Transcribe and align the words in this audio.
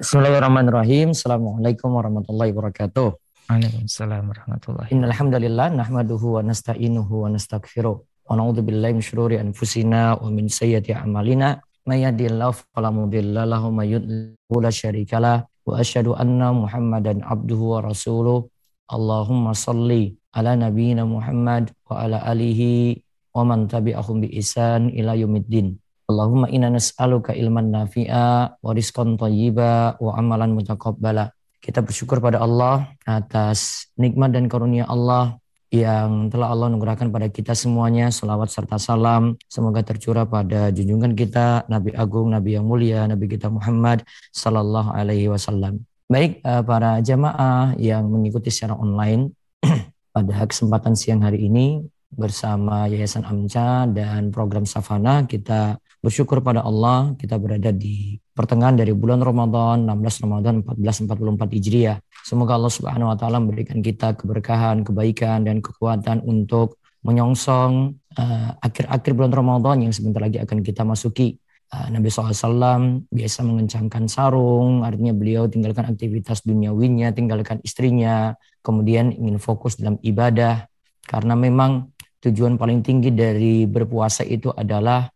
Bismillahirrahmanirrahim. 0.00 1.12
Assalamualaikum 1.12 1.92
warahmatullahi 1.92 2.56
wabarakatuh. 2.56 3.20
Waalaikumsalam 3.52 4.32
warahmatullahi 4.32 4.96
Innal 4.96 5.12
hamdalillah 5.12 5.76
nahmaduhu 5.76 6.40
wa 6.40 6.48
nasta'inuhu 6.48 7.28
wa 7.28 7.28
nastaghfiruh. 7.28 8.00
Wa 8.00 8.32
na'udzu 8.32 8.64
billahi 8.64 8.96
min 8.96 9.04
syururi 9.04 9.36
anfusina 9.36 10.16
wa 10.16 10.24
min 10.32 10.48
sayyiati 10.48 10.96
a'malina. 10.96 11.60
May 11.84 12.08
yahdihillahu 12.08 12.72
fala 12.72 12.88
mudilla 12.88 13.44
lahu 13.44 13.68
wa 13.68 13.84
may 13.84 13.92
yudlil 13.92 14.40
la 14.48 14.72
syarikalah. 14.72 15.44
Wa 15.68 15.84
asyhadu 15.84 16.16
anna 16.16 16.48
Muhammadan 16.56 17.20
abduhu 17.20 17.76
wa 17.76 17.84
rasuluh. 17.84 18.48
Allahumma 18.88 19.52
salli 19.52 20.16
ala 20.32 20.56
nabiyyina 20.56 21.04
Muhammad 21.04 21.76
wa 21.84 22.08
ala 22.08 22.24
alihi 22.24 23.04
wa 23.36 23.44
man 23.44 23.68
tabi'ahum 23.68 24.24
bi 24.24 24.32
ihsan 24.40 24.88
ila 24.96 25.12
yaumiddin. 25.12 25.76
Allahumma 26.10 26.50
inna 26.50 26.74
nas'aluka 26.74 27.30
ilman 27.38 27.70
nafi'a 27.70 28.58
wa 28.58 28.70
rizqan 28.74 29.14
thayyiba 29.14 29.96
wa 30.02 30.18
amalan 30.18 30.58
mutaqabbala. 30.58 31.30
Kita 31.62 31.86
bersyukur 31.86 32.18
pada 32.18 32.42
Allah 32.42 32.90
atas 33.06 33.86
nikmat 33.94 34.34
dan 34.34 34.50
karunia 34.50 34.90
Allah 34.90 35.38
yang 35.70 36.26
telah 36.34 36.50
Allah 36.50 36.66
anugerahkan 36.66 37.14
pada 37.14 37.30
kita 37.30 37.54
semuanya. 37.54 38.10
Salawat 38.10 38.50
serta 38.50 38.74
salam 38.82 39.38
semoga 39.46 39.86
tercurah 39.86 40.26
pada 40.26 40.74
junjungan 40.74 41.14
kita 41.14 41.70
Nabi 41.70 41.94
Agung, 41.94 42.34
Nabi 42.34 42.58
yang 42.58 42.66
mulia, 42.66 43.06
Nabi 43.06 43.30
kita 43.30 43.46
Muhammad 43.46 44.02
sallallahu 44.34 44.90
alaihi 44.90 45.30
wasallam. 45.30 45.86
Baik 46.10 46.42
eh, 46.42 46.62
para 46.66 46.98
jamaah 46.98 47.78
yang 47.78 48.10
mengikuti 48.10 48.50
secara 48.50 48.74
online 48.74 49.30
pada 50.14 50.42
kesempatan 50.42 50.98
siang 50.98 51.22
hari 51.22 51.46
ini 51.46 51.86
bersama 52.10 52.90
Yayasan 52.90 53.22
Amca 53.22 53.86
dan 53.86 54.34
program 54.34 54.66
Safana 54.66 55.22
kita 55.30 55.78
bersyukur 56.00 56.40
pada 56.40 56.64
Allah 56.64 57.12
kita 57.20 57.36
berada 57.36 57.68
di 57.70 58.16
pertengahan 58.32 58.80
dari 58.80 58.96
bulan 58.96 59.20
Ramadan 59.20 59.84
16 59.84 60.24
Ramadan 60.24 60.54
1444 60.64 61.56
Hijriah. 61.60 61.96
Semoga 62.24 62.56
Allah 62.56 62.72
Subhanahu 62.72 63.12
wa 63.12 63.16
taala 63.20 63.36
memberikan 63.36 63.84
kita 63.84 64.16
keberkahan, 64.16 64.80
kebaikan 64.80 65.44
dan 65.44 65.60
kekuatan 65.60 66.24
untuk 66.24 66.80
menyongsong 67.04 67.96
uh, 68.16 68.50
akhir-akhir 68.60 69.12
bulan 69.12 69.32
Ramadan 69.32 69.76
yang 69.88 69.92
sebentar 69.92 70.20
lagi 70.24 70.40
akan 70.40 70.64
kita 70.64 70.84
masuki. 70.84 71.36
Uh, 71.70 71.86
Nabi 71.92 72.10
SAW 72.10 73.06
biasa 73.08 73.46
mengencangkan 73.46 74.04
sarung, 74.10 74.82
artinya 74.82 75.14
beliau 75.14 75.46
tinggalkan 75.46 75.86
aktivitas 75.86 76.42
duniawinya, 76.42 77.14
tinggalkan 77.14 77.62
istrinya, 77.62 78.34
kemudian 78.64 79.12
ingin 79.14 79.36
fokus 79.36 79.76
dalam 79.76 79.96
ibadah. 80.02 80.66
Karena 81.04 81.36
memang 81.38 81.92
tujuan 82.20 82.60
paling 82.60 82.84
tinggi 82.84 83.14
dari 83.14 83.64
berpuasa 83.64 84.26
itu 84.26 84.52
adalah 84.52 85.08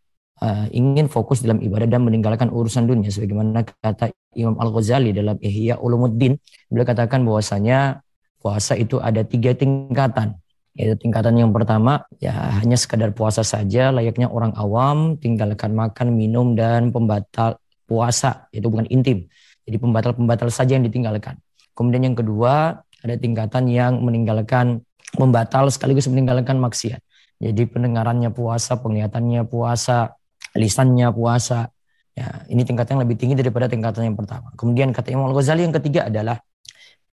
uh, 0.44 0.66
ingin 0.68 1.08
fokus 1.08 1.40
dalam 1.40 1.64
ibadah 1.64 1.88
dan 1.88 2.04
meninggalkan 2.04 2.52
urusan 2.52 2.84
dunia. 2.84 3.08
Sebagaimana 3.08 3.64
kata 3.64 4.12
Imam 4.36 4.60
Al-Ghazali 4.60 5.16
dalam 5.16 5.40
Ihya 5.40 5.80
Ulumuddin 5.80 6.36
beliau 6.68 6.84
katakan 6.84 7.24
bahwasanya 7.24 8.04
puasa 8.44 8.76
itu 8.76 9.00
ada 9.00 9.24
tiga 9.24 9.56
tingkatan. 9.56 10.36
Yaitu 10.74 11.06
tingkatan 11.06 11.38
yang 11.38 11.54
pertama 11.54 12.02
ya 12.18 12.34
hanya 12.58 12.74
sekadar 12.74 13.14
puasa 13.14 13.46
saja 13.46 13.94
layaknya 13.94 14.26
orang 14.26 14.50
awam 14.58 15.14
tinggalkan 15.14 15.70
makan 15.70 16.12
minum 16.12 16.52
dan 16.52 16.92
pembatal 16.92 17.56
puasa. 17.88 18.50
Itu 18.52 18.68
bukan 18.68 18.90
intim. 18.90 19.30
Jadi 19.64 19.76
pembatal-pembatal 19.80 20.52
saja 20.52 20.76
yang 20.76 20.84
ditinggalkan. 20.84 21.40
Kemudian 21.72 22.12
yang 22.12 22.18
kedua 22.18 22.84
ada 23.00 23.14
tingkatan 23.16 23.70
yang 23.70 24.02
meninggalkan 24.02 24.82
membatal 25.16 25.70
sekaligus 25.70 26.10
meninggalkan 26.10 26.58
maksiat. 26.58 27.00
Jadi 27.38 27.66
pendengarannya 27.70 28.30
puasa, 28.34 28.78
penglihatannya 28.78 29.46
puasa, 29.46 30.14
lisannya 30.54 31.10
puasa. 31.12 31.68
Ya, 32.14 32.46
ini 32.46 32.62
tingkat 32.62 32.86
yang 32.94 33.02
lebih 33.02 33.18
tinggi 33.18 33.34
daripada 33.34 33.66
tingkatan 33.66 34.14
yang 34.14 34.18
pertama. 34.18 34.54
Kemudian 34.54 34.94
kata 34.94 35.10
Imam 35.10 35.26
Al-Ghazali 35.26 35.66
yang 35.66 35.74
ketiga 35.74 36.06
adalah 36.06 36.38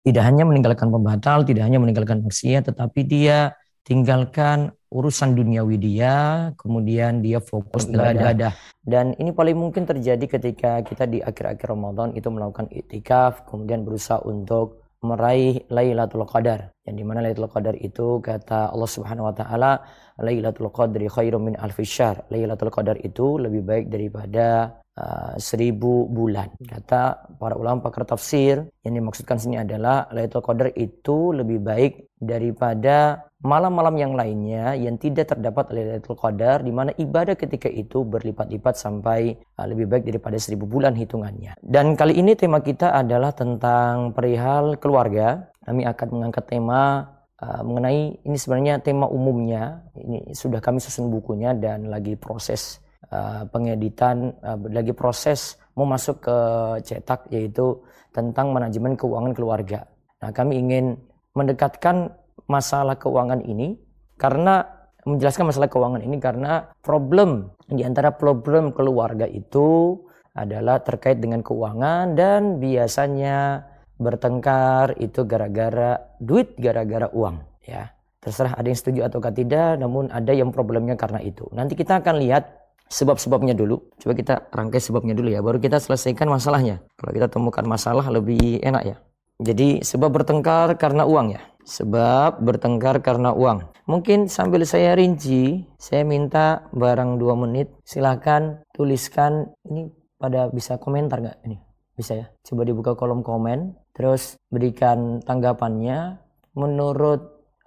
tidak 0.03 0.27
hanya 0.27 0.43
meninggalkan 0.43 0.91
pembatal, 0.91 1.47
tidak 1.47 1.63
hanya 1.71 1.79
meninggalkan 1.79 2.19
maksiat, 2.27 2.67
tetapi 2.67 3.07
dia 3.07 3.55
tinggalkan 3.87 4.75
urusan 4.91 5.39
duniawi 5.39 5.77
dia, 5.79 6.51
kemudian 6.59 7.23
dia 7.23 7.39
fokus 7.39 7.87
ibadah. 7.87 8.53
Dan 8.83 9.15
ini 9.21 9.31
paling 9.31 9.55
mungkin 9.55 9.85
terjadi 9.85 10.25
ketika 10.27 10.81
kita 10.83 11.05
di 11.07 11.21
akhir-akhir 11.21 11.69
Ramadan 11.69 12.17
itu 12.19 12.29
melakukan 12.33 12.67
iktikaf, 12.73 13.47
kemudian 13.47 13.85
berusaha 13.85 14.19
untuk 14.25 14.83
meraih 15.05 15.63
Lailatul 15.71 16.27
Qadar. 16.27 16.75
Yang 16.83 16.97
di 17.01 17.05
mana 17.05 17.23
Lailatul 17.23 17.53
Qadar 17.53 17.77
itu 17.79 18.19
kata 18.19 18.73
Allah 18.73 18.91
Subhanahu 18.91 19.29
wa 19.31 19.35
taala 19.37 19.73
Lailatul 20.19 20.71
Qadri 20.75 21.07
khairum 21.07 21.51
min 21.51 21.55
alfi 21.55 21.87
syahr. 21.87 22.27
Lailatul 22.33 22.75
Qadar 22.75 22.99
itu 22.99 23.39
lebih 23.39 23.63
baik 23.63 23.87
daripada 23.87 24.75
uh, 24.99 25.35
seribu 25.39 26.11
bulan. 26.11 26.51
Kata 26.59 27.31
para 27.39 27.55
ulama 27.55 27.87
pakar 27.87 28.03
tafsir 28.03 28.67
yang 28.83 28.95
dimaksudkan 28.99 29.39
sini 29.39 29.63
adalah 29.63 30.11
Lailatul 30.11 30.43
Qadar 30.43 30.75
itu 30.75 31.31
lebih 31.31 31.63
baik 31.63 31.93
daripada 32.19 33.31
malam-malam 33.39 33.95
yang 33.95 34.13
lainnya 34.19 34.75
yang 34.75 34.99
tidak 34.99 35.31
terdapat 35.31 35.71
Lailatul 35.71 36.19
Qadar 36.19 36.67
di 36.67 36.75
mana 36.75 36.91
ibadah 36.99 37.39
ketika 37.39 37.71
itu 37.71 38.03
berlipat-lipat 38.03 38.75
sampai 38.75 39.39
uh, 39.39 39.67
lebih 39.71 39.87
baik 39.87 40.03
daripada 40.03 40.35
seribu 40.35 40.67
bulan 40.67 40.99
hitungannya. 40.99 41.55
Dan 41.63 41.95
kali 41.95 42.19
ini 42.19 42.35
tema 42.35 42.59
kita 42.59 42.91
adalah 42.91 43.31
tentang 43.31 44.11
perihal 44.11 44.83
keluarga. 44.83 45.47
Kami 45.63 45.85
akan 45.85 46.09
mengangkat 46.11 46.49
tema 46.49 47.07
uh, 47.43 47.63
mengenai 47.63 48.19
ini 48.23 48.37
sebenarnya 48.39 48.83
tema 48.83 49.07
umumnya. 49.07 49.83
Ini 49.95 50.35
sudah 50.35 50.59
kami 50.63 50.83
susun 50.83 51.11
bukunya 51.11 51.55
dan 51.55 51.91
lagi 51.91 52.15
proses 52.19 52.83
uh, 53.11 53.47
pengeditan, 53.49 54.35
uh, 54.43 54.59
lagi 54.69 54.95
proses 54.95 55.59
mau 55.79 55.87
masuk 55.87 56.27
ke 56.27 56.39
cetak 56.83 57.31
yaitu 57.31 57.79
tentang 58.11 58.51
manajemen 58.51 58.99
keuangan 58.99 59.33
keluarga. 59.35 59.87
Nah, 60.19 60.35
kami 60.35 60.59
ingin 60.59 60.99
mendekatkan 61.39 62.11
masalah 62.51 62.99
keuangan 62.99 63.45
ini 63.47 63.79
karena 64.19 64.67
menjelaskan 65.07 65.49
masalah 65.49 65.71
keuangan 65.71 66.03
ini 66.03 66.19
karena 66.19 66.67
problem 66.83 67.55
di 67.71 67.87
antara 67.87 68.11
problem 68.11 68.75
keluarga 68.75 69.25
itu 69.31 69.97
adalah 70.35 70.83
terkait 70.83 71.23
dengan 71.23 71.43
keuangan 71.43 72.19
dan 72.19 72.59
biasanya 72.59 73.63
bertengkar 73.99 74.97
itu 75.03 75.27
gara-gara 75.27 75.99
duit 76.23 76.55
gara-gara 76.57 77.11
uang 77.11 77.43
ya 77.67 77.91
terserah 78.19 78.55
ada 78.55 78.67
yang 78.67 78.79
setuju 78.79 79.01
atau 79.07 79.19
tidak 79.31 79.79
namun 79.79 80.11
ada 80.15 80.31
yang 80.31 80.55
problemnya 80.55 80.95
karena 80.95 81.19
itu 81.23 81.47
nanti 81.53 81.75
kita 81.75 82.01
akan 82.03 82.23
lihat 82.23 82.49
sebab-sebabnya 82.89 83.53
dulu 83.53 83.83
coba 84.01 84.13
kita 84.15 84.35
rangkai 84.55 84.81
sebabnya 84.81 85.13
dulu 85.13 85.29
ya 85.29 85.43
baru 85.45 85.59
kita 85.61 85.83
selesaikan 85.83 86.31
masalahnya 86.31 86.81
kalau 86.97 87.13
kita 87.13 87.29
temukan 87.29 87.67
masalah 87.67 88.07
lebih 88.09 88.63
enak 88.65 88.83
ya 88.95 88.97
jadi 89.39 89.85
sebab 89.85 90.23
bertengkar 90.23 90.75
karena 90.81 91.05
uang 91.05 91.37
ya 91.37 91.43
sebab 91.69 92.41
bertengkar 92.41 93.05
karena 93.05 93.37
uang. 93.37 93.69
Mungkin 93.85 94.33
sambil 94.33 94.65
saya 94.65 94.97
rinci, 94.97 95.69
saya 95.77 96.03
minta 96.09 96.65
barang 96.73 97.21
dua 97.21 97.37
menit. 97.37 97.69
Silahkan 97.85 98.65
tuliskan 98.73 99.53
ini 99.69 99.93
pada 100.17 100.49
bisa 100.49 100.81
komentar 100.81 101.21
nggak 101.21 101.45
ini? 101.45 101.61
Bisa 101.93 102.17
ya. 102.17 102.27
Coba 102.41 102.65
dibuka 102.65 102.97
kolom 102.97 103.21
komen, 103.21 103.77
terus 103.99 104.39
berikan 104.49 105.19
tanggapannya. 105.27 106.23
Menurut 106.55 107.21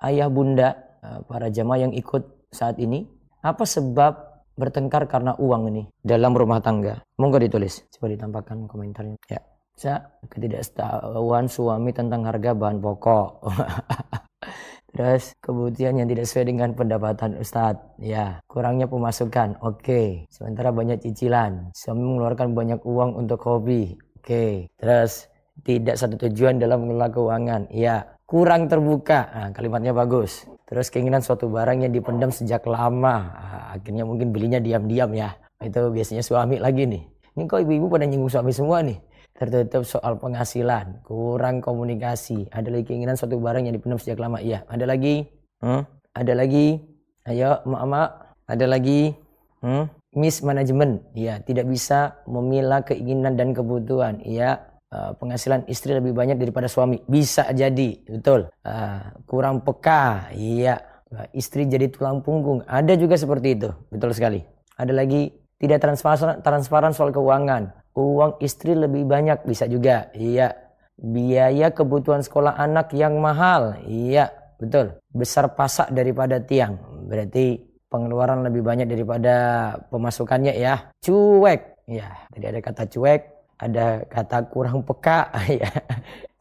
ayah 0.03 0.31
bunda 0.31 0.80
eh, 1.03 1.19
para 1.28 1.52
jamaah 1.52 1.88
yang 1.88 1.94
ikut 1.94 2.47
saat 2.52 2.80
ini, 2.80 3.03
apa 3.44 3.68
sebab 3.68 4.31
bertengkar 4.56 5.08
karena 5.12 5.36
uang 5.36 5.72
ini 5.72 5.84
dalam 6.00 6.31
rumah 6.31 6.64
tangga? 6.64 7.03
Monggo 7.19 7.38
ditulis. 7.40 7.84
Coba 7.92 8.12
ditampakkan 8.12 8.68
komentarnya. 8.68 9.19
Ya. 9.28 9.44
Sa, 9.72 9.97
ketidaktahuan 10.28 11.50
suami 11.50 11.90
tentang 11.96 12.28
harga 12.28 12.53
bahan 12.53 12.78
pokok. 12.84 13.28
Terus 14.96 15.31
kemudian 15.40 15.96
yang 15.96 16.08
tidak 16.12 16.28
sesuai 16.28 16.52
dengan 16.52 16.69
pendapatan 16.75 17.40
Ustadz. 17.40 17.96
Ya, 17.98 18.44
kurangnya 18.46 18.92
pemasukan. 18.92 19.58
Oke. 19.63 19.80
Okay. 19.80 20.08
Sementara 20.28 20.75
banyak 20.75 21.00
cicilan. 21.00 21.72
Suami 21.72 22.03
mengeluarkan 22.03 22.52
banyak 22.52 22.84
uang 22.84 23.16
untuk 23.16 23.40
hobi. 23.48 23.96
Oke. 24.19 24.28
Okay. 24.28 24.53
Terus 24.75 25.31
tidak 25.62 25.95
satu 26.00 26.15
tujuan 26.27 26.57
dalam 26.57 26.88
mengelola 26.88 27.12
keuangan. 27.12 27.62
Ya, 27.69 28.15
kurang 28.24 28.71
terbuka. 28.71 29.27
Nah, 29.31 29.50
kalimatnya 29.51 29.92
bagus. 29.92 30.48
Terus 30.65 30.88
keinginan 30.88 31.19
suatu 31.19 31.51
barang 31.51 31.83
yang 31.83 31.92
dipendam 31.92 32.31
sejak 32.31 32.63
lama. 32.63 33.30
Nah, 33.31 33.75
akhirnya 33.75 34.07
mungkin 34.07 34.31
belinya 34.31 34.57
diam-diam 34.57 35.12
ya. 35.12 35.36
Itu 35.62 35.92
biasanya 35.92 36.24
suami 36.25 36.57
lagi 36.57 36.88
nih. 36.88 37.03
Ini 37.38 37.48
kok 37.48 37.63
ibu-ibu 37.63 37.88
pada 37.92 38.07
nyinggung 38.07 38.31
suami 38.31 38.51
semua 38.51 38.83
nih 38.83 39.00
tertutup 39.42 39.81
soal 39.89 40.21
penghasilan, 40.21 41.01
kurang 41.01 41.65
komunikasi, 41.65 42.45
ada 42.54 42.69
lagi 42.69 42.94
keinginan 42.94 43.18
suatu 43.18 43.42
barang 43.42 43.65
yang 43.65 43.74
dipendam 43.74 43.97
sejak 43.97 44.21
lama. 44.21 44.38
Iya, 44.38 44.62
ada 44.69 44.86
lagi, 44.86 45.25
hmm? 45.65 45.81
ada 46.13 46.33
lagi, 46.38 46.77
ayo 47.25 47.57
mak-mak, 47.65 48.38
ada 48.45 48.65
lagi, 48.69 49.18
hmm? 49.65 49.89
mismanagement, 50.13 51.01
ya 51.18 51.42
tidak 51.42 51.65
bisa 51.74 52.21
memilah 52.30 52.86
keinginan 52.86 53.33
dan 53.33 53.57
kebutuhan, 53.57 54.21
iya 54.21 54.70
uh, 54.92 55.16
penghasilan 55.18 55.66
istri 55.72 55.96
lebih 55.96 56.14
banyak 56.14 56.38
daripada 56.38 56.68
suami, 56.68 57.02
bisa 57.08 57.48
jadi, 57.56 58.04
betul, 58.06 58.52
uh, 58.68 59.02
kurang 59.26 59.64
peka, 59.64 60.30
iya 60.36 60.78
uh, 61.16 61.28
istri 61.34 61.66
jadi 61.66 61.90
tulang 61.90 62.22
punggung, 62.22 62.62
ada 62.68 62.94
juga 63.00 63.16
seperti 63.18 63.58
itu, 63.58 63.70
betul 63.90 64.12
sekali. 64.14 64.44
Ada 64.78 64.94
lagi 64.94 65.32
tidak 65.62 65.82
transparan, 65.82 66.42
transparan 66.42 66.92
soal 66.92 67.14
keuangan, 67.14 67.70
uang 67.94 68.42
istri 68.42 68.74
lebih 68.74 69.06
banyak 69.06 69.46
bisa 69.46 69.70
juga. 69.70 70.10
Iya. 70.18 70.58
Biaya 71.02 71.74
kebutuhan 71.74 72.22
sekolah 72.22 72.58
anak 72.62 72.94
yang 72.94 73.18
mahal. 73.18 73.82
Iya, 73.90 74.30
betul. 74.62 75.02
Besar 75.10 75.54
pasak 75.58 75.90
daripada 75.90 76.38
tiang. 76.38 76.78
Berarti 77.10 77.58
pengeluaran 77.90 78.46
lebih 78.46 78.62
banyak 78.62 78.86
daripada 78.86 79.34
pemasukannya 79.90 80.54
ya. 80.58 80.94
Cuek. 81.02 81.90
Ya, 81.90 82.08
tadi 82.32 82.46
ada 82.48 82.60
kata 82.62 82.88
cuek, 82.88 83.22
ada 83.62 84.02
kata 84.10 84.50
kurang 84.50 84.81
peka 84.81 85.30
ya. 85.62 85.69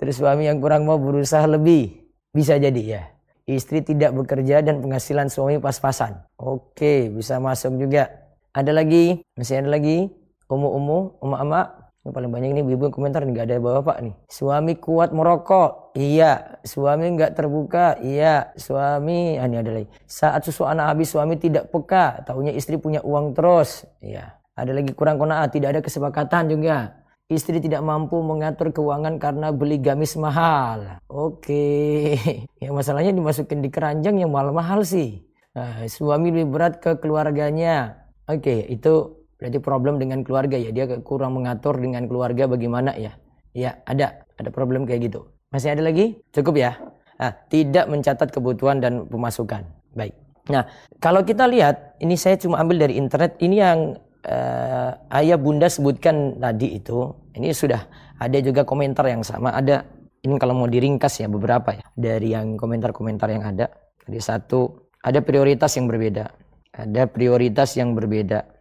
Terus 0.00 0.16
suami 0.16 0.48
yang 0.48 0.56
kurang 0.64 0.88
mau 0.88 0.96
berusaha 0.96 1.44
lebih. 1.44 2.00
Bisa 2.32 2.56
jadi 2.56 2.80
ya. 2.80 3.02
Istri 3.44 3.84
tidak 3.84 4.16
bekerja 4.16 4.64
dan 4.64 4.80
penghasilan 4.80 5.28
suami 5.28 5.60
pas-pasan. 5.60 6.16
Oke, 6.40 7.12
bisa 7.12 7.36
masuk 7.36 7.76
juga. 7.76 8.08
Ada 8.56 8.72
lagi? 8.72 9.20
Masih 9.36 9.60
ada 9.60 9.68
lagi? 9.68 10.08
Umu-umu, 10.48 11.20
umu-ama, 11.22 11.90
yang 12.00 12.16
paling 12.16 12.32
banyak 12.32 12.50
ini 12.56 12.60
ibu 12.64 12.88
komentar 12.88 13.20
nggak 13.28 13.44
ada 13.44 13.60
bapak 13.60 14.00
nih. 14.00 14.14
Suami 14.24 14.72
kuat 14.80 15.12
merokok, 15.12 15.92
iya. 16.00 16.56
Suami 16.64 17.12
nggak 17.12 17.36
terbuka, 17.36 18.00
iya. 18.00 18.56
Suami, 18.56 19.36
ah, 19.36 19.44
ini 19.44 19.56
ada 19.60 19.70
lagi. 19.70 19.88
Saat 20.08 20.48
susu 20.48 20.64
anak 20.64 20.96
habis 20.96 21.12
suami 21.12 21.36
tidak 21.36 21.68
peka, 21.68 22.24
tahunya 22.24 22.56
istri 22.56 22.80
punya 22.80 23.04
uang 23.04 23.36
terus, 23.36 23.84
iya. 24.00 24.40
Ada 24.56 24.72
lagi 24.72 24.96
kurang 24.96 25.20
konaat, 25.20 25.52
tidak 25.52 25.76
ada 25.76 25.80
kesepakatan 25.84 26.48
juga. 26.48 26.99
Istri 27.30 27.62
tidak 27.62 27.86
mampu 27.86 28.18
mengatur 28.18 28.74
keuangan 28.74 29.22
karena 29.22 29.54
beli 29.54 29.78
gamis 29.78 30.18
mahal. 30.18 30.98
Oke, 31.06 32.18
yang 32.62 32.74
masalahnya 32.74 33.14
dimasukin 33.14 33.62
di 33.62 33.70
keranjang 33.70 34.18
yang 34.18 34.34
mahal-mahal 34.34 34.82
sih. 34.82 35.22
Nah, 35.54 35.86
suami 35.86 36.34
lebih 36.34 36.50
berat 36.50 36.82
ke 36.82 36.98
keluarganya. 36.98 38.02
Oke, 38.26 38.66
itu 38.66 39.20
Berarti 39.40 39.56
problem 39.56 39.96
dengan 39.96 40.20
keluarga 40.20 40.60
ya. 40.60 40.68
Dia 40.68 40.84
kurang 41.00 41.40
mengatur 41.40 41.80
dengan 41.80 42.04
keluarga 42.04 42.44
bagaimana 42.44 42.92
ya. 43.00 43.16
Ya 43.56 43.80
ada. 43.88 44.28
Ada 44.36 44.52
problem 44.52 44.84
kayak 44.84 45.08
gitu. 45.08 45.32
Masih 45.48 45.72
ada 45.72 45.82
lagi? 45.82 46.20
Cukup 46.36 46.60
ya. 46.60 46.76
Nah, 47.16 47.32
tidak 47.48 47.88
mencatat 47.88 48.28
kebutuhan 48.28 48.84
dan 48.84 49.08
pemasukan. 49.08 49.64
Baik. 49.96 50.12
Nah, 50.52 50.68
kalau 51.00 51.24
kita 51.24 51.48
lihat, 51.48 51.96
ini 52.04 52.20
saya 52.20 52.36
cuma 52.36 52.60
ambil 52.60 52.84
dari 52.84 53.00
internet. 53.00 53.40
Ini 53.40 53.56
yang 53.56 53.96
uh, 54.26 54.90
ayah 55.16 55.38
bunda 55.40 55.70
sebutkan 55.70 56.36
tadi 56.40 56.76
itu. 56.80 57.12
Ini 57.36 57.54
sudah 57.54 57.80
ada 58.20 58.38
juga 58.42 58.66
komentar 58.66 59.06
yang 59.06 59.24
sama. 59.24 59.54
Ada 59.54 59.86
ini 60.26 60.36
kalau 60.36 60.52
mau 60.52 60.68
diringkas 60.68 61.24
ya 61.24 61.28
beberapa 61.30 61.72
ya 61.72 61.84
dari 61.96 62.36
yang 62.36 62.60
komentar-komentar 62.60 63.28
yang 63.32 63.44
ada. 63.46 63.70
Jadi 64.04 64.18
satu 64.20 64.90
ada 65.00 65.24
prioritas 65.24 65.72
yang 65.78 65.88
berbeda. 65.88 66.24
Ada 66.70 67.08
prioritas 67.08 67.74
yang 67.76 67.96
berbeda. 67.96 68.60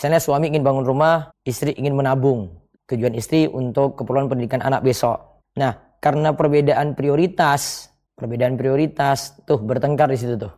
Misalnya 0.00 0.16
suami 0.16 0.48
ingin 0.48 0.64
bangun 0.64 0.88
rumah, 0.88 1.28
istri 1.44 1.76
ingin 1.76 1.92
menabung. 1.92 2.48
Tujuan 2.88 3.12
istri 3.12 3.44
untuk 3.44 4.00
keperluan 4.00 4.32
pendidikan 4.32 4.64
anak 4.64 4.80
besok. 4.80 5.44
Nah, 5.60 5.76
karena 6.00 6.32
perbedaan 6.32 6.96
prioritas, 6.96 7.92
perbedaan 8.16 8.56
prioritas 8.56 9.36
tuh 9.44 9.60
bertengkar 9.60 10.08
di 10.08 10.16
situ 10.16 10.40
tuh. 10.40 10.48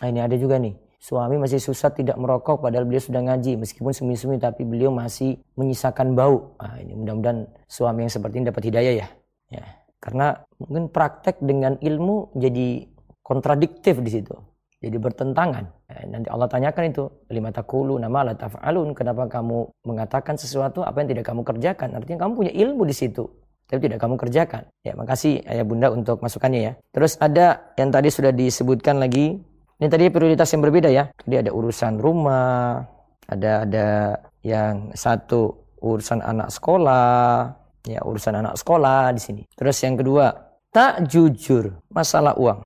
Nah, 0.00 0.06
ini 0.06 0.22
ada 0.22 0.38
juga 0.38 0.54
nih. 0.62 0.78
Suami 1.02 1.34
masih 1.34 1.58
susah 1.58 1.90
tidak 1.90 2.14
merokok 2.14 2.62
padahal 2.62 2.86
beliau 2.86 3.02
sudah 3.02 3.26
ngaji. 3.26 3.58
Meskipun 3.58 3.90
semi-semi 3.90 4.38
tapi 4.38 4.62
beliau 4.62 4.94
masih 4.94 5.42
menyisakan 5.58 6.14
bau. 6.14 6.54
Nah, 6.62 6.78
ini 6.78 6.94
mudah-mudahan 6.94 7.50
suami 7.66 8.06
yang 8.06 8.12
seperti 8.14 8.38
ini 8.38 8.46
dapat 8.46 8.62
hidayah 8.70 8.94
ya. 9.02 9.08
ya. 9.50 9.64
Karena 9.98 10.38
mungkin 10.62 10.94
praktek 10.94 11.42
dengan 11.42 11.74
ilmu 11.82 12.38
jadi 12.38 12.86
kontradiktif 13.26 13.98
di 13.98 14.10
situ 14.14 14.38
jadi 14.82 14.98
bertentangan. 14.98 15.64
Eh, 15.94 16.04
nanti 16.10 16.26
Allah 16.26 16.50
tanyakan 16.50 16.84
itu, 16.90 17.06
lima 17.30 17.54
takulu 17.54 17.94
nama 18.02 18.26
la 18.26 18.34
taf'alun, 18.34 18.98
kenapa 18.98 19.30
kamu 19.30 19.86
mengatakan 19.86 20.34
sesuatu 20.34 20.82
apa 20.82 21.06
yang 21.06 21.14
tidak 21.14 21.30
kamu 21.30 21.46
kerjakan? 21.46 21.94
Artinya 21.94 22.26
kamu 22.26 22.32
punya 22.34 22.52
ilmu 22.52 22.82
di 22.82 22.90
situ, 22.90 23.30
tapi 23.70 23.86
tidak 23.86 24.02
kamu 24.02 24.18
kerjakan. 24.18 24.66
Ya, 24.82 24.98
makasih 24.98 25.46
ayah 25.46 25.62
bunda 25.62 25.94
untuk 25.94 26.18
masukannya 26.18 26.60
ya. 26.60 26.72
Terus 26.90 27.14
ada 27.22 27.70
yang 27.78 27.94
tadi 27.94 28.10
sudah 28.10 28.34
disebutkan 28.34 28.98
lagi, 28.98 29.38
ini 29.82 29.90
tadi 29.90 30.06
prioritas 30.14 30.46
yang 30.54 30.62
berbeda 30.62 30.86
ya. 30.94 31.10
Jadi 31.26 31.42
ada 31.42 31.50
urusan 31.50 31.98
rumah, 31.98 32.86
ada 33.26 33.66
ada 33.66 33.88
yang 34.46 34.94
satu 34.94 35.74
urusan 35.82 36.22
anak 36.22 36.54
sekolah, 36.54 37.50
ya 37.82 37.98
urusan 38.06 38.38
anak 38.38 38.54
sekolah 38.54 39.10
di 39.10 39.18
sini. 39.18 39.42
Terus 39.58 39.74
yang 39.82 39.98
kedua, 39.98 40.30
tak 40.70 41.10
jujur 41.10 41.82
masalah 41.90 42.38
uang 42.38 42.62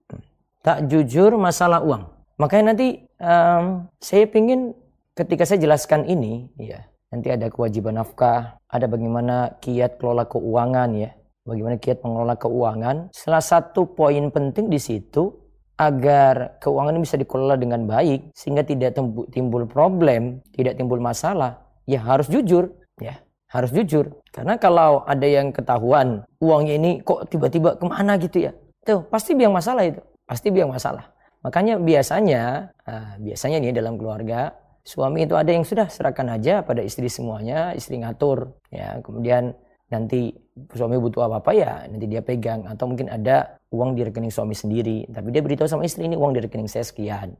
tak 0.67 0.91
jujur 0.91 1.39
masalah 1.39 1.79
uang. 1.79 2.11
Makanya 2.43 2.75
nanti 2.75 3.07
um, 3.23 3.87
saya 4.03 4.27
ingin 4.35 4.75
ketika 5.15 5.47
saya 5.47 5.63
jelaskan 5.63 6.03
ini, 6.11 6.51
ya 6.59 6.83
nanti 7.15 7.31
ada 7.31 7.47
kewajiban 7.47 8.03
nafkah, 8.03 8.59
ada 8.67 8.91
bagaimana 8.91 9.63
kiat 9.63 10.03
kelola 10.03 10.27
keuangan 10.27 10.91
ya, 10.99 11.15
bagaimana 11.47 11.79
kiat 11.79 12.03
mengelola 12.03 12.35
keuangan. 12.35 13.15
Salah 13.15 13.47
satu 13.47 13.95
poin 13.95 14.27
penting 14.35 14.67
di 14.67 14.83
situ 14.83 15.31
agar 15.77 16.57
keuangan 16.61 16.97
bisa 17.01 17.21
dikelola 17.21 17.61
dengan 17.61 17.85
baik 17.85 18.33
sehingga 18.33 18.65
tidak 18.65 18.97
timbul 19.33 19.69
problem, 19.69 20.41
tidak 20.57 20.81
timbul 20.81 20.97
masalah, 21.01 21.61
ya 21.85 22.01
harus 22.01 22.33
jujur, 22.33 22.73
ya 22.97 23.21
harus 23.53 23.71
jujur. 23.73 24.09
Karena 24.33 24.57
kalau 24.57 25.05
ada 25.05 25.25
yang 25.29 25.53
ketahuan 25.53 26.25
uangnya 26.41 26.75
ini 26.81 26.91
kok 27.05 27.29
tiba-tiba 27.29 27.77
ke 27.77 27.85
mana 27.85 28.17
gitu 28.17 28.49
ya, 28.49 28.53
tuh 28.85 29.05
pasti 29.09 29.37
biang 29.37 29.53
masalah 29.53 29.85
itu 29.85 30.01
pasti 30.27 30.49
biang 30.51 30.73
masalah. 30.73 31.13
Makanya 31.47 31.79
biasanya, 31.79 32.75
nah, 32.83 33.15
biasanya 33.23 33.63
nih 33.63 33.71
dalam 33.71 33.95
keluarga, 33.95 34.51
suami 34.83 35.23
itu 35.31 35.39
ada 35.39 35.51
yang 35.55 35.63
sudah 35.63 35.87
serahkan 35.87 36.27
aja 36.35 36.67
pada 36.67 36.83
istri 36.83 37.07
semuanya, 37.07 37.71
istri 37.79 38.03
ngatur. 38.03 38.51
Ya, 38.75 38.99
kemudian 38.99 39.55
nanti 39.87 40.35
suami 40.75 40.99
butuh 40.99 41.29
apa-apa 41.29 41.51
ya 41.55 41.73
nanti 41.87 42.07
dia 42.11 42.23
pegang. 42.23 42.67
Atau 42.67 42.91
mungkin 42.91 43.11
ada 43.13 43.59
uang 43.71 43.95
di 43.95 44.03
rekening 44.07 44.33
suami 44.33 44.55
sendiri. 44.57 45.07
Tapi 45.11 45.29
dia 45.31 45.43
beritahu 45.43 45.69
sama 45.69 45.87
istri 45.87 46.07
ini 46.07 46.19
uang 46.19 46.35
di 46.37 46.41
rekening 46.43 46.71
saya 46.71 46.87
sekian. 46.87 47.35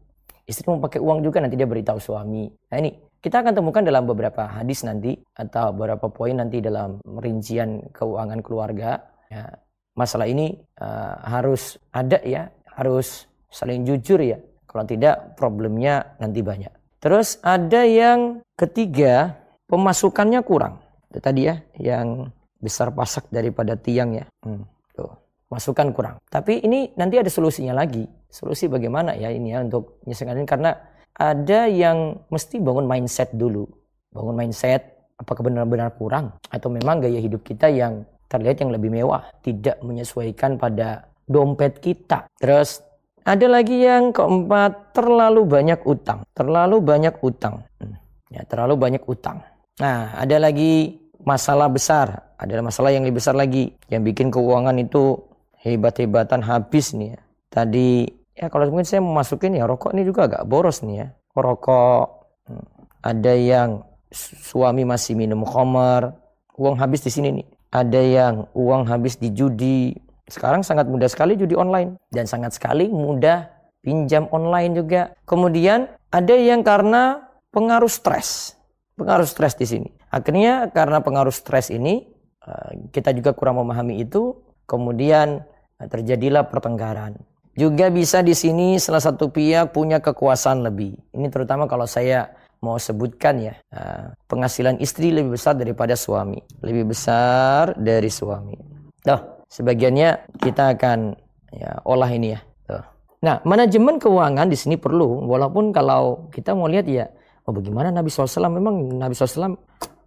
Istri 0.47 0.71
mau 0.71 0.79
pakai 0.79 1.03
uang 1.03 1.27
juga 1.27 1.43
nanti 1.43 1.59
dia 1.59 1.67
beritahu 1.67 1.99
suami. 1.99 2.47
Nah 2.71 2.77
ini 2.79 2.95
kita 3.19 3.43
akan 3.43 3.59
temukan 3.59 3.83
dalam 3.83 4.07
beberapa 4.07 4.47
hadis 4.47 4.87
nanti 4.87 5.19
atau 5.35 5.75
beberapa 5.75 6.07
poin 6.07 6.39
nanti 6.39 6.63
dalam 6.63 7.03
rincian 7.03 7.83
keuangan 7.91 8.39
keluarga. 8.47 9.03
Ya, 9.27 9.59
masalah 9.99 10.31
ini 10.31 10.55
uh, 10.79 11.19
harus 11.27 11.83
ada 11.91 12.23
ya 12.23 12.47
harus 12.79 13.27
saling 13.51 13.83
jujur 13.83 14.23
ya. 14.23 14.39
Kalau 14.71 14.87
tidak 14.87 15.35
problemnya 15.35 16.15
nanti 16.23 16.45
banyak. 16.45 16.71
Terus 17.01 17.41
ada 17.41 17.83
yang 17.83 18.45
ketiga, 18.55 19.35
pemasukannya 19.67 20.41
kurang. 20.45 20.85
Itu 21.09 21.19
tadi 21.23 21.49
ya, 21.49 21.63
yang 21.81 22.29
besar 22.61 22.93
pasak 22.93 23.29
daripada 23.29 23.77
tiang 23.77 24.17
ya. 24.17 24.25
Hmm, 24.45 24.65
tuh, 24.97 25.11
masukan 25.53 25.93
kurang. 25.93 26.17
Tapi 26.29 26.65
ini 26.65 26.93
nanti 26.97 27.21
ada 27.21 27.31
solusinya 27.31 27.77
lagi. 27.77 28.05
Solusi 28.27 28.67
bagaimana 28.67 29.17
ya 29.17 29.33
ini 29.33 29.55
ya 29.55 29.65
untuk 29.65 30.03
menyelesaikan 30.05 30.37
ini 30.37 30.49
karena 30.49 30.71
ada 31.17 31.61
yang 31.71 32.21
mesti 32.29 32.61
bangun 32.61 32.85
mindset 32.85 33.33
dulu. 33.33 33.65
Bangun 34.13 34.37
mindset 34.37 34.97
apakah 35.17 35.49
benar-benar 35.49 35.97
kurang 35.97 36.37
atau 36.53 36.69
memang 36.69 37.01
gaya 37.01 37.17
hidup 37.17 37.41
kita 37.41 37.73
yang 37.73 38.05
terlihat 38.27 38.61
yang 38.61 38.75
lebih 38.75 38.91
mewah, 38.91 39.23
tidak 39.41 39.79
menyesuaikan 39.81 40.59
pada 40.59 41.09
dompet 41.25 41.79
kita. 41.79 42.27
Terus 42.37 42.83
ada 43.27 43.47
lagi 43.51 43.83
yang 43.83 44.15
keempat, 44.15 44.95
terlalu 44.95 45.43
banyak 45.47 45.83
utang. 45.83 46.23
Terlalu 46.31 46.79
banyak 46.79 47.15
utang. 47.23 47.67
Hmm, 47.83 47.99
ya, 48.31 48.47
terlalu 48.47 48.75
banyak 48.79 49.03
utang. 49.03 49.43
Nah, 49.83 50.15
ada 50.15 50.37
lagi 50.39 51.06
masalah 51.27 51.67
besar. 51.67 52.31
Ada 52.39 52.63
masalah 52.63 52.95
yang 52.95 53.03
lebih 53.03 53.19
besar 53.19 53.35
lagi. 53.35 53.75
Yang 53.91 54.15
bikin 54.15 54.29
keuangan 54.31 54.79
itu 54.79 55.19
hebat-hebatan 55.61 56.47
habis 56.47 56.95
nih 56.95 57.19
ya. 57.19 57.21
Tadi, 57.51 58.07
ya 58.39 58.47
kalau 58.47 58.71
mungkin 58.71 58.87
saya 58.87 59.03
masukin 59.03 59.59
ya 59.59 59.67
rokok 59.67 59.91
ini 59.93 60.07
juga 60.07 60.31
agak 60.31 60.47
boros 60.47 60.87
nih 60.87 61.03
ya. 61.03 61.07
Rokok, 61.35 62.07
hmm, 62.47 62.67
ada 63.03 63.33
yang 63.35 63.83
suami 64.15 64.87
masih 64.87 65.19
minum 65.19 65.43
khamar, 65.43 66.15
uang 66.55 66.79
habis 66.79 67.03
di 67.03 67.11
sini 67.11 67.43
nih. 67.43 67.47
Ada 67.75 68.01
yang 68.01 68.35
uang 68.57 68.89
habis 68.89 69.19
di 69.21 69.35
judi, 69.35 69.93
sekarang 70.31 70.63
sangat 70.63 70.87
mudah 70.87 71.11
sekali 71.11 71.35
judi 71.35 71.59
online 71.59 71.99
dan 72.15 72.25
sangat 72.25 72.55
sekali 72.55 72.89
mudah 72.89 73.51
pinjam 73.83 74.31
online 74.31 74.73
juga. 74.75 75.13
Kemudian 75.27 75.91
ada 76.11 76.35
yang 76.35 76.63
karena 76.63 77.27
pengaruh 77.55 77.91
stres. 77.91 78.59
Pengaruh 78.97 79.29
stres 79.29 79.55
di 79.55 79.67
sini. 79.69 79.91
Akhirnya 80.17 80.73
karena 80.73 81.05
pengaruh 81.05 81.35
stres 81.35 81.69
ini 81.69 82.09
eh, 82.41 82.71
kita 82.89 83.13
juga 83.13 83.37
kurang 83.37 83.61
memahami 83.61 84.01
itu, 84.01 84.33
kemudian 84.65 85.45
eh, 85.77 85.89
terjadilah 85.93 86.49
pertengkaran. 86.49 87.21
Juga 87.57 87.89
bisa 87.93 88.21
di 88.21 88.33
sini 88.33 88.77
salah 88.81 89.01
satu 89.01 89.29
pihak 89.33 89.77
punya 89.77 90.01
kekuasaan 90.01 90.65
lebih. 90.65 90.97
Ini 91.13 91.29
terutama 91.29 91.69
kalau 91.69 91.85
saya 91.85 92.33
mau 92.65 92.81
sebutkan 92.81 93.37
ya, 93.45 93.55
eh, 93.73 94.09
penghasilan 94.25 94.81
istri 94.81 95.13
lebih 95.13 95.37
besar 95.37 95.53
daripada 95.53 95.93
suami, 95.93 96.41
lebih 96.65 96.97
besar 96.97 97.77
dari 97.77 98.09
suami. 98.09 98.57
Tuh, 99.05 99.45
sebagiannya 99.53 100.41
kita 100.41 100.77
akan 100.77 101.13
ya, 101.53 101.77
olah 101.85 102.09
ini 102.09 102.33
ya. 102.33 102.41
Tuh. 102.65 102.85
Nah, 103.21 103.45
manajemen 103.45 104.01
keuangan 104.01 104.49
di 104.49 104.57
sini 104.57 104.81
perlu, 104.81 105.29
walaupun 105.29 105.73
kalau 105.77 106.33
kita 106.33 106.57
mau 106.57 106.69
lihat 106.69 106.89
ya, 106.89 107.09
oh 107.47 107.53
bagaimana 107.55 107.95
Nabi 107.95 108.11
SAW 108.11 108.51
memang 108.51 108.97
Nabi 108.99 109.15
SAW 109.15 109.57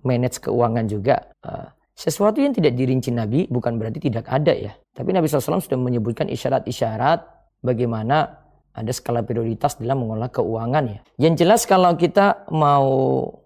manage 0.03 0.39
keuangan 0.43 0.85
juga. 0.87 1.29
Uh, 1.43 1.67
sesuatu 1.95 2.39
yang 2.39 2.55
tidak 2.55 2.79
dirinci 2.79 3.11
Nabi 3.11 3.47
bukan 3.51 3.75
berarti 3.75 3.99
tidak 3.99 4.27
ada 4.31 4.55
ya. 4.55 4.71
Tapi 4.95 5.11
Nabi 5.11 5.27
SAW 5.27 5.59
sudah 5.59 5.79
menyebutkan 5.79 6.31
isyarat-isyarat 6.31 7.19
bagaimana 7.59 8.39
ada 8.71 8.91
skala 8.95 9.25
prioritas 9.27 9.75
dalam 9.75 10.07
mengelola 10.07 10.31
keuangan 10.31 10.83
ya. 10.87 10.99
Yang 11.19 11.33
jelas 11.43 11.61
kalau 11.67 11.91
kita 11.99 12.47
mau 12.55 12.87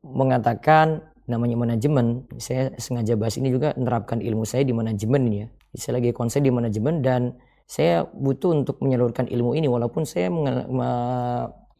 mengatakan 0.06 1.02
namanya 1.26 1.56
manajemen, 1.56 2.28
saya 2.38 2.76
sengaja 2.78 3.16
bahas 3.16 3.40
ini 3.40 3.50
juga 3.50 3.74
menerapkan 3.74 4.20
ilmu 4.22 4.46
saya 4.46 4.68
di 4.68 4.76
manajemen 4.76 5.24
ya. 5.32 5.46
Saya 5.74 5.98
lagi 5.98 6.14
konsen 6.14 6.46
di 6.46 6.54
manajemen 6.54 7.02
dan 7.02 7.34
saya 7.66 8.06
butuh 8.06 8.54
untuk 8.54 8.78
menyalurkan 8.84 9.26
ilmu 9.32 9.58
ini 9.58 9.66
walaupun 9.66 10.06
saya 10.06 10.30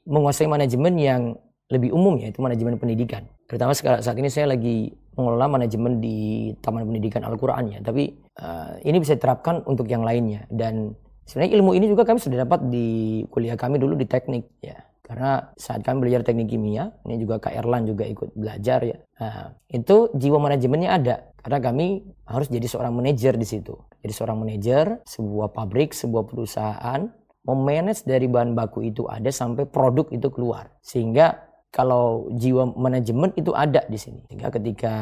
menguasai 0.08 0.48
manajemen 0.50 0.98
yang 0.98 1.22
lebih 1.70 1.94
umum 1.94 2.18
ya 2.18 2.32
itu 2.32 2.40
manajemen 2.42 2.80
pendidikan. 2.80 3.28
Terutama 3.54 3.78
saat 3.78 4.18
ini 4.18 4.34
saya 4.34 4.50
lagi 4.50 4.90
mengelola 5.14 5.46
manajemen 5.46 6.02
di 6.02 6.50
Taman 6.58 6.90
Pendidikan 6.90 7.22
Al-Qur'an 7.22 7.70
ya, 7.70 7.86
tapi 7.86 8.10
uh, 8.42 8.82
ini 8.82 8.98
bisa 8.98 9.14
diterapkan 9.14 9.62
untuk 9.70 9.86
yang 9.86 10.02
lainnya 10.02 10.50
dan 10.50 10.98
Sebenarnya 11.24 11.56
ilmu 11.60 11.72
ini 11.72 11.86
juga 11.88 12.04
kami 12.04 12.20
sudah 12.20 12.44
dapat 12.44 12.68
di 12.68 13.24
kuliah 13.32 13.56
kami 13.56 13.80
dulu 13.80 13.96
di 13.96 14.04
teknik 14.04 14.60
ya. 14.60 14.76
Karena 15.04 15.52
saat 15.60 15.84
kami 15.84 16.08
belajar 16.08 16.24
teknik 16.24 16.48
kimia, 16.48 16.92
ini 17.04 17.20
juga 17.20 17.36
Kak 17.40 17.52
Erlan 17.52 17.84
juga 17.84 18.08
ikut 18.08 18.40
belajar 18.40 18.80
ya. 18.88 18.98
Nah, 19.20 19.52
itu 19.68 20.08
jiwa 20.16 20.40
manajemennya 20.40 20.90
ada. 20.96 21.16
Karena 21.44 21.60
kami 21.60 22.08
harus 22.24 22.48
jadi 22.48 22.64
seorang 22.68 22.96
manajer 22.96 23.36
di 23.36 23.44
situ. 23.44 23.76
Jadi 24.00 24.14
seorang 24.16 24.40
manajer 24.40 25.04
sebuah 25.04 25.52
pabrik, 25.52 25.92
sebuah 25.92 26.24
perusahaan, 26.24 27.12
memanage 27.44 28.08
dari 28.08 28.32
bahan 28.32 28.56
baku 28.56 28.88
itu 28.88 29.04
ada 29.12 29.28
sampai 29.28 29.68
produk 29.68 30.08
itu 30.16 30.32
keluar. 30.32 30.72
Sehingga 30.80 31.52
kalau 31.74 32.30
jiwa 32.38 32.70
manajemen 32.78 33.34
itu 33.34 33.50
ada 33.58 33.82
di 33.90 33.98
sini. 33.98 34.22
Sehingga 34.30 34.54
ketika 34.54 34.94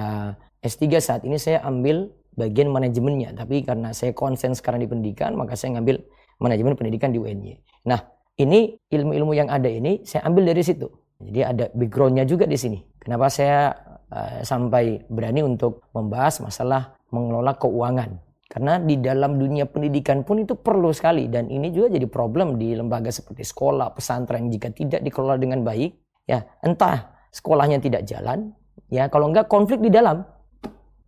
S3 0.63 1.03
saat 1.03 1.21
ini 1.27 1.35
saya 1.35 1.59
ambil 1.67 2.07
bagian 2.39 2.71
manajemennya. 2.71 3.35
Tapi 3.35 3.67
karena 3.67 3.91
saya 3.91 4.15
konsen 4.15 4.55
sekarang 4.55 4.79
di 4.79 4.87
pendidikan, 4.87 5.35
maka 5.35 5.59
saya 5.59 5.75
ngambil 5.75 5.99
manajemen 6.39 6.79
pendidikan 6.79 7.11
di 7.11 7.19
UNY. 7.19 7.59
Nah, 7.91 7.99
ini 8.39 8.79
ilmu-ilmu 8.87 9.35
yang 9.35 9.51
ada 9.51 9.67
ini 9.67 10.07
saya 10.07 10.23
ambil 10.31 10.47
dari 10.47 10.63
situ. 10.63 10.87
Jadi 11.21 11.39
ada 11.43 11.65
backgroundnya 11.75 12.23
juga 12.23 12.47
di 12.47 12.55
sini. 12.55 12.79
Kenapa 12.97 13.27
saya 13.27 13.75
uh, 14.09 14.39
sampai 14.41 15.05
berani 15.11 15.43
untuk 15.43 15.85
membahas 15.91 16.39
masalah 16.39 16.95
mengelola 17.11 17.53
keuangan? 17.59 18.17
Karena 18.51 18.79
di 18.83 18.99
dalam 18.99 19.39
dunia 19.39 19.63
pendidikan 19.63 20.27
pun 20.27 20.43
itu 20.43 20.59
perlu 20.59 20.91
sekali 20.91 21.31
dan 21.31 21.47
ini 21.47 21.71
juga 21.71 21.95
jadi 21.95 22.03
problem 22.09 22.59
di 22.59 22.75
lembaga 22.75 23.07
seperti 23.07 23.47
sekolah, 23.47 23.95
pesantren 23.95 24.51
jika 24.51 24.75
tidak 24.75 24.99
dikelola 25.07 25.39
dengan 25.39 25.63
baik, 25.63 25.95
ya 26.25 26.45
entah 26.61 27.13
sekolahnya 27.31 27.79
tidak 27.79 28.03
jalan, 28.05 28.51
ya 28.91 29.07
kalau 29.07 29.31
enggak 29.31 29.47
konflik 29.47 29.79
di 29.79 29.89
dalam, 29.93 30.25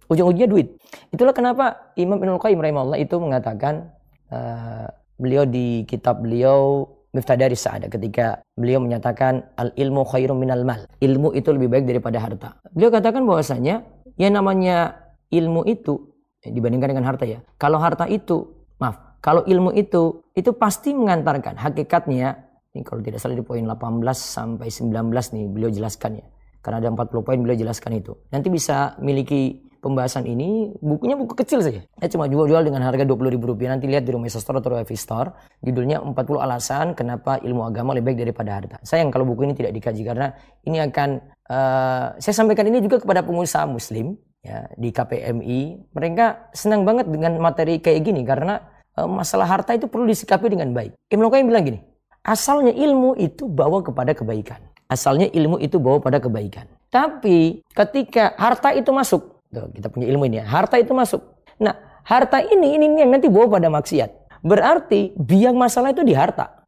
ujung-ujungnya 0.08 0.50
duit. 0.50 0.67
Itulah 1.10 1.34
kenapa 1.36 1.93
Imam 2.00 2.20
Ibnul 2.22 2.41
Qayyim 2.41 2.60
rahimahullah 2.60 3.00
itu 3.01 3.15
mengatakan 3.20 3.91
uh, 4.32 4.88
beliau 5.17 5.43
di 5.48 5.84
kitab 5.89 6.22
beliau 6.22 6.89
Miftadari 7.13 7.53
Sa'adah 7.53 7.93
ketika 7.93 8.41
beliau 8.58 8.82
menyatakan 8.82 9.46
al 9.53 9.70
ilmu 9.77 10.01
khairum 10.01 10.41
minal 10.41 10.65
mal. 10.65 10.89
Ilmu 10.98 11.38
itu 11.38 11.53
lebih 11.53 11.70
baik 11.70 11.86
daripada 11.86 12.17
harta. 12.17 12.58
Beliau 12.74 12.89
katakan 12.89 13.22
bahwasanya 13.22 13.86
yang 14.17 14.34
namanya 14.34 14.98
ilmu 15.29 15.62
itu 15.70 16.10
eh, 16.41 16.50
dibandingkan 16.50 16.98
dengan 16.98 17.05
harta 17.05 17.29
ya. 17.29 17.46
Kalau 17.62 17.77
harta 17.77 18.10
itu, 18.10 18.65
maaf, 18.82 19.22
kalau 19.22 19.46
ilmu 19.46 19.77
itu 19.77 20.25
itu 20.34 20.51
pasti 20.58 20.89
mengantarkan 20.98 21.53
hakikatnya 21.53 22.42
ini 22.74 22.82
kalau 22.82 23.06
tidak 23.06 23.22
salah 23.22 23.38
di 23.38 23.46
poin 23.46 23.62
18 23.62 24.01
sampai 24.18 24.68
19 24.74 25.13
nih 25.13 25.46
beliau 25.46 25.70
jelaskan 25.70 26.18
ya. 26.18 26.25
Karena 26.63 26.82
ada 26.82 26.89
40 26.89 27.22
poin 27.22 27.38
beliau 27.38 27.58
jelaskan 27.60 28.01
itu. 28.01 28.18
Nanti 28.34 28.50
bisa 28.50 28.98
miliki 28.98 29.62
pembahasan 29.77 30.25
ini 30.25 30.74
bukunya 30.82 31.13
buku 31.13 31.38
kecil 31.38 31.62
saja. 31.62 31.86
Saya 32.00 32.10
cuma 32.10 32.25
jual-jual 32.25 32.65
dengan 32.65 32.82
harga 32.82 33.06
20 33.06 33.30
ribu 33.30 33.53
rupiah. 33.53 33.77
Nanti 33.77 33.86
lihat 33.86 34.08
di 34.08 34.15
rumah 34.15 34.32
Store 34.32 34.58
atau 34.58 34.74
Wifi 34.74 34.98
Store. 34.98 35.36
Judulnya 35.62 36.01
40 36.01 36.18
alasan 36.39 36.86
kenapa 36.98 37.38
ilmu 37.46 37.62
agama 37.62 37.94
lebih 37.94 38.15
baik 38.15 38.25
daripada 38.25 38.50
harta. 38.58 38.77
Sayang 38.82 39.13
kalau 39.13 39.27
buku 39.30 39.46
ini 39.46 39.53
tidak 39.53 39.75
dikaji 39.77 40.01
karena 40.01 40.34
ini 40.65 40.82
akan 40.82 41.10
uh, 41.51 42.06
saya 42.18 42.34
sampaikan 42.34 42.65
ini 42.72 42.82
juga 42.82 43.03
kepada 43.03 43.22
pengusaha 43.22 43.70
muslim 43.70 44.18
ya 44.42 44.65
di 44.80 44.89
KPMI. 44.89 45.94
Mereka 45.94 46.56
senang 46.58 46.88
banget 46.89 47.06
dengan 47.06 47.38
materi 47.38 47.77
kayak 47.84 48.01
gini 48.01 48.25
karena 48.25 48.65
uh, 48.98 49.06
masalah 49.06 49.46
harta 49.46 49.77
itu 49.77 49.86
perlu 49.86 50.10
disikapi 50.10 50.48
dengan 50.48 50.74
baik. 50.74 50.96
Ibnu 51.12 51.27
Qayyim 51.27 51.51
bilang 51.51 51.68
gini, 51.68 51.80
asalnya 52.24 52.72
ilmu 52.72 53.20
itu 53.20 53.46
bawa 53.46 53.84
kepada 53.84 54.15
kebaikan. 54.15 54.60
Asalnya 54.88 55.27
ilmu 55.32 55.60
itu 55.60 55.80
bawa 55.80 56.00
pada 56.00 56.20
kebaikan. 56.20 56.68
Tapi 56.92 57.63
ketika 57.74 58.36
harta 58.38 58.75
itu 58.75 58.92
masuk, 58.94 59.34
Tuh, 59.53 59.70
kita 59.70 59.88
punya 59.94 60.10
ilmu 60.10 60.25
ini 60.25 60.42
ya. 60.42 60.46
Harta 60.50 60.82
itu 60.82 60.89
masuk. 60.98 61.22
Nah, 61.62 61.77
harta 62.01 62.42
ini 62.42 62.74
ini 62.74 62.89
yang 63.06 63.13
nanti 63.13 63.30
bawa 63.30 63.53
pada 63.53 63.70
maksiat. 63.70 64.42
Berarti 64.42 65.13
biang 65.13 65.53
masalah 65.53 65.94
itu 65.94 66.01
di 66.01 66.18
harta. 66.18 66.65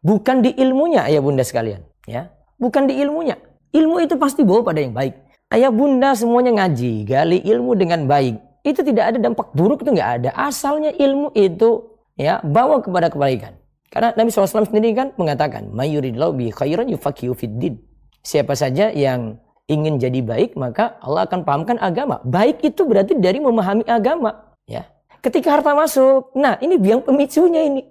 Bukan 0.00 0.40
di 0.40 0.56
ilmunya 0.56 1.04
ayah 1.04 1.20
bunda 1.20 1.44
sekalian. 1.44 1.84
ya 2.08 2.32
Bukan 2.56 2.88
di 2.88 2.96
ilmunya. 2.96 3.36
Ilmu 3.76 4.00
itu 4.00 4.16
pasti 4.16 4.40
bawa 4.40 4.64
pada 4.64 4.80
yang 4.80 4.96
baik. 4.96 5.20
Ayah 5.52 5.68
bunda 5.68 6.16
semuanya 6.16 6.64
ngaji, 6.64 7.04
gali 7.04 7.38
ilmu 7.44 7.76
dengan 7.76 8.08
baik. 8.08 8.40
Itu 8.64 8.80
tidak 8.80 9.14
ada 9.14 9.18
dampak 9.20 9.52
buruk 9.52 9.84
itu 9.84 9.92
nggak 9.92 10.10
ada. 10.20 10.30
Asalnya 10.32 10.96
ilmu 10.96 11.36
itu 11.36 11.92
ya 12.16 12.40
bawa 12.40 12.80
kepada 12.80 13.12
kebaikan. 13.12 13.52
Karena 13.94 14.10
Nabi 14.18 14.34
SAW 14.34 14.66
sendiri 14.66 14.90
kan 14.90 15.14
mengatakan, 15.14 15.70
Mayuridlau 15.70 16.34
bi 16.34 16.50
khairan 16.50 16.90
yufakiyu 16.90 17.30
fiddin. 17.38 17.78
Siapa 18.26 18.58
saja 18.58 18.90
yang 18.90 19.38
ingin 19.70 20.02
jadi 20.02 20.18
baik, 20.18 20.58
maka 20.58 20.98
Allah 20.98 21.30
akan 21.30 21.46
pahamkan 21.46 21.78
agama. 21.78 22.18
Baik 22.26 22.58
itu 22.66 22.82
berarti 22.82 23.14
dari 23.14 23.38
memahami 23.38 23.86
agama. 23.86 24.50
Ya. 24.66 24.90
Ketika 25.22 25.54
harta 25.54 25.78
masuk, 25.78 26.34
nah 26.34 26.58
ini 26.58 26.74
biang 26.74 27.06
pemicunya 27.06 27.62
ini. 27.70 27.86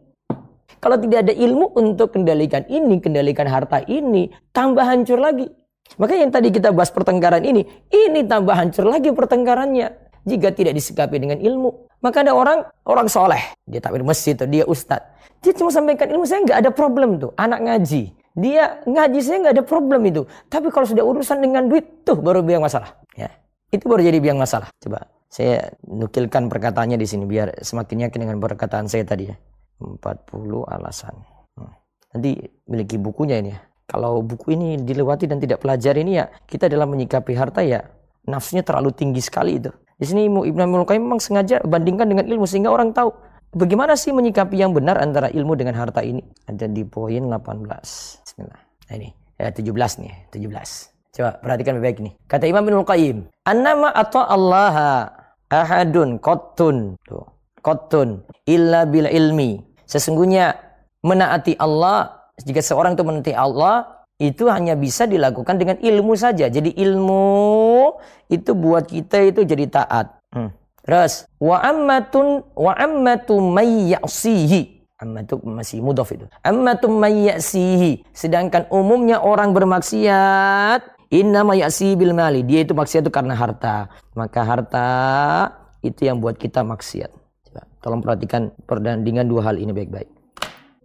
Kalau 0.83 0.99
tidak 0.99 1.23
ada 1.23 1.31
ilmu 1.31 1.71
untuk 1.79 2.11
kendalikan 2.11 2.67
ini, 2.67 2.99
kendalikan 2.99 3.47
harta 3.47 3.79
ini, 3.87 4.27
tambah 4.51 4.83
hancur 4.83 5.23
lagi. 5.23 5.47
Maka 5.95 6.19
yang 6.19 6.35
tadi 6.35 6.51
kita 6.51 6.75
bahas 6.75 6.91
pertengkaran 6.91 7.47
ini, 7.47 7.63
ini 7.87 8.27
tambah 8.27 8.51
hancur 8.51 8.91
lagi 8.91 9.15
pertengkarannya. 9.15 9.87
Jika 10.27 10.51
tidak 10.51 10.75
disikapi 10.75 11.15
dengan 11.15 11.39
ilmu. 11.39 11.87
Maka 12.03 12.27
ada 12.27 12.35
orang, 12.35 12.67
orang 12.83 13.07
soleh. 13.07 13.39
Dia 13.63 13.79
tak 13.79 13.95
masjid, 14.03 14.35
dia 14.35 14.67
ustadz. 14.67 15.12
Dia 15.43 15.53
cuma 15.59 15.69
sampaikan 15.75 16.07
ilmu, 16.07 16.23
saya 16.23 16.41
nggak 16.47 16.59
ada 16.63 16.71
problem 16.71 17.19
tuh. 17.19 17.35
Anak 17.35 17.59
ngaji. 17.67 18.15
Dia 18.33 18.81
ngaji 18.87 19.19
saya 19.19 19.37
nggak 19.43 19.55
ada 19.59 19.65
problem 19.67 20.01
itu. 20.07 20.23
Tapi 20.47 20.71
kalau 20.71 20.87
sudah 20.87 21.03
urusan 21.03 21.43
dengan 21.43 21.67
duit, 21.67 22.07
tuh 22.07 22.17
baru 22.17 22.41
biang 22.41 22.63
masalah. 22.63 22.95
Ya, 23.13 23.29
itu 23.69 23.85
baru 23.85 24.01
jadi 24.01 24.17
biang 24.23 24.39
masalah. 24.39 24.71
Coba 24.79 25.05
saya 25.27 25.75
nukilkan 25.85 26.47
perkataannya 26.47 26.97
di 26.97 27.05
sini 27.09 27.27
biar 27.27 27.61
semakin 27.61 28.07
yakin 28.09 28.19
dengan 28.23 28.37
perkataan 28.39 28.87
saya 28.87 29.03
tadi 29.03 29.29
ya. 29.29 29.35
40 29.83 29.99
alasan. 30.63 31.13
Hmm. 31.59 31.73
Nanti 32.15 32.39
miliki 32.71 32.95
bukunya 32.95 33.43
ini 33.43 33.51
ya. 33.51 33.59
Kalau 33.83 34.23
buku 34.23 34.55
ini 34.55 34.79
dilewati 34.79 35.27
dan 35.27 35.43
tidak 35.43 35.59
pelajari 35.59 36.07
ini 36.07 36.23
ya, 36.23 36.31
kita 36.47 36.71
dalam 36.71 36.87
menyikapi 36.95 37.35
harta 37.35 37.61
ya 37.61 37.83
nafsunya 38.27 38.63
terlalu 38.63 38.95
tinggi 38.95 39.19
sekali 39.19 39.59
itu. 39.59 39.71
Di 39.99 40.09
sini 40.09 40.25
Ibnu 40.27 40.61
Abdul 40.63 40.87
Qayyim 40.87 41.03
memang 41.03 41.21
sengaja 41.21 41.61
bandingkan 41.63 42.09
dengan 42.09 42.25
ilmu 42.27 42.47
sehingga 42.47 42.73
orang 42.73 42.91
tahu 42.95 43.13
Bagaimana 43.53 43.93
sih 43.93 44.09
menyikapi 44.09 44.57
yang 44.57 44.73
benar 44.73 44.97
antara 44.97 45.29
ilmu 45.29 45.53
dengan 45.53 45.77
harta 45.77 46.01
ini? 46.01 46.25
Ada 46.49 46.65
di 46.65 46.81
poin 46.81 47.29
18. 47.29 47.69
Bismillah. 48.25 48.61
Nah 48.89 48.95
ini, 48.97 49.13
ya 49.37 49.53
17 49.53 50.01
nih, 50.01 50.13
17. 50.33 50.89
Coba 51.13 51.37
perhatikan 51.37 51.77
baik-baik 51.77 51.97
ini. 52.01 52.11
Kata 52.25 52.49
Imam 52.49 52.65
Ibnu 52.65 52.81
Qayyim, 52.81 53.29
"Annama 53.45 53.93
atau 53.93 54.25
Allah 54.25 54.75
ahadun 55.53 56.17
qattun." 56.17 56.97
Tuh. 57.05 57.21
Qattun 57.61 58.25
illa 58.49 58.89
bil 58.89 59.05
ilmi. 59.05 59.61
Sesungguhnya 59.85 60.57
menaati 61.05 61.53
Allah, 61.61 62.25
jika 62.41 62.57
seorang 62.57 62.97
itu 62.97 63.05
menaati 63.05 63.37
Allah, 63.37 64.01
itu 64.17 64.49
hanya 64.49 64.73
bisa 64.73 65.05
dilakukan 65.05 65.61
dengan 65.61 65.77
ilmu 65.77 66.17
saja. 66.17 66.49
Jadi 66.49 66.73
ilmu 66.73 67.93
itu 68.33 68.51
buat 68.57 68.89
kita 68.89 69.29
itu 69.29 69.45
jadi 69.45 69.69
taat. 69.69 70.17
Hmm. 70.33 70.49
Terus 70.83 71.25
wa 71.39 71.63
ammatun 71.63 72.43
wa 72.53 72.75
ammatu 72.75 73.39
may 73.39 73.95
ya'sihi. 73.95 74.83
Ammatu 74.99 75.39
masih 75.43 75.79
mudhaf 75.79 76.11
itu. 76.11 76.27
Ammatu 76.43 76.91
may 76.91 77.31
ya'sihi. 77.31 78.03
Sedangkan 78.11 78.67
umumnya 78.67 79.23
orang 79.23 79.55
bermaksiat 79.55 80.83
inna 81.07 81.47
ma 81.47 81.55
ya'si 81.55 81.95
bil 81.95 82.11
mali. 82.11 82.43
Dia 82.43 82.67
itu 82.67 82.75
maksiat 82.75 83.07
itu 83.07 83.11
karena 83.15 83.31
harta. 83.31 83.87
Maka 84.11 84.43
harta 84.43 84.87
itu 85.79 86.03
yang 86.03 86.19
buat 86.19 86.35
kita 86.35 86.67
maksiat. 86.67 87.11
Coba 87.47 87.63
tolong 87.79 88.03
perhatikan 88.03 88.51
perbandingan 88.67 89.23
dua 89.27 89.51
hal 89.51 89.55
ini 89.55 89.71
baik-baik. 89.71 90.11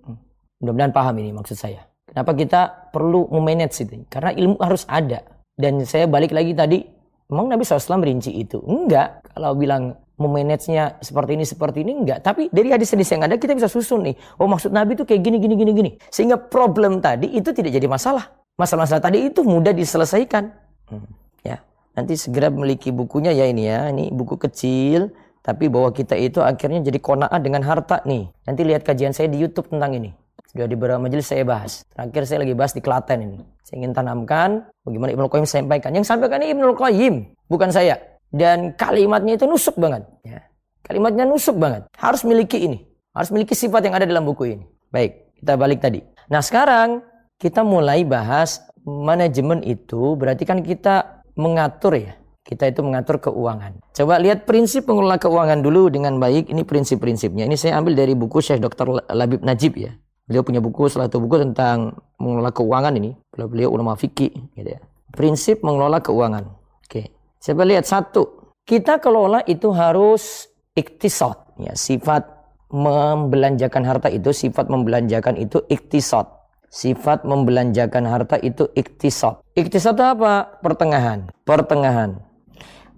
Hmm. 0.07 0.19
Mudah-mudahan 0.62 0.95
paham 0.95 1.14
ini 1.19 1.31
maksud 1.35 1.59
saya. 1.59 1.87
Kenapa 2.07 2.33
kita 2.38 2.61
perlu 2.95 3.26
memanage 3.35 3.83
itu? 3.83 4.07
Karena 4.07 4.31
ilmu 4.31 4.57
harus 4.62 4.87
ada. 4.87 5.26
Dan 5.59 5.83
saya 5.83 6.07
balik 6.07 6.31
lagi 6.31 6.55
tadi 6.55 6.87
Emang 7.28 7.47
Nabi 7.49 7.61
SAW 7.61 8.00
rinci 8.00 8.32
itu? 8.32 8.61
Enggak. 8.64 9.20
Kalau 9.37 9.52
bilang 9.52 10.00
memanagenya 10.16 10.99
seperti 11.04 11.37
ini, 11.37 11.44
seperti 11.44 11.78
ini, 11.85 11.92
enggak. 11.92 12.25
Tapi 12.25 12.49
dari 12.49 12.73
hadis-hadis 12.73 13.08
yang 13.12 13.28
ada 13.28 13.37
kita 13.37 13.52
bisa 13.52 13.68
susun 13.68 14.02
nih. 14.08 14.16
Oh 14.40 14.49
maksud 14.49 14.73
Nabi 14.73 14.97
itu 14.97 15.04
kayak 15.04 15.20
gini, 15.20 15.37
gini, 15.37 15.54
gini, 15.54 15.73
gini. 15.76 15.90
Sehingga 16.08 16.40
problem 16.40 17.04
tadi 17.04 17.28
itu 17.37 17.52
tidak 17.52 17.76
jadi 17.76 17.87
masalah. 17.87 18.32
Masalah-masalah 18.56 19.02
tadi 19.04 19.28
itu 19.28 19.44
mudah 19.44 19.76
diselesaikan. 19.76 20.50
Hmm. 20.88 21.06
Ya. 21.44 21.61
nanti 21.92 22.14
segera 22.14 22.49
memiliki 22.49 22.90
bukunya 22.90 23.30
ya 23.30 23.44
ini 23.47 23.68
ya. 23.68 23.92
Ini 23.92 24.11
buku 24.11 24.40
kecil 24.40 25.12
tapi 25.49 25.73
bahwa 25.73 25.88
kita 25.97 26.12
itu 26.12 26.44
akhirnya 26.44 26.85
jadi 26.85 27.00
kona'ah 27.00 27.40
dengan 27.40 27.64
harta 27.64 28.04
nih. 28.04 28.28
Nanti 28.44 28.62
lihat 28.68 28.85
kajian 28.85 29.16
saya 29.16 29.32
di 29.32 29.40
YouTube 29.40 29.73
tentang 29.73 29.97
ini. 29.97 30.12
Sudah 30.49 30.64
di 30.64 30.75
beberapa 30.81 30.97
majelis 30.97 31.28
saya 31.28 31.45
bahas. 31.45 31.85
Terakhir 31.93 32.25
saya 32.25 32.38
lagi 32.49 32.57
bahas 32.57 32.73
di 32.73 32.81
Klaten 32.81 33.21
ini. 33.21 33.38
Saya 33.69 33.85
ingin 33.85 33.93
tanamkan 33.93 34.64
bagaimana 34.81 35.12
Ibnu 35.12 35.28
Qayyim 35.28 35.45
sampaikan. 35.45 35.93
Yang 35.93 36.09
sampaikan 36.09 36.40
ini 36.40 36.57
Ibnu 36.57 36.73
Qayyim, 36.73 37.14
bukan 37.52 37.69
saya. 37.69 38.00
Dan 38.33 38.73
kalimatnya 38.73 39.37
itu 39.37 39.45
nusuk 39.45 39.76
banget. 39.76 40.09
Ya. 40.25 40.40
Kalimatnya 40.88 41.28
nusuk 41.28 41.61
banget. 41.61 41.85
Harus 42.00 42.25
miliki 42.25 42.64
ini. 42.64 42.88
Harus 43.12 43.28
miliki 43.28 43.52
sifat 43.52 43.85
yang 43.85 43.95
ada 44.00 44.09
dalam 44.09 44.25
buku 44.25 44.57
ini. 44.57 44.64
Baik, 44.88 45.37
kita 45.37 45.52
balik 45.61 45.85
tadi. 45.85 46.00
Nah 46.33 46.40
sekarang 46.40 47.05
kita 47.37 47.61
mulai 47.61 48.09
bahas 48.09 48.64
manajemen 48.88 49.61
itu 49.61 50.17
berarti 50.17 50.49
kan 50.49 50.64
kita 50.64 51.25
mengatur 51.37 51.93
ya. 51.93 52.17
Kita 52.40 52.64
itu 52.64 52.81
mengatur 52.81 53.21
keuangan. 53.21 53.76
Coba 53.93 54.17
lihat 54.17 54.49
prinsip 54.49 54.88
mengelola 54.88 55.21
keuangan 55.21 55.61
dulu 55.61 55.93
dengan 55.93 56.17
baik. 56.17 56.49
Ini 56.49 56.64
prinsip-prinsipnya. 56.64 57.45
Ini 57.45 57.57
saya 57.61 57.76
ambil 57.76 57.93
dari 57.93 58.17
buku 58.17 58.40
Syekh 58.40 58.64
Dr. 58.64 59.05
Labib 59.12 59.45
Najib 59.45 59.76
ya. 59.76 59.93
Beliau 60.28 60.44
punya 60.44 60.61
buku, 60.61 60.92
salah 60.92 61.08
satu 61.08 61.25
buku 61.25 61.40
tentang 61.40 61.97
mengelola 62.20 62.52
keuangan 62.52 62.92
ini. 63.00 63.16
Beliau, 63.32 63.49
beliau 63.49 63.68
ulama 63.73 63.97
fikih. 63.97 64.28
Gitu 64.52 64.76
ya. 64.76 64.80
Prinsip 65.16 65.64
mengelola 65.64 66.04
keuangan. 66.04 66.44
Oke. 66.85 67.08
Coba 67.40 67.64
lihat 67.64 67.88
satu. 67.88 68.52
Kita 68.68 69.00
kelola 69.00 69.40
itu 69.49 69.73
harus 69.73 70.52
iktisad. 70.76 71.49
Ya, 71.56 71.73
sifat 71.73 72.28
membelanjakan 72.68 73.82
harta 73.88 74.12
itu, 74.12 74.28
sifat 74.37 74.68
membelanjakan 74.68 75.40
itu 75.40 75.64
iktisad. 75.73 76.28
Sifat 76.68 77.25
membelanjakan 77.25 78.04
harta 78.04 78.37
itu 78.44 78.68
iktisad. 78.76 79.40
Iktisad 79.56 79.97
itu 79.97 80.04
apa? 80.04 80.61
Pertengahan. 80.61 81.32
Pertengahan. 81.49 82.20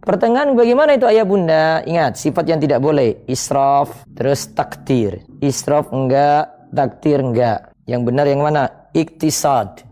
Pertengahan 0.03 0.59
bagaimana 0.59 0.99
itu 0.99 1.07
ayah 1.07 1.23
bunda? 1.23 1.87
Ingat, 1.87 2.19
sifat 2.19 2.51
yang 2.51 2.59
tidak 2.59 2.83
boleh. 2.83 3.23
Israf, 3.31 4.03
terus 4.19 4.51
takdir. 4.51 5.23
Israf 5.39 5.95
enggak, 5.95 6.51
takdir 6.75 7.21
enggak. 7.21 7.75
Yang 7.87 8.03
benar 8.07 8.27
yang 8.31 8.43
mana? 8.43 8.91
Iktisad. 8.95 9.83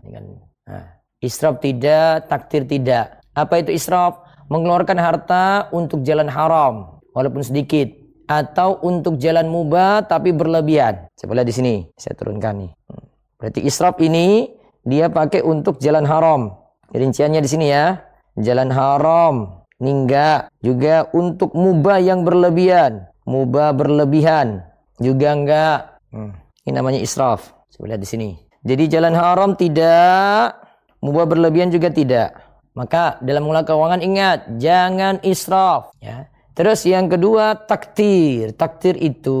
Nah, 0.67 0.85
israf 1.19 1.59
tidak, 1.59 2.31
takdir 2.31 2.63
tidak. 2.63 3.19
Apa 3.35 3.59
itu 3.59 3.75
israf? 3.75 4.23
Mengeluarkan 4.49 4.97
harta 4.97 5.69
untuk 5.69 6.01
jalan 6.01 6.25
haram, 6.25 6.97
walaupun 7.13 7.45
sedikit. 7.45 7.91
Atau 8.29 8.77
untuk 8.85 9.17
jalan 9.17 9.49
mubah 9.49 10.05
tapi 10.05 10.29
berlebihan. 10.29 11.09
Coba 11.17 11.41
lihat 11.41 11.49
di 11.49 11.55
sini, 11.55 11.75
saya 11.97 12.13
turunkan 12.13 12.61
nih. 12.61 12.71
Hmm. 12.89 13.05
Berarti 13.41 13.59
israf 13.65 13.97
ini 14.01 14.53
dia 14.85 15.09
pakai 15.09 15.41
untuk 15.41 15.81
jalan 15.81 16.05
haram. 16.05 16.53
Rinciannya 16.93 17.41
di 17.41 17.49
sini 17.49 17.65
ya. 17.73 17.97
Jalan 18.37 18.69
haram, 18.69 19.65
ningga 19.81 20.45
juga 20.61 21.09
untuk 21.11 21.57
mubah 21.57 21.97
yang 21.99 22.21
berlebihan. 22.21 23.09
Mubah 23.25 23.73
berlebihan 23.73 24.61
juga 25.01 25.29
enggak. 25.33 25.79
Hmm. 26.13 26.33
Ini 26.67 26.75
namanya 26.75 26.99
israf. 26.99 27.55
Coba 27.71 27.95
lihat 27.95 28.01
di 28.03 28.09
sini. 28.09 28.29
Jadi 28.59 28.91
jalan 28.91 29.15
haram 29.15 29.55
tidak, 29.55 30.59
mubah 30.99 31.25
berlebihan 31.29 31.71
juga 31.71 31.87
tidak. 31.87 32.35
Maka 32.75 33.19
dalam 33.23 33.47
mengelola 33.47 33.65
keuangan 33.67 34.01
ingat, 34.03 34.39
jangan 34.59 35.19
israf. 35.23 35.95
Ya. 36.03 36.27
Terus 36.59 36.83
yang 36.83 37.07
kedua 37.07 37.55
takdir. 37.55 38.51
Takdir 38.51 38.99
itu 38.99 39.39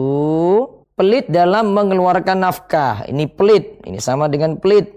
pelit 0.95 1.27
dalam 1.27 1.75
mengeluarkan 1.75 2.39
nafkah. 2.39 3.03
Ini 3.07 3.27
pelit. 3.27 3.83
Ini 3.83 3.99
sama 3.99 4.31
dengan 4.31 4.55
pelit. 4.55 4.95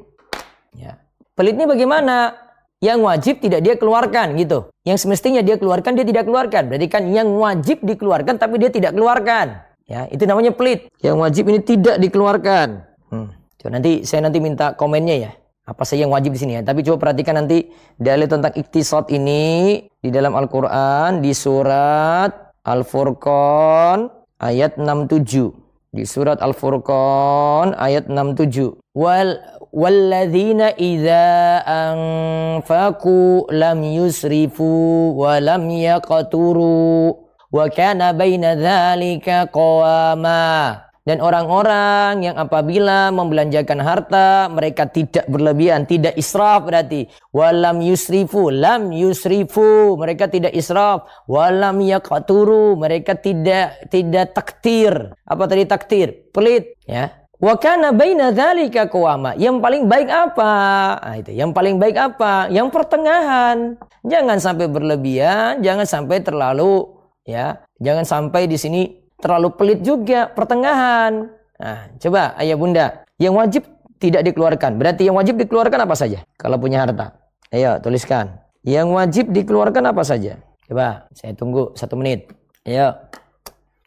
Ya. 0.74 1.02
Ini 1.34 1.66
bagaimana? 1.66 2.38
Yang 2.82 2.98
wajib 3.06 3.34
tidak 3.38 3.62
dia 3.62 3.74
keluarkan 3.78 4.34
gitu. 4.34 4.66
Yang 4.82 5.06
semestinya 5.06 5.38
dia 5.38 5.54
keluarkan 5.54 5.94
dia 5.94 6.02
tidak 6.02 6.26
keluarkan. 6.26 6.66
Berarti 6.66 6.86
kan 6.90 7.06
yang 7.10 7.30
wajib 7.38 7.78
dikeluarkan 7.82 8.42
tapi 8.42 8.58
dia 8.58 8.74
tidak 8.74 8.94
keluarkan. 8.94 9.62
Ya, 9.92 10.08
itu 10.08 10.24
namanya 10.24 10.56
pelit. 10.56 10.88
Yang 11.04 11.16
wajib 11.20 11.44
ini 11.52 11.60
tidak 11.60 12.00
dikeluarkan. 12.00 12.68
Hmm. 13.12 13.28
Coba 13.60 13.76
nanti 13.76 14.08
saya 14.08 14.24
nanti 14.24 14.40
minta 14.40 14.72
komennya 14.72 15.16
ya. 15.28 15.30
Apa 15.68 15.84
saja 15.84 16.08
yang 16.08 16.12
wajib 16.16 16.32
di 16.32 16.40
sini 16.40 16.56
ya. 16.56 16.62
Tapi 16.64 16.80
coba 16.80 16.96
perhatikan 17.08 17.44
nanti 17.44 17.68
dalil 18.00 18.24
tentang 18.24 18.56
iktisad 18.56 19.12
ini 19.12 19.84
di 20.00 20.08
dalam 20.08 20.32
Al-Qur'an 20.32 21.20
di 21.20 21.36
surat 21.36 22.56
Al-Furqan 22.64 24.08
ayat 24.40 24.80
67. 24.80 25.92
Di 25.92 26.08
surat 26.08 26.40
Al-Furqan 26.40 27.76
ayat 27.76 28.08
67. 28.08 28.80
Wal 28.96 29.44
walladzina 29.76 30.72
idza 30.80 31.60
anfaqu 31.68 33.52
lam 33.52 33.84
yusrifu 33.84 35.12
wa 35.20 35.36
lam 35.36 35.68
yaqturu 35.68 37.12
wa 37.52 37.68
kana 37.68 38.16
baina 38.16 38.56
dzalika 38.56 39.52
qawama 39.52 40.80
dan 41.02 41.18
orang-orang 41.18 42.22
yang 42.22 42.36
apabila 42.38 43.10
membelanjakan 43.10 43.82
harta 43.82 44.48
mereka 44.48 44.88
tidak 44.88 45.28
berlebihan 45.28 45.84
tidak 45.84 46.16
israf 46.16 46.64
berarti 46.64 47.12
walam 47.34 47.84
yusrifu 47.84 48.48
lam 48.48 48.88
yusrifu 48.88 50.00
mereka 50.00 50.32
tidak 50.32 50.56
israf 50.56 51.04
walam 51.28 51.82
yaqturu 51.84 52.78
mereka 52.80 53.18
tidak 53.18 53.84
tidak 53.92 54.32
taktir 54.32 55.12
apa 55.28 55.44
tadi 55.44 55.68
taktir 55.68 56.08
pelit 56.32 56.80
ya 56.88 57.22
Wa 57.42 57.58
kana 57.58 57.90
baina 57.90 58.30
dzalika 58.30 58.86
qawama. 58.86 59.34
Yang 59.34 59.58
paling 59.58 59.90
baik 59.90 60.06
apa? 60.06 60.54
Nah, 61.02 61.18
itu. 61.18 61.34
Yang 61.34 61.50
paling 61.50 61.74
baik 61.82 61.98
apa? 61.98 62.46
Yang 62.46 62.70
pertengahan. 62.70 63.74
Jangan 64.06 64.38
sampai 64.38 64.70
berlebihan, 64.70 65.58
jangan 65.58 65.82
sampai 65.82 66.22
terlalu 66.22 67.01
ya 67.22 67.62
jangan 67.78 68.04
sampai 68.06 68.50
di 68.50 68.58
sini 68.58 69.02
terlalu 69.22 69.54
pelit 69.54 69.80
juga 69.86 70.26
pertengahan. 70.30 71.30
Nah 71.62 71.78
coba 72.02 72.34
ayah 72.42 72.58
bunda 72.58 72.86
yang 73.22 73.38
wajib 73.38 73.62
tidak 74.02 74.26
dikeluarkan. 74.26 74.82
Berarti 74.82 75.06
yang 75.06 75.14
wajib 75.14 75.38
dikeluarkan 75.38 75.86
apa 75.86 75.94
saja? 75.94 76.26
Kalau 76.34 76.58
punya 76.58 76.82
harta. 76.82 77.14
Ayo 77.54 77.78
tuliskan. 77.78 78.42
Yang 78.66 78.88
wajib 78.90 79.24
dikeluarkan 79.30 79.94
apa 79.94 80.02
saja? 80.02 80.42
Coba 80.66 81.06
saya 81.14 81.38
tunggu 81.38 81.70
satu 81.78 81.94
menit. 81.94 82.34
Ayo 82.66 82.98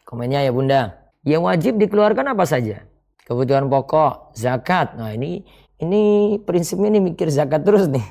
komennya 0.08 0.40
ya 0.40 0.52
bunda. 0.56 0.96
Yang 1.26 1.42
wajib 1.44 1.72
dikeluarkan 1.76 2.32
apa 2.32 2.48
saja? 2.48 2.88
Kebutuhan 3.28 3.68
pokok 3.68 4.32
zakat. 4.32 4.96
Nah 4.96 5.12
ini 5.12 5.44
ini 5.76 6.36
prinsipnya 6.40 6.88
ini 6.96 7.12
mikir 7.12 7.28
zakat 7.28 7.60
terus 7.60 7.84
nih. 7.90 8.06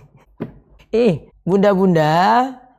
Ih 0.93 1.33
bunda-bunda 1.41 2.13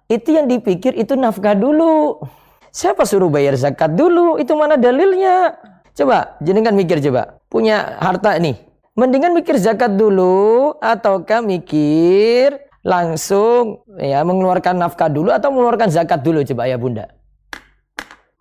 itu 0.06 0.34
yang 0.34 0.46
dipikir 0.46 0.94
itu 0.94 1.18
nafkah 1.18 1.58
dulu. 1.58 2.22
Siapa 2.70 3.02
suruh 3.02 3.26
bayar 3.32 3.58
zakat 3.58 3.98
dulu? 3.98 4.38
Itu 4.38 4.54
mana 4.54 4.78
dalilnya? 4.78 5.58
Coba, 5.96 6.38
jenengan 6.44 6.76
mikir 6.76 7.00
coba. 7.00 7.40
Punya 7.48 7.98
harta 7.98 8.36
nih. 8.38 8.54
Mendingan 8.96 9.36
mikir 9.36 9.60
zakat 9.60 9.96
dulu 9.96 10.76
ataukah 10.80 11.44
mikir 11.44 12.64
langsung 12.86 13.84
ya 13.98 14.22
mengeluarkan 14.22 14.78
nafkah 14.78 15.10
dulu 15.10 15.34
atau 15.34 15.52
mengeluarkan 15.52 15.90
zakat 15.90 16.22
dulu 16.22 16.46
coba 16.46 16.62
ya 16.70 16.76
bunda. 16.78 17.10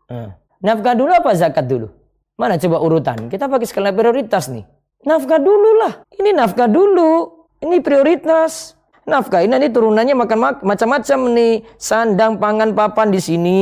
Hmm. 0.06 0.32
Nafkah 0.62 0.94
dulu 0.94 1.12
apa 1.12 1.34
zakat 1.34 1.66
dulu? 1.66 1.92
Mana 2.38 2.62
coba 2.62 2.78
urutan? 2.84 3.28
Kita 3.28 3.50
pakai 3.50 3.68
skala 3.68 3.92
prioritas 3.96 4.48
nih. 4.52 4.64
Nafkah 5.08 5.42
dulu 5.42 5.70
lah. 5.82 6.04
Ini 6.14 6.32
nafkah 6.36 6.70
dulu. 6.70 7.32
Ini 7.64 7.80
prioritas 7.82 8.76
nafkah 9.06 9.42
ini 9.46 9.56
nanti 9.56 9.70
turunannya 9.72 10.14
makan 10.18 10.66
macam-macam 10.66 11.20
nih. 11.34 11.54
Sandang 11.78 12.42
pangan 12.42 12.74
papan 12.74 13.14
di 13.14 13.22
sini. 13.22 13.62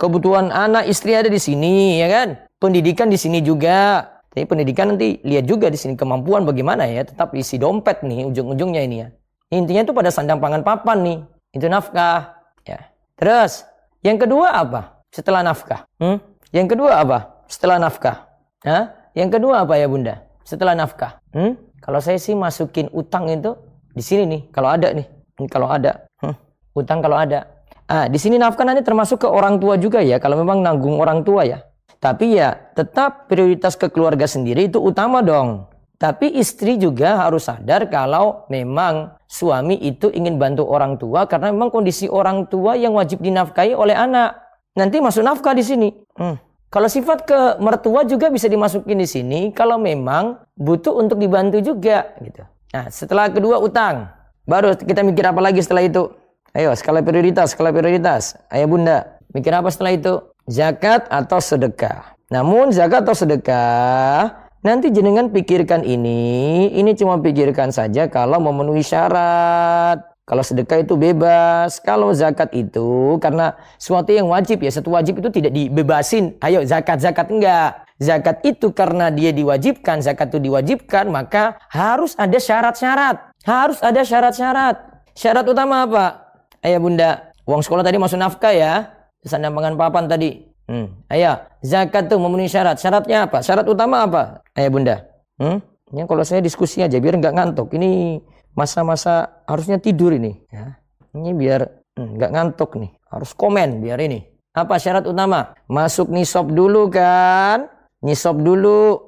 Kebutuhan 0.00 0.50
anak 0.50 0.88
istri 0.88 1.14
ada 1.14 1.28
di 1.28 1.38
sini 1.38 2.00
ya 2.00 2.08
kan? 2.08 2.28
Pendidikan 2.58 3.12
di 3.12 3.20
sini 3.20 3.44
juga. 3.44 4.04
Tapi 4.28 4.44
pendidikan 4.44 4.92
nanti 4.92 5.22
lihat 5.24 5.48
juga 5.48 5.72
di 5.72 5.78
sini 5.78 5.94
kemampuan 5.94 6.42
bagaimana 6.42 6.88
ya. 6.88 7.06
Tetap 7.06 7.32
isi 7.36 7.56
dompet 7.60 8.02
nih 8.02 8.26
ujung-ujungnya 8.28 8.82
ini 8.82 8.96
ya. 9.04 9.08
Intinya 9.54 9.86
itu 9.88 9.94
pada 9.96 10.10
sandang 10.12 10.42
pangan 10.42 10.60
papan 10.66 10.98
nih. 11.04 11.18
Itu 11.56 11.66
nafkah 11.72 12.36
ya. 12.68 12.92
Terus 13.16 13.64
yang 14.04 14.20
kedua 14.20 14.52
apa? 14.52 15.02
Setelah 15.08 15.40
nafkah 15.40 15.88
hmm? 15.98 16.18
yang 16.52 16.68
kedua 16.68 17.00
apa? 17.00 17.18
Setelah 17.48 17.80
nafkah 17.80 18.28
Hah? 18.62 18.92
yang 19.16 19.32
kedua 19.32 19.64
apa 19.64 19.74
ya 19.80 19.88
bunda? 19.88 20.20
Setelah 20.44 20.76
nafkah 20.76 21.18
hmm? 21.32 21.56
kalau 21.80 21.98
saya 21.98 22.20
sih 22.20 22.36
masukin 22.36 22.92
utang 22.92 23.26
itu 23.32 23.56
di 23.98 24.04
sini 24.06 24.22
nih, 24.30 24.40
kalau 24.54 24.70
ada 24.70 24.94
nih. 24.94 25.06
Kalau 25.50 25.66
ada. 25.66 26.06
Hmm, 26.22 26.38
utang 26.78 27.02
kalau 27.02 27.18
ada. 27.18 27.50
Ah, 27.90 28.06
di 28.06 28.18
sini 28.20 28.38
nafkah 28.38 28.62
nanti 28.62 28.86
termasuk 28.86 29.26
ke 29.26 29.28
orang 29.28 29.58
tua 29.58 29.74
juga 29.74 29.98
ya, 29.98 30.22
kalau 30.22 30.38
memang 30.38 30.62
nanggung 30.62 31.02
orang 31.02 31.26
tua 31.26 31.42
ya. 31.42 31.66
Tapi 31.98 32.38
ya 32.38 32.54
tetap 32.78 33.26
prioritas 33.26 33.74
ke 33.74 33.90
keluarga 33.90 34.30
sendiri 34.30 34.70
itu 34.70 34.78
utama 34.78 35.18
dong. 35.18 35.66
Tapi 35.98 36.30
istri 36.38 36.78
juga 36.78 37.26
harus 37.26 37.50
sadar 37.50 37.90
kalau 37.90 38.46
memang 38.46 39.18
suami 39.26 39.74
itu 39.82 40.06
ingin 40.14 40.38
bantu 40.38 40.62
orang 40.62 40.94
tua 40.94 41.26
karena 41.26 41.50
memang 41.50 41.74
kondisi 41.74 42.06
orang 42.06 42.46
tua 42.46 42.78
yang 42.78 42.94
wajib 42.94 43.18
dinafkahi 43.18 43.74
oleh 43.74 43.98
anak. 43.98 44.38
Nanti 44.78 45.02
masuk 45.02 45.26
nafkah 45.26 45.58
di 45.58 45.66
sini. 45.66 45.90
Hmm. 46.14 46.38
Kalau 46.70 46.86
sifat 46.86 47.26
ke 47.26 47.58
mertua 47.58 48.06
juga 48.06 48.30
bisa 48.30 48.46
dimasukin 48.46 49.00
di 49.00 49.08
sini 49.10 49.40
kalau 49.50 49.74
memang 49.74 50.38
butuh 50.54 50.94
untuk 50.94 51.18
dibantu 51.18 51.58
juga 51.58 52.14
gitu. 52.22 52.46
Nah, 52.68 52.92
setelah 52.92 53.32
kedua 53.32 53.56
utang. 53.64 54.12
Baru 54.44 54.76
kita 54.76 55.00
mikir 55.00 55.24
apa 55.24 55.40
lagi 55.40 55.64
setelah 55.64 55.84
itu? 55.84 56.08
Ayo, 56.52 56.72
skala 56.76 57.00
prioritas, 57.00 57.52
skala 57.56 57.72
prioritas. 57.72 58.36
Ayah 58.52 58.68
bunda, 58.68 58.98
mikir 59.32 59.52
apa 59.52 59.68
setelah 59.72 59.92
itu? 59.96 60.20
Zakat 60.48 61.08
atau 61.08 61.40
sedekah? 61.40 62.16
Namun 62.28 62.72
zakat 62.72 63.08
atau 63.08 63.16
sedekah, 63.16 64.48
nanti 64.60 64.92
jenengan 64.92 65.32
pikirkan 65.32 65.80
ini, 65.84 66.68
ini 66.76 66.92
cuma 66.92 67.20
pikirkan 67.20 67.72
saja 67.72 68.08
kalau 68.08 68.40
memenuhi 68.40 68.84
syarat. 68.84 70.04
Kalau 70.28 70.44
sedekah 70.44 70.84
itu 70.84 70.92
bebas, 70.92 71.80
kalau 71.80 72.12
zakat 72.12 72.52
itu 72.52 73.16
karena 73.16 73.56
suatu 73.80 74.12
yang 74.12 74.28
wajib 74.28 74.60
ya, 74.60 74.68
satu 74.68 74.92
wajib 74.92 75.24
itu 75.24 75.32
tidak 75.32 75.56
dibebasin. 75.56 76.36
Ayo 76.44 76.60
zakat, 76.68 77.00
zakat 77.00 77.32
enggak. 77.32 77.87
Zakat 77.98 78.46
itu 78.46 78.70
karena 78.70 79.10
dia 79.10 79.34
diwajibkan, 79.34 79.98
zakat 79.98 80.30
itu 80.30 80.38
diwajibkan, 80.38 81.10
maka 81.10 81.58
harus 81.66 82.14
ada 82.14 82.38
syarat-syarat. 82.38 83.34
Harus 83.42 83.82
ada 83.82 84.06
syarat-syarat. 84.06 84.76
Syarat 85.18 85.42
utama 85.50 85.82
apa? 85.82 86.30
Ayah 86.62 86.78
bunda, 86.78 87.34
uang 87.42 87.58
sekolah 87.58 87.82
tadi 87.82 87.98
masuk 87.98 88.22
nafkah 88.22 88.54
ya. 88.54 88.94
Sandang 89.26 89.58
papan 89.74 90.06
tadi. 90.06 90.46
Hmm. 90.70 90.94
Ayah, 91.10 91.50
zakat 91.58 92.06
tuh 92.06 92.22
memenuhi 92.22 92.46
syarat. 92.46 92.78
Syaratnya 92.78 93.26
apa? 93.26 93.42
Syarat 93.42 93.66
utama 93.66 94.06
apa? 94.06 94.46
Ayah 94.54 94.70
bunda. 94.70 94.96
Hmm? 95.42 95.58
Ya, 95.90 96.04
kalau 96.06 96.22
saya 96.22 96.38
diskusi 96.38 96.84
aja 96.84 96.94
biar 97.02 97.18
nggak 97.18 97.34
ngantuk. 97.34 97.74
Ini 97.74 98.22
masa-masa 98.54 99.42
harusnya 99.48 99.82
tidur 99.82 100.14
ini. 100.14 100.38
Ya. 100.54 100.78
Ini 101.18 101.34
biar 101.34 101.66
hmm, 101.98 102.20
nggak 102.20 102.30
hmm, 102.30 102.36
ngantuk 102.38 102.70
nih. 102.78 102.90
Harus 103.10 103.34
komen 103.34 103.82
biar 103.82 103.98
ini. 104.06 104.22
Apa 104.54 104.78
syarat 104.78 105.02
utama? 105.08 105.56
Masuk 105.66 106.12
nisab 106.12 106.52
dulu 106.52 106.92
kan? 106.92 107.77
Nisab 108.02 108.40
dulu. 108.42 108.98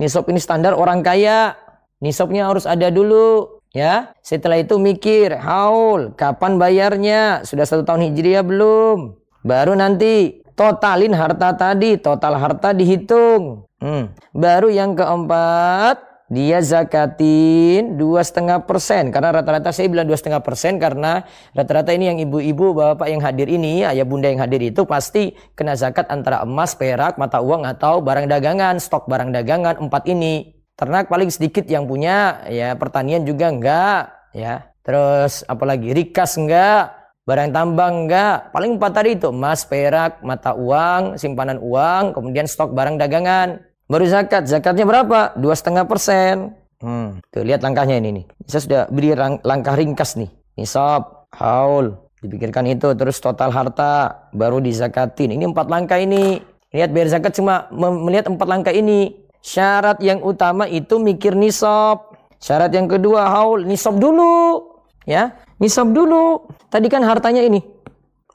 Nisab 0.00 0.26
ini 0.32 0.40
standar 0.42 0.74
orang 0.74 1.04
kaya. 1.04 1.54
Nisabnya 2.00 2.48
harus 2.48 2.64
ada 2.64 2.88
dulu. 2.88 3.60
Ya, 3.70 4.18
setelah 4.26 4.58
itu 4.58 4.82
mikir, 4.82 5.30
haul, 5.38 6.10
kapan 6.18 6.58
bayarnya? 6.58 7.46
Sudah 7.46 7.62
satu 7.62 7.86
tahun 7.86 8.10
hijriah 8.10 8.42
belum? 8.42 9.14
Baru 9.46 9.78
nanti 9.78 10.42
totalin 10.58 11.14
harta 11.14 11.54
tadi, 11.54 11.94
total 11.94 12.34
harta 12.34 12.74
dihitung. 12.74 13.70
Hmm. 13.78 14.10
Baru 14.34 14.74
yang 14.74 14.98
keempat, 14.98 16.02
dia 16.30 16.62
zakatin 16.62 17.98
dua 17.98 18.22
setengah 18.22 18.62
persen. 18.62 19.10
Karena 19.10 19.34
rata-rata 19.34 19.74
saya 19.74 19.90
bilang 19.90 20.06
dua 20.06 20.14
setengah 20.14 20.38
persen 20.38 20.78
karena 20.78 21.26
rata-rata 21.58 21.90
ini 21.90 22.06
yang 22.06 22.18
ibu-ibu 22.22 22.70
bapak 22.70 23.10
yang 23.10 23.18
hadir 23.18 23.50
ini 23.50 23.82
ayah 23.82 24.06
bunda 24.06 24.30
yang 24.30 24.38
hadir 24.38 24.62
itu 24.62 24.86
pasti 24.86 25.34
kena 25.58 25.74
zakat 25.74 26.06
antara 26.06 26.46
emas 26.46 26.78
perak 26.78 27.18
mata 27.18 27.42
uang 27.42 27.66
atau 27.66 27.98
barang 27.98 28.30
dagangan 28.30 28.78
stok 28.78 29.10
barang 29.10 29.34
dagangan 29.34 29.82
empat 29.82 30.06
ini. 30.06 30.54
Ternak 30.78 31.10
paling 31.10 31.28
sedikit 31.28 31.66
yang 31.66 31.84
punya 31.90 32.46
ya 32.46 32.78
pertanian 32.78 33.26
juga 33.26 33.50
enggak 33.50 34.00
ya. 34.30 34.70
Terus 34.86 35.42
apalagi 35.50 35.90
rikas 35.92 36.38
enggak 36.38 36.94
barang 37.26 37.50
tambang 37.50 38.06
enggak. 38.06 38.54
Paling 38.54 38.78
empat 38.78 38.92
tadi 38.94 39.18
itu 39.18 39.34
emas 39.34 39.66
perak 39.66 40.22
mata 40.22 40.54
uang 40.54 41.18
simpanan 41.18 41.58
uang 41.58 42.14
kemudian 42.14 42.46
stok 42.46 42.70
barang 42.70 43.02
dagangan 43.02 43.66
Baru 43.90 44.06
zakat. 44.06 44.46
Zakatnya 44.46 44.86
berapa? 44.86 45.34
Dua 45.34 45.58
setengah 45.58 45.82
persen. 45.82 46.54
Hmm, 46.78 47.18
tuh 47.34 47.42
lihat 47.42 47.66
langkahnya 47.66 47.98
ini 47.98 48.22
nih. 48.22 48.24
Saya 48.46 48.62
sudah 48.62 48.82
beri 48.86 49.18
langkah 49.42 49.74
ringkas 49.74 50.14
nih. 50.14 50.30
Nisab, 50.54 51.26
haul, 51.34 51.98
dipikirkan 52.22 52.70
itu, 52.70 52.94
terus 52.94 53.18
total 53.18 53.50
harta, 53.50 54.30
baru 54.30 54.62
dizakatin. 54.62 55.34
Ini 55.34 55.50
empat 55.50 55.66
langkah 55.66 55.98
ini. 55.98 56.38
Lihat 56.70 56.94
biar 56.94 57.10
zakat 57.10 57.34
cuma 57.34 57.66
melihat 57.74 58.30
empat 58.30 58.46
langkah 58.46 58.70
ini. 58.70 59.26
Syarat 59.42 59.98
yang 59.98 60.22
utama 60.22 60.70
itu 60.70 61.02
mikir 61.02 61.34
nisab. 61.34 62.14
Syarat 62.38 62.70
yang 62.70 62.86
kedua 62.86 63.26
haul, 63.28 63.66
nisab 63.66 63.98
dulu. 63.98 64.62
Ya, 65.04 65.34
nisab 65.58 65.90
dulu. 65.90 66.46
Tadi 66.70 66.86
kan 66.86 67.02
hartanya 67.02 67.42
ini. 67.42 67.58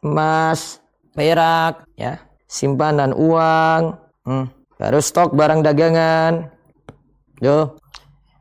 Emas, 0.04 0.84
perak, 1.16 1.88
ya, 1.96 2.20
simpanan 2.46 3.16
uang. 3.16 3.98
Hmm. 4.28 4.55
Baru 4.76 5.00
stok 5.00 5.32
barang 5.32 5.64
dagangan. 5.64 6.52
Yo. 7.40 7.80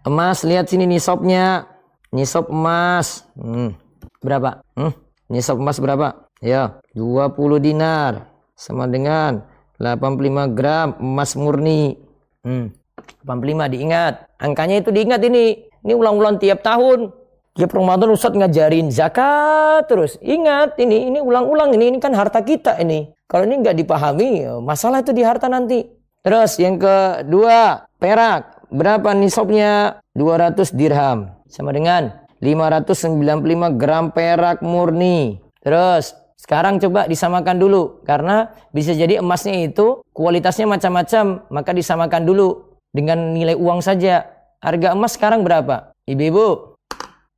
Emas, 0.03 0.43
lihat 0.43 0.67
sini 0.67 0.85
nisabnya. 0.85 1.71
Nisab 2.11 2.51
emas. 2.51 3.27
Hmm. 3.39 3.79
Berapa? 4.19 4.63
Hmm. 4.75 4.95
Nisab 5.31 5.63
emas 5.63 5.79
berapa? 5.79 6.27
Ya, 6.43 6.83
20 6.99 7.63
dinar. 7.63 8.35
Sama 8.55 8.91
dengan 8.91 9.47
85 9.79 10.59
gram 10.59 10.99
emas 10.99 11.39
murni. 11.39 11.99
Hmm. 12.43 12.75
85 13.23 13.71
diingat. 13.71 14.27
Angkanya 14.39 14.83
itu 14.83 14.91
diingat 14.91 15.23
ini. 15.23 15.71
Ini 15.87 15.93
ulang-ulang 15.95 16.43
tiap 16.43 16.67
tahun. 16.67 17.15
Tiap 17.55 17.71
Ramadan 17.71 18.11
Ustadz 18.11 18.35
ngajarin 18.35 18.91
zakat 18.91 19.87
terus. 19.87 20.19
Ingat 20.19 20.75
ini, 20.83 21.07
ini 21.07 21.23
ulang-ulang 21.23 21.71
ini, 21.79 21.95
ini 21.95 21.99
kan 22.03 22.11
harta 22.11 22.43
kita 22.43 22.83
ini. 22.83 23.15
Kalau 23.31 23.47
ini 23.47 23.63
nggak 23.63 23.79
dipahami, 23.79 24.43
masalah 24.59 25.07
itu 25.07 25.15
di 25.15 25.23
harta 25.23 25.47
nanti. 25.47 25.87
Terus 26.25 26.57
yang 26.57 26.81
kedua, 26.81 27.85
perak. 28.01 28.65
Berapa 28.73 29.13
nisabnya? 29.13 30.01
200 30.17 30.73
dirham. 30.73 31.37
Sama 31.53 31.77
dengan 31.77 32.25
595 32.41 33.77
gram 33.77 34.09
perak 34.09 34.65
murni. 34.65 35.37
Terus 35.61 36.17
sekarang 36.41 36.81
coba 36.81 37.05
disamakan 37.05 37.61
dulu. 37.61 38.01
Karena 38.09 38.49
bisa 38.73 38.97
jadi 38.97 39.21
emasnya 39.21 39.69
itu 39.69 40.01
kualitasnya 40.17 40.65
macam-macam. 40.65 41.45
Maka 41.53 41.71
disamakan 41.77 42.25
dulu 42.25 42.81
dengan 42.89 43.37
nilai 43.37 43.53
uang 43.53 43.85
saja. 43.85 44.25
Harga 44.65 44.97
emas 44.97 45.21
sekarang 45.21 45.45
berapa? 45.45 45.93
Ibu-ibu, 46.09 46.81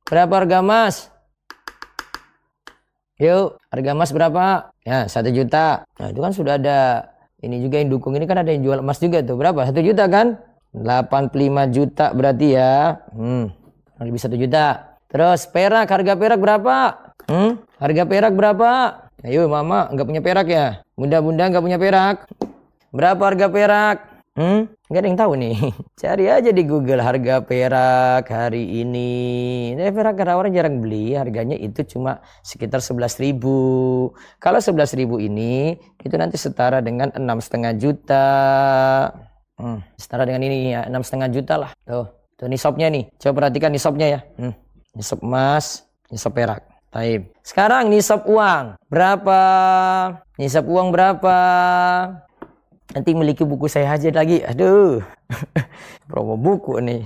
berapa 0.07 0.31
harga 0.31 0.63
emas? 0.63 1.11
Yuk, 3.19 3.59
harga 3.67 3.89
emas 3.91 4.15
berapa? 4.15 4.71
Ya, 4.87 5.11
satu 5.11 5.27
juta. 5.27 5.83
Nah, 5.99 6.07
itu 6.07 6.19
kan 6.23 6.31
sudah 6.31 6.55
ada 6.55 7.11
ini 7.45 7.61
juga 7.61 7.77
yang 7.77 7.93
dukung 7.93 8.17
ini 8.17 8.25
kan 8.25 8.41
ada 8.41 8.49
yang 8.49 8.65
jual 8.65 8.81
emas 8.81 8.97
juga 8.97 9.21
tuh. 9.21 9.37
Berapa? 9.37 9.69
Satu 9.69 9.85
juta 9.85 10.09
kan? 10.09 10.41
85 10.73 11.69
juta 11.69 12.05
berarti 12.09 12.57
ya. 12.57 12.97
Hmm. 13.13 13.53
Lebih 14.01 14.21
satu 14.21 14.33
juta. 14.33 14.97
Terus 15.07 15.45
perak, 15.45 15.85
harga 15.85 16.13
perak 16.17 16.39
berapa? 16.41 16.77
Hmm? 17.29 17.61
Harga 17.77 18.03
perak 18.09 18.33
berapa? 18.33 18.69
Ayo 19.21 19.45
mama, 19.45 19.89
nggak 19.93 20.07
punya 20.09 20.21
perak 20.21 20.47
ya? 20.49 20.81
Bunda-bunda 20.97 21.49
nggak 21.49 21.63
punya 21.63 21.77
perak? 21.77 22.25
Berapa 22.89 23.21
harga 23.21 23.47
perak? 23.53 23.97
Hmm? 24.37 24.69
Gak 24.93 25.01
ada 25.01 25.07
yang 25.09 25.17
tahu 25.17 25.33
nih. 25.33 25.57
Cari 26.01 26.25
aja 26.29 26.53
di 26.53 26.61
Google 26.61 27.01
harga 27.01 27.41
perak 27.41 28.29
hari 28.29 28.85
ini. 28.85 29.73
Ini 29.73 29.89
perak 29.89 30.13
karena 30.13 30.37
orang 30.37 30.53
jarang 30.53 30.77
beli, 30.77 31.17
harganya 31.17 31.57
itu 31.57 31.81
cuma 31.89 32.21
sekitar 32.45 32.77
11 32.77 33.17
ribu. 33.17 33.57
Kalau 34.37 34.61
11 34.61 34.93
ribu 34.93 35.17
ini, 35.17 35.73
itu 36.05 36.15
nanti 36.21 36.37
setara 36.37 36.85
dengan 36.85 37.09
enam 37.17 37.41
setengah 37.41 37.73
juta. 37.81 38.29
Hmm, 39.57 39.81
setara 39.97 40.29
dengan 40.29 40.45
ini 40.45 40.69
ya, 40.69 40.85
enam 40.85 41.01
setengah 41.01 41.33
juta 41.33 41.57
lah. 41.57 41.71
Tuh, 41.81 42.05
tuh 42.37 42.45
nisabnya 42.45 42.93
nih. 42.93 43.09
Coba 43.17 43.41
perhatikan 43.41 43.73
nisabnya 43.73 44.05
ya. 44.05 44.19
Hmm, 44.37 44.53
nisab 44.93 45.17
emas, 45.25 45.89
nisab 46.13 46.37
perak. 46.37 46.61
Taib. 46.93 47.33
Sekarang 47.41 47.89
nisab 47.89 48.21
uang. 48.29 48.77
Berapa? 48.85 49.41
Nisab 50.37 50.69
uang 50.69 50.93
berapa? 50.93 51.37
Nanti 52.95 53.09
memiliki 53.11 53.43
buku 53.43 53.67
saya 53.67 53.91
aja 53.91 54.07
lagi. 54.15 54.39
Aduh. 54.43 55.03
Promo 56.09 56.39
buku 56.39 56.79
nih. 56.79 57.03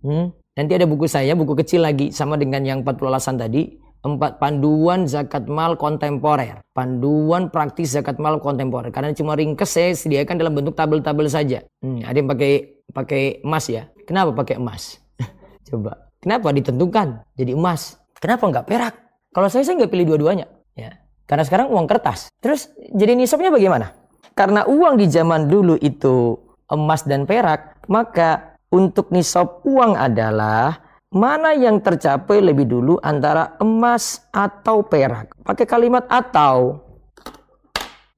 Hmm? 0.00 0.32
Nanti 0.56 0.72
ada 0.76 0.88
buku 0.88 1.04
saya, 1.08 1.36
buku 1.36 1.52
kecil 1.60 1.84
lagi. 1.84 2.08
Sama 2.12 2.40
dengan 2.40 2.64
yang 2.64 2.80
40 2.80 3.10
alasan 3.10 3.36
tadi. 3.36 3.76
Empat 4.00 4.40
panduan 4.40 5.04
zakat 5.04 5.44
mal 5.44 5.76
kontemporer. 5.76 6.64
Panduan 6.72 7.52
praktis 7.52 7.92
zakat 7.92 8.16
mal 8.16 8.40
kontemporer. 8.40 8.88
Karena 8.88 9.12
cuma 9.12 9.36
ringkes 9.36 9.76
saya 9.76 9.92
sediakan 9.92 10.40
dalam 10.40 10.56
bentuk 10.56 10.72
tabel-tabel 10.72 11.28
saja. 11.28 11.60
Hmm, 11.84 12.00
ada 12.00 12.16
yang 12.16 12.28
pakai 12.32 12.80
pakai 12.88 13.44
emas 13.44 13.68
ya. 13.68 13.92
Kenapa 14.08 14.32
pakai 14.32 14.56
emas? 14.56 14.96
Coba. 15.68 16.08
Kenapa 16.24 16.48
ditentukan 16.48 17.28
jadi 17.36 17.52
emas? 17.52 18.00
Kenapa 18.16 18.48
nggak 18.48 18.66
perak? 18.68 18.94
Kalau 19.36 19.52
saya 19.52 19.68
saya 19.68 19.84
nggak 19.84 19.92
pilih 19.92 20.16
dua-duanya. 20.16 20.48
Ya. 20.72 20.96
Karena 21.28 21.44
sekarang 21.44 21.68
uang 21.68 21.84
kertas. 21.84 22.32
Terus 22.40 22.72
jadi 22.96 23.12
nisabnya 23.12 23.52
bagaimana? 23.52 23.99
Karena 24.40 24.64
uang 24.64 24.96
di 24.96 25.04
zaman 25.04 25.52
dulu 25.52 25.76
itu 25.84 26.32
emas 26.72 27.04
dan 27.04 27.28
perak, 27.28 27.76
maka 27.92 28.56
untuk 28.72 29.12
nisab 29.12 29.60
uang 29.68 30.00
adalah 30.00 30.80
mana 31.12 31.52
yang 31.52 31.76
tercapai 31.76 32.40
lebih 32.40 32.64
dulu 32.64 32.96
antara 33.04 33.60
emas 33.60 34.24
atau 34.32 34.80
perak. 34.80 35.36
Pakai 35.44 35.68
kalimat 35.68 36.08
atau. 36.08 36.80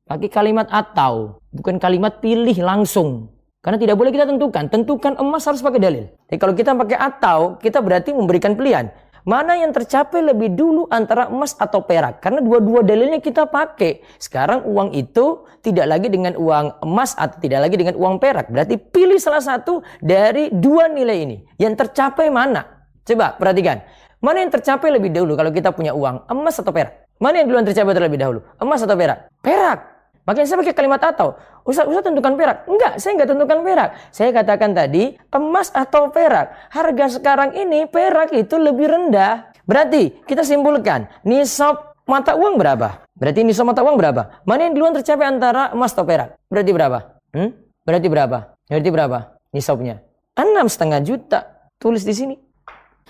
Pakai 0.06 0.30
kalimat 0.30 0.70
atau, 0.70 1.42
bukan 1.50 1.82
kalimat 1.82 2.22
pilih 2.22 2.54
langsung. 2.62 3.26
Karena 3.58 3.82
tidak 3.82 3.98
boleh 3.98 4.14
kita 4.14 4.22
tentukan. 4.22 4.70
Tentukan 4.70 5.18
emas 5.18 5.42
harus 5.42 5.58
pakai 5.58 5.82
dalil. 5.82 6.06
Jadi 6.30 6.38
kalau 6.38 6.54
kita 6.54 6.70
pakai 6.78 6.98
atau, 7.02 7.58
kita 7.58 7.82
berarti 7.82 8.14
memberikan 8.14 8.54
pilihan. 8.54 8.94
Mana 9.22 9.54
yang 9.54 9.70
tercapai 9.70 10.18
lebih 10.18 10.50
dulu 10.58 10.90
antara 10.90 11.30
emas 11.30 11.54
atau 11.54 11.86
perak? 11.86 12.18
Karena 12.18 12.42
dua-dua 12.42 12.82
dalilnya 12.82 13.22
kita 13.22 13.46
pakai. 13.46 14.02
Sekarang 14.18 14.66
uang 14.66 14.90
itu 14.98 15.46
tidak 15.62 15.86
lagi 15.86 16.10
dengan 16.10 16.34
uang 16.34 16.82
emas 16.82 17.14
atau 17.14 17.38
tidak 17.38 17.70
lagi 17.70 17.78
dengan 17.78 17.94
uang 17.94 18.18
perak. 18.18 18.50
Berarti 18.50 18.82
pilih 18.82 19.22
salah 19.22 19.38
satu 19.38 19.86
dari 20.02 20.50
dua 20.50 20.90
nilai 20.90 21.22
ini. 21.22 21.36
Yang 21.54 21.86
tercapai 21.86 22.34
mana? 22.34 22.66
Coba 23.06 23.38
perhatikan. 23.38 23.86
Mana 24.18 24.42
yang 24.42 24.50
tercapai 24.50 24.90
lebih 24.90 25.14
dulu 25.14 25.38
kalau 25.38 25.54
kita 25.54 25.70
punya 25.70 25.94
uang 25.94 26.26
emas 26.26 26.58
atau 26.58 26.74
perak? 26.74 27.06
Mana 27.22 27.42
yang 27.42 27.46
duluan 27.46 27.62
tercapai 27.62 27.94
terlebih 27.94 28.18
dahulu? 28.18 28.42
Emas 28.58 28.82
atau 28.82 28.98
perak? 28.98 29.30
Perak. 29.38 30.01
Makanya 30.22 30.46
saya 30.46 30.58
pakai 30.62 30.74
kalimat 30.74 31.02
atau. 31.02 31.34
Ustaz, 31.66 31.86
Ustaz 31.90 32.06
tentukan 32.06 32.38
perak. 32.38 32.66
Enggak, 32.70 32.92
saya 33.02 33.12
enggak 33.18 33.30
tentukan 33.34 33.58
perak. 33.66 33.90
Saya 34.14 34.30
katakan 34.30 34.70
tadi 34.70 35.18
emas 35.34 35.68
atau 35.74 36.14
perak. 36.14 36.54
Harga 36.70 37.06
sekarang 37.18 37.58
ini 37.58 37.90
perak 37.90 38.30
itu 38.30 38.54
lebih 38.54 38.86
rendah. 38.86 39.50
Berarti 39.66 40.22
kita 40.26 40.46
simpulkan 40.46 41.10
nisab 41.26 41.98
mata 42.06 42.38
uang 42.38 42.54
berapa? 42.54 43.02
Berarti 43.18 43.42
nisab 43.42 43.66
mata 43.66 43.82
uang 43.82 43.98
berapa? 43.98 44.42
Mana 44.46 44.70
yang 44.70 44.74
duluan 44.78 44.94
tercapai 44.94 45.26
antara 45.26 45.74
emas 45.74 45.90
atau 45.90 46.06
perak? 46.06 46.38
Berarti 46.46 46.70
berapa? 46.70 46.98
Hmm? 47.34 47.50
Berarti 47.82 48.06
berapa? 48.06 48.38
Berarti 48.70 48.90
berapa? 48.94 49.18
Nisabnya. 49.50 50.06
Enam 50.38 50.70
setengah 50.70 51.02
juta. 51.02 51.70
Tulis 51.82 52.06
di 52.06 52.14
sini. 52.14 52.34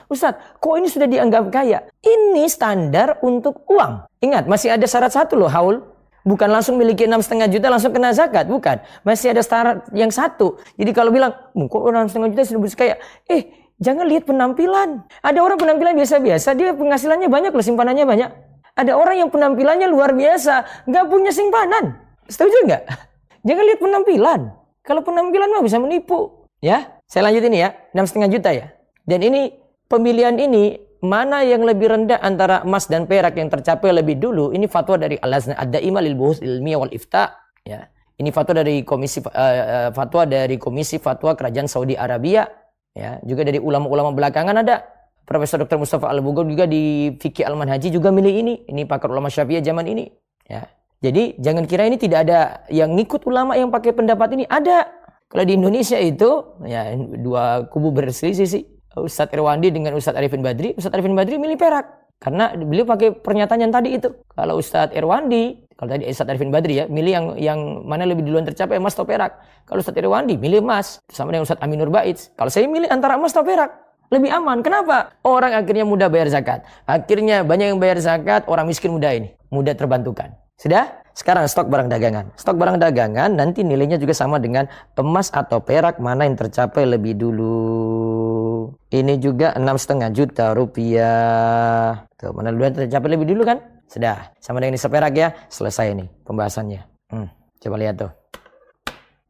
Ustadz, 0.09 0.61
kok 0.61 0.75
ini 0.77 0.89
sudah 0.89 1.09
dianggap 1.09 1.49
kaya? 1.49 1.89
Ini 2.01 2.45
standar 2.49 3.21
untuk 3.25 3.65
uang. 3.69 4.09
Ingat, 4.21 4.45
masih 4.45 4.73
ada 4.77 4.85
syarat 4.85 5.13
satu 5.13 5.41
loh, 5.41 5.49
haul. 5.49 5.92
Bukan 6.23 6.47
langsung 6.47 6.79
miliki 6.79 7.11
enam 7.11 7.19
setengah 7.19 7.51
juta 7.51 7.67
langsung 7.67 7.91
kena 7.91 8.15
zakat, 8.15 8.47
bukan. 8.47 8.79
Masih 9.03 9.35
ada 9.35 9.43
syarat 9.43 9.83
yang 9.91 10.11
satu. 10.15 10.63
Jadi 10.79 10.91
kalau 10.95 11.11
bilang, 11.11 11.35
kok 11.55 11.83
enam 11.83 12.07
setengah 12.07 12.31
juta 12.31 12.43
sudah 12.47 12.63
kaya? 12.79 12.95
Eh, 13.27 13.51
jangan 13.83 14.07
lihat 14.07 14.31
penampilan. 14.31 15.03
Ada 15.19 15.39
orang 15.43 15.59
penampilan 15.59 15.99
biasa-biasa, 15.99 16.55
dia 16.55 16.71
penghasilannya 16.79 17.27
banyak 17.27 17.51
loh, 17.51 17.65
simpanannya 17.65 18.07
banyak. 18.07 18.31
Ada 18.79 18.95
orang 18.95 19.27
yang 19.27 19.31
penampilannya 19.35 19.91
luar 19.91 20.15
biasa, 20.15 20.87
nggak 20.87 21.05
punya 21.11 21.35
simpanan. 21.35 21.99
Setuju 22.31 22.71
nggak? 22.71 22.83
Jangan 23.47 23.65
lihat 23.67 23.81
penampilan. 23.83 24.41
Kalau 24.87 25.03
penampilan 25.03 25.51
mah 25.51 25.63
bisa 25.67 25.83
menipu. 25.83 26.47
Ya, 26.63 27.03
saya 27.11 27.27
lanjut 27.27 27.43
ini 27.51 27.67
ya, 27.67 27.75
enam 27.91 28.07
setengah 28.07 28.31
juta 28.31 28.55
ya. 28.55 28.71
Dan 29.03 29.27
ini 29.27 29.51
pemilihan 29.91 30.39
ini 30.39 30.79
mana 31.03 31.43
yang 31.43 31.67
lebih 31.67 31.91
rendah 31.91 32.23
antara 32.23 32.63
emas 32.63 32.87
dan 32.87 33.11
perak 33.11 33.35
yang 33.35 33.51
tercapai 33.51 33.91
lebih 33.91 34.23
dulu? 34.23 34.55
Ini 34.55 34.71
fatwa 34.71 34.95
dari 34.95 35.19
Al-Azna 35.19 35.59
Ad-Daimah 35.59 35.99
lil 35.99 36.15
Buhus 36.15 36.39
Ilmiah 36.39 36.79
wal 36.79 36.95
Ifta 36.95 37.35
ya. 37.67 37.91
Ini 38.23 38.31
fatwa 38.31 38.63
dari 38.63 38.87
komisi 38.87 39.19
uh, 39.19 39.91
fatwa 39.91 40.23
dari 40.23 40.55
komisi 40.63 41.03
fatwa 41.03 41.35
kerajaan 41.35 41.67
Saudi 41.67 41.99
Arabia 41.99 42.47
ya. 42.95 43.19
Juga 43.27 43.43
dari 43.43 43.59
ulama-ulama 43.59 44.15
belakangan 44.15 44.63
ada. 44.63 44.87
Profesor 45.27 45.63
Dr. 45.63 45.79
Mustafa 45.79 46.07
Al-Bugor 46.11 46.47
juga 46.47 46.67
di 46.71 47.15
Fikih 47.19 47.47
Al-Manhaji 47.47 47.91
juga 47.91 48.15
milih 48.15 48.35
ini. 48.39 48.55
Ini 48.71 48.87
pakar 48.87 49.11
ulama 49.11 49.27
Syafi'iyah 49.27 49.63
zaman 49.63 49.91
ini 49.91 50.07
ya. 50.47 50.63
Jadi 51.03 51.35
jangan 51.43 51.67
kira 51.67 51.91
ini 51.91 51.99
tidak 51.99 52.31
ada 52.31 52.63
yang 52.71 52.95
ngikut 52.95 53.27
ulama 53.27 53.59
yang 53.59 53.75
pakai 53.75 53.91
pendapat 53.91 54.39
ini. 54.39 54.47
Ada. 54.47 54.87
Kalau 55.27 55.43
di 55.43 55.59
Indonesia 55.59 55.99
itu 55.99 56.63
ya 56.63 56.95
dua 57.19 57.67
kubu 57.67 57.91
berselisih 57.91 58.47
sih 58.47 58.63
Ustadz 58.97 59.33
Irwandi 59.33 59.73
dengan 59.73 59.97
Ustadz 59.97 60.21
Arifin 60.21 60.45
Badri, 60.45 60.77
Ustadz 60.77 60.97
Arifin 60.97 61.17
Badri 61.17 61.41
milih 61.41 61.57
perak. 61.57 62.03
Karena 62.23 62.55
beliau 62.55 62.87
pakai 62.87 63.19
pernyataan 63.19 63.67
yang 63.67 63.73
tadi 63.75 63.99
itu. 63.99 64.15
Kalau 64.31 64.55
Ustadz 64.61 64.95
Irwandi, 64.95 65.67
kalau 65.75 65.99
tadi 65.99 66.07
Ustadz 66.07 66.31
Arifin 66.31 66.55
Badri 66.55 66.79
ya, 66.79 66.85
milih 66.87 67.13
yang 67.13 67.27
yang 67.35 67.59
mana 67.83 68.07
lebih 68.07 68.23
duluan 68.23 68.47
tercapai 68.47 68.79
emas 68.79 68.95
atau 68.95 69.03
perak. 69.03 69.43
Kalau 69.67 69.83
Ustadz 69.83 69.99
Irwandi 69.99 70.39
milih 70.39 70.63
emas, 70.63 71.03
sama 71.11 71.35
dengan 71.35 71.49
Ustadz 71.49 71.65
Aminur 71.65 71.91
Baits. 71.91 72.31
Kalau 72.39 72.53
saya 72.53 72.71
milih 72.71 72.87
antara 72.87 73.19
emas 73.19 73.35
atau 73.35 73.43
perak. 73.43 73.75
Lebih 74.13 74.29
aman. 74.29 74.61
Kenapa? 74.61 75.17
Orang 75.25 75.57
akhirnya 75.57 75.89
mudah 75.89 76.13
bayar 76.13 76.29
zakat. 76.29 76.69
Akhirnya 76.85 77.49
banyak 77.49 77.73
yang 77.73 77.81
bayar 77.81 77.97
zakat, 77.97 78.45
orang 78.45 78.69
miskin 78.69 78.93
mudah 78.93 79.09
ini. 79.09 79.33
Mudah 79.49 79.73
terbantukan. 79.73 80.37
Sudah? 80.59 81.03
Sekarang 81.13 81.45
stok 81.45 81.69
barang 81.69 81.93
dagangan. 81.93 82.33
Stok 82.41 82.57
barang 82.57 82.81
dagangan 82.81 83.37
nanti 83.37 83.61
nilainya 83.61 84.01
juga 84.01 84.17
sama 84.17 84.41
dengan 84.41 84.65
emas 84.97 85.29
atau 85.29 85.61
perak 85.61 86.01
mana 86.01 86.25
yang 86.25 86.41
tercapai 86.41 86.89
lebih 86.89 87.21
dulu. 87.21 88.73
Ini 88.89 89.21
juga 89.21 89.53
enam 89.53 89.77
setengah 89.77 90.09
juta 90.13 90.57
rupiah. 90.57 92.09
Tuh, 92.17 92.33
mana 92.33 92.53
yang 92.53 92.73
tercapai 92.73 93.09
lebih 93.13 93.29
dulu 93.29 93.45
kan? 93.45 93.61
Sudah. 93.93 94.33
Sama 94.41 94.65
dengan 94.65 94.77
ini 94.77 94.81
perak 94.81 95.13
ya. 95.13 95.29
Selesai 95.53 95.93
ini 95.93 96.09
pembahasannya. 96.25 96.81
Hmm, 97.13 97.29
coba 97.61 97.77
lihat 97.77 98.01
tuh. 98.01 98.13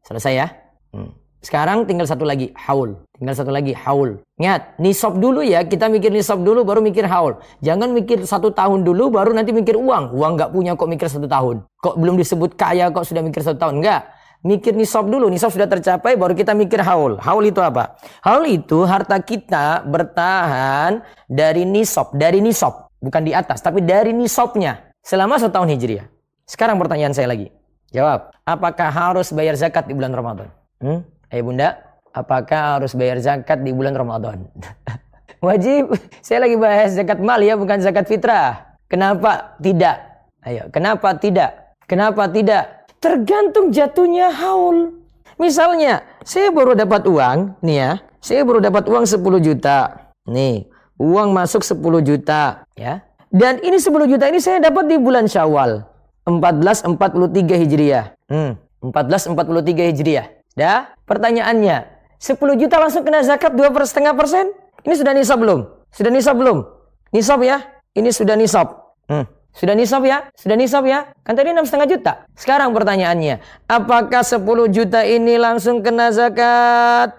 Selesai 0.07 0.33
ya. 0.39 0.47
Hmm. 0.95 1.22
Sekarang 1.43 1.83
tinggal 1.83 2.07
satu 2.07 2.23
lagi, 2.23 2.55
haul. 2.55 2.95
Tinggal 3.19 3.35
satu 3.35 3.51
lagi, 3.51 3.75
haul. 3.75 4.15
Ingat, 4.39 4.79
nisab 4.79 5.19
dulu 5.19 5.43
ya. 5.43 5.67
Kita 5.67 5.91
mikir 5.91 6.07
nisab 6.07 6.39
dulu, 6.39 6.63
baru 6.63 6.79
mikir 6.79 7.03
haul. 7.03 7.35
Jangan 7.59 7.91
mikir 7.91 8.23
satu 8.23 8.55
tahun 8.55 8.87
dulu, 8.87 9.11
baru 9.11 9.35
nanti 9.35 9.51
mikir 9.51 9.75
uang. 9.75 10.15
Uang 10.15 10.39
nggak 10.39 10.55
punya 10.55 10.79
kok 10.79 10.87
mikir 10.87 11.11
satu 11.11 11.27
tahun. 11.27 11.67
Kok 11.83 11.99
belum 11.99 12.15
disebut 12.15 12.55
kaya, 12.55 12.87
kok 12.95 13.03
sudah 13.03 13.19
mikir 13.19 13.43
satu 13.43 13.59
tahun. 13.59 13.83
Enggak. 13.83 14.07
Mikir 14.47 14.71
nisab 14.71 15.11
dulu. 15.11 15.27
Nisab 15.27 15.51
sudah 15.51 15.67
tercapai, 15.67 16.15
baru 16.15 16.31
kita 16.31 16.55
mikir 16.55 16.79
haul. 16.79 17.19
Haul 17.19 17.43
itu 17.43 17.59
apa? 17.59 17.99
Haul 18.23 18.47
itu 18.47 18.87
harta 18.87 19.19
kita 19.19 19.83
bertahan 19.83 21.03
dari 21.27 21.67
nisab. 21.67 22.15
Dari 22.15 22.39
nisab. 22.39 22.87
Bukan 23.03 23.19
di 23.19 23.35
atas, 23.35 23.59
tapi 23.59 23.83
dari 23.83 24.15
nisabnya. 24.15 24.95
Selama 25.03 25.35
satu 25.35 25.59
tahun 25.59 25.75
hijriah. 25.75 26.07
Sekarang 26.47 26.79
pertanyaan 26.79 27.11
saya 27.11 27.27
lagi. 27.27 27.51
Jawab. 27.91 28.31
Apakah 28.47 28.87
harus 28.87 29.27
bayar 29.35 29.59
zakat 29.59 29.91
di 29.91 29.93
bulan 29.95 30.15
Ramadan? 30.15 30.47
Hmm? 30.79 31.03
Eh 31.33 31.41
bunda, 31.41 31.81
apakah 32.13 32.77
harus 32.77 32.93
bayar 32.93 33.17
zakat 33.17 33.65
di 33.65 33.73
bulan 33.73 33.97
Ramadan? 33.97 34.45
Wajib. 35.41 35.97
Saya 36.21 36.45
lagi 36.45 36.53
bahas 36.61 36.93
zakat 36.93 37.17
mal 37.17 37.41
ya, 37.41 37.57
bukan 37.57 37.81
zakat 37.81 38.05
fitrah. 38.05 38.77
Kenapa 38.85 39.57
tidak? 39.57 40.29
Ayo, 40.45 40.69
kenapa 40.69 41.17
tidak? 41.17 41.73
Kenapa 41.89 42.29
tidak? 42.29 42.85
Tergantung 43.01 43.73
jatuhnya 43.73 44.29
haul. 44.29 44.93
Misalnya, 45.41 46.05
saya 46.21 46.53
baru 46.53 46.77
dapat 46.77 47.01
uang, 47.09 47.57
nih 47.65 47.77
ya. 47.81 47.91
Saya 48.21 48.45
baru 48.45 48.61
dapat 48.61 48.85
uang 48.85 49.09
10 49.09 49.41
juta. 49.41 50.05
Nih, 50.29 50.69
uang 51.01 51.33
masuk 51.33 51.65
10 51.65 51.81
juta, 52.05 52.61
ya. 52.77 53.01
Dan 53.33 53.57
ini 53.65 53.81
10 53.81 54.05
juta 54.05 54.29
ini 54.29 54.37
saya 54.37 54.61
dapat 54.61 54.85
di 54.85 55.01
bulan 55.01 55.25
Syawal. 55.25 55.81
1443 56.29 57.57
Hijriah. 57.57 58.13
Hmm, 58.29 58.61
1443 58.85 59.89
Hijriah. 59.89 60.29
Dah, 60.53 60.93
pertanyaannya, 61.07 61.77
10 62.23 62.55
juta 62.55 62.79
langsung 62.79 63.03
kena 63.03 63.19
zakat 63.19 63.51
2 63.51 63.75
per 63.75 63.83
setengah 63.83 64.15
persen? 64.15 64.55
Ini 64.87 64.95
sudah 64.95 65.11
nisab 65.11 65.43
belum? 65.43 65.59
Sudah 65.91 66.11
nisab 66.11 66.35
belum? 66.39 66.63
Nisab 67.11 67.39
ya? 67.43 67.59
Ini 67.91 68.09
sudah 68.15 68.39
nisab. 68.39 68.67
Hmm. 69.11 69.27
Sudah 69.51 69.75
nisab 69.75 70.01
ya? 70.07 70.31
Sudah 70.33 70.55
nisab 70.55 70.87
ya? 70.87 71.11
Kan 71.27 71.35
tadi 71.35 71.51
enam 71.51 71.67
setengah 71.67 71.87
juta. 71.91 72.13
Sekarang 72.33 72.71
pertanyaannya, 72.71 73.43
apakah 73.67 74.23
10 74.23 74.39
juta 74.71 75.03
ini 75.03 75.35
langsung 75.35 75.83
kena 75.83 76.15
zakat? 76.15 77.11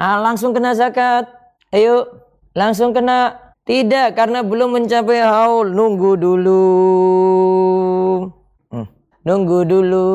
Ah, 0.00 0.18
langsung 0.20 0.56
kena 0.56 0.72
zakat. 0.72 1.28
Ayo, 1.70 2.08
langsung 2.56 2.96
kena. 2.96 3.52
Tidak, 3.66 4.14
karena 4.14 4.40
belum 4.46 4.80
mencapai 4.80 5.20
haul. 5.22 5.70
Nunggu 5.76 6.16
dulu. 6.16 6.62
Hmm. 8.72 8.86
Nunggu 9.26 9.58
dulu 9.66 10.08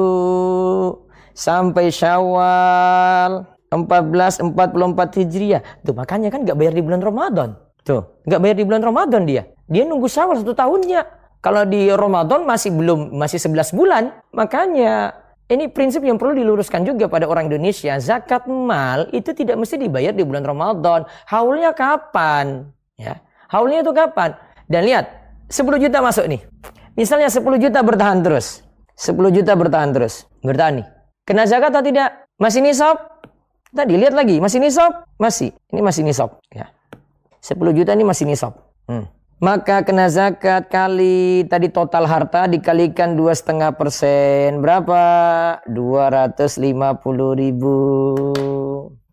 sampai 1.42 1.90
Syawal 1.90 3.50
1444 3.74 5.18
Hijriah. 5.26 5.62
Tuh 5.82 5.98
makanya 5.98 6.30
kan 6.30 6.46
nggak 6.46 6.54
bayar 6.54 6.74
di 6.78 6.84
bulan 6.86 7.02
Ramadan. 7.02 7.50
Tuh, 7.82 8.22
nggak 8.30 8.42
bayar 8.46 8.56
di 8.62 8.66
bulan 8.70 8.84
Ramadan 8.86 9.26
dia. 9.26 9.50
Dia 9.66 9.90
nunggu 9.90 10.06
Syawal 10.06 10.38
satu 10.38 10.54
tahunnya. 10.54 11.02
Kalau 11.42 11.66
di 11.66 11.90
Ramadan 11.90 12.46
masih 12.46 12.70
belum 12.70 13.18
masih 13.18 13.42
11 13.42 13.74
bulan, 13.74 14.14
makanya 14.30 15.18
ini 15.50 15.66
prinsip 15.66 16.06
yang 16.06 16.22
perlu 16.22 16.38
diluruskan 16.38 16.86
juga 16.86 17.10
pada 17.10 17.26
orang 17.26 17.50
Indonesia. 17.50 17.98
Zakat 17.98 18.46
mal 18.46 19.10
itu 19.10 19.34
tidak 19.34 19.58
mesti 19.58 19.82
dibayar 19.82 20.14
di 20.14 20.22
bulan 20.22 20.46
Ramadan. 20.46 21.10
Haulnya 21.26 21.74
kapan? 21.74 22.70
Ya. 22.94 23.18
Haulnya 23.50 23.82
itu 23.82 23.90
kapan? 23.90 24.38
Dan 24.70 24.86
lihat, 24.86 25.10
10 25.50 25.82
juta 25.82 25.98
masuk 26.06 26.30
nih. 26.30 26.46
Misalnya 26.94 27.34
10 27.34 27.42
juta 27.58 27.82
bertahan 27.82 28.22
terus. 28.22 28.62
10 28.94 29.34
juta 29.34 29.58
bertahan 29.58 29.90
terus. 29.90 30.30
Bertahan 30.46 30.86
nih. 30.86 31.01
Kena 31.32 31.48
zakat 31.48 31.72
atau 31.72 31.80
tidak? 31.80 32.28
Masih 32.36 32.60
nisab? 32.60 33.24
Tadi 33.72 33.96
lihat 33.96 34.12
lagi, 34.12 34.44
masih 34.44 34.60
nisab? 34.60 35.08
Masih. 35.16 35.56
Ini 35.72 35.80
masih 35.80 36.04
nisab. 36.04 36.44
Ya. 36.52 36.76
10 37.40 37.72
juta 37.72 37.96
ini 37.96 38.04
masih 38.04 38.28
nisab. 38.28 38.60
Hmm. 38.84 39.08
Maka 39.40 39.80
kena 39.88 40.12
zakat 40.12 40.68
kali 40.68 41.48
tadi 41.48 41.72
total 41.72 42.04
harta 42.04 42.52
dikalikan 42.52 43.16
dua 43.16 43.32
setengah 43.32 43.72
persen 43.80 44.60
berapa? 44.60 45.00
250 45.72 47.00
ribu. 47.40 47.80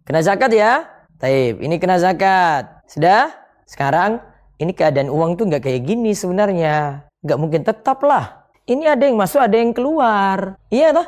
Kena 0.03 0.19
zakat 0.19 0.51
ya? 0.51 0.91
Taib. 1.23 1.63
Ini 1.63 1.79
kena 1.79 2.03
zakat. 2.03 2.83
Sudah? 2.91 3.31
Sekarang 3.63 4.19
ini 4.59 4.75
keadaan 4.75 5.07
uang 5.07 5.39
tuh 5.39 5.47
nggak 5.47 5.71
kayak 5.71 5.87
gini 5.87 6.19
sebenarnya. 6.19 7.07
Nggak 7.23 7.39
mungkin 7.39 7.63
tetap 7.63 8.03
lah. 8.03 8.51
Ini 8.67 8.99
ada 8.99 9.07
yang 9.07 9.15
masuk, 9.15 9.39
ada 9.39 9.55
yang 9.55 9.71
keluar. 9.71 10.59
Iya 10.67 10.91
toh? 10.91 11.07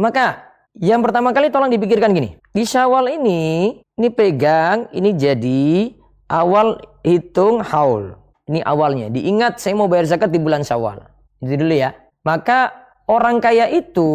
Maka 0.00 0.51
yang 0.78 1.04
pertama 1.04 1.36
kali 1.36 1.52
tolong 1.52 1.68
dipikirkan 1.68 2.16
gini. 2.16 2.38
Di 2.52 2.64
Syawal 2.64 3.20
ini, 3.20 3.76
ini 3.98 4.08
pegang, 4.08 4.88
ini 4.96 5.12
jadi 5.12 5.92
awal 6.32 6.80
hitung 7.04 7.60
haul. 7.60 8.16
Ini 8.48 8.64
awalnya. 8.64 9.12
Diingat 9.12 9.60
saya 9.60 9.76
mau 9.76 9.86
bayar 9.86 10.08
zakat 10.08 10.32
di 10.32 10.40
bulan 10.40 10.64
Syawal. 10.64 11.04
Jadi 11.44 11.54
dulu 11.60 11.74
ya. 11.76 11.92
Maka 12.24 12.72
orang 13.10 13.42
kaya 13.42 13.68
itu 13.68 14.10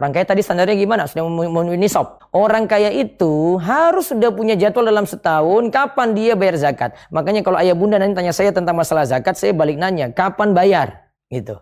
Orang 0.00 0.16
kaya 0.16 0.24
tadi 0.24 0.40
standarnya 0.40 0.80
gimana? 0.80 1.04
Sudah 1.04 1.28
memenuhi 1.28 1.76
nisab. 1.76 2.24
Orang 2.32 2.64
kaya 2.64 2.88
itu 2.88 3.60
harus 3.60 4.08
sudah 4.08 4.32
punya 4.32 4.56
jadwal 4.56 4.88
dalam 4.88 5.04
setahun 5.04 5.68
kapan 5.68 6.16
dia 6.16 6.32
bayar 6.32 6.56
zakat. 6.56 6.96
Makanya 7.12 7.44
kalau 7.44 7.60
ayah 7.60 7.76
bunda 7.76 8.00
nanti 8.00 8.16
tanya 8.16 8.32
saya 8.32 8.48
tentang 8.48 8.80
masalah 8.80 9.04
zakat, 9.04 9.36
saya 9.36 9.52
balik 9.52 9.76
nanya, 9.76 10.08
kapan 10.08 10.56
bayar? 10.56 11.12
Gitu. 11.28 11.52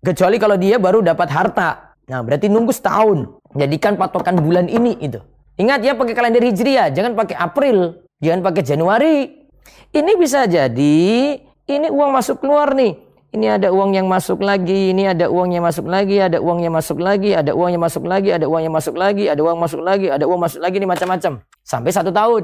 Kecuali 0.00 0.40
kalau 0.40 0.56
dia 0.56 0.80
baru 0.80 1.04
dapat 1.04 1.28
harta. 1.28 1.85
Nah, 2.06 2.22
berarti 2.22 2.46
nunggu 2.46 2.70
setahun. 2.70 3.42
Jadikan 3.58 3.98
patokan 3.98 4.38
bulan 4.38 4.70
ini 4.70 4.94
itu. 5.02 5.18
Ingat 5.56 5.80
ya 5.82 5.96
pakai 5.96 6.14
kalender 6.14 6.44
Hijriah, 6.44 6.92
jangan 6.92 7.16
pakai 7.16 7.34
April, 7.34 8.04
jangan 8.20 8.40
pakai 8.44 8.62
Januari. 8.62 9.16
Ini 9.90 10.12
bisa 10.20 10.44
jadi 10.44 11.00
ini 11.66 11.86
uang 11.88 12.10
masuk 12.12 12.44
keluar 12.44 12.76
nih. 12.76 12.94
Ini 13.34 13.58
ada 13.58 13.68
uang 13.74 13.92
yang 13.92 14.06
masuk 14.06 14.40
lagi, 14.40 14.94
ini 14.94 15.08
ada 15.10 15.26
uang 15.28 15.50
yang 15.50 15.64
masuk 15.66 15.84
lagi, 15.88 16.16
ada 16.22 16.38
uang 16.38 16.62
yang 16.62 16.72
masuk 16.72 16.96
lagi, 16.96 17.34
ada 17.34 17.52
uang 17.52 17.70
yang 17.74 17.82
masuk 17.82 18.04
lagi, 18.06 18.30
ada 18.30 18.46
uang 18.46 18.62
yang 18.64 18.72
masuk 18.72 18.94
lagi, 18.96 19.24
ada 19.28 19.42
uang 19.42 19.58
masuk 19.58 19.80
lagi, 19.82 20.06
ada 20.08 20.24
uang 20.24 20.40
masuk 20.40 20.60
lagi, 20.62 20.74
ini 20.78 20.88
macam-macam. 20.88 21.32
Sampai 21.66 21.90
satu 21.90 22.14
tahun. 22.14 22.42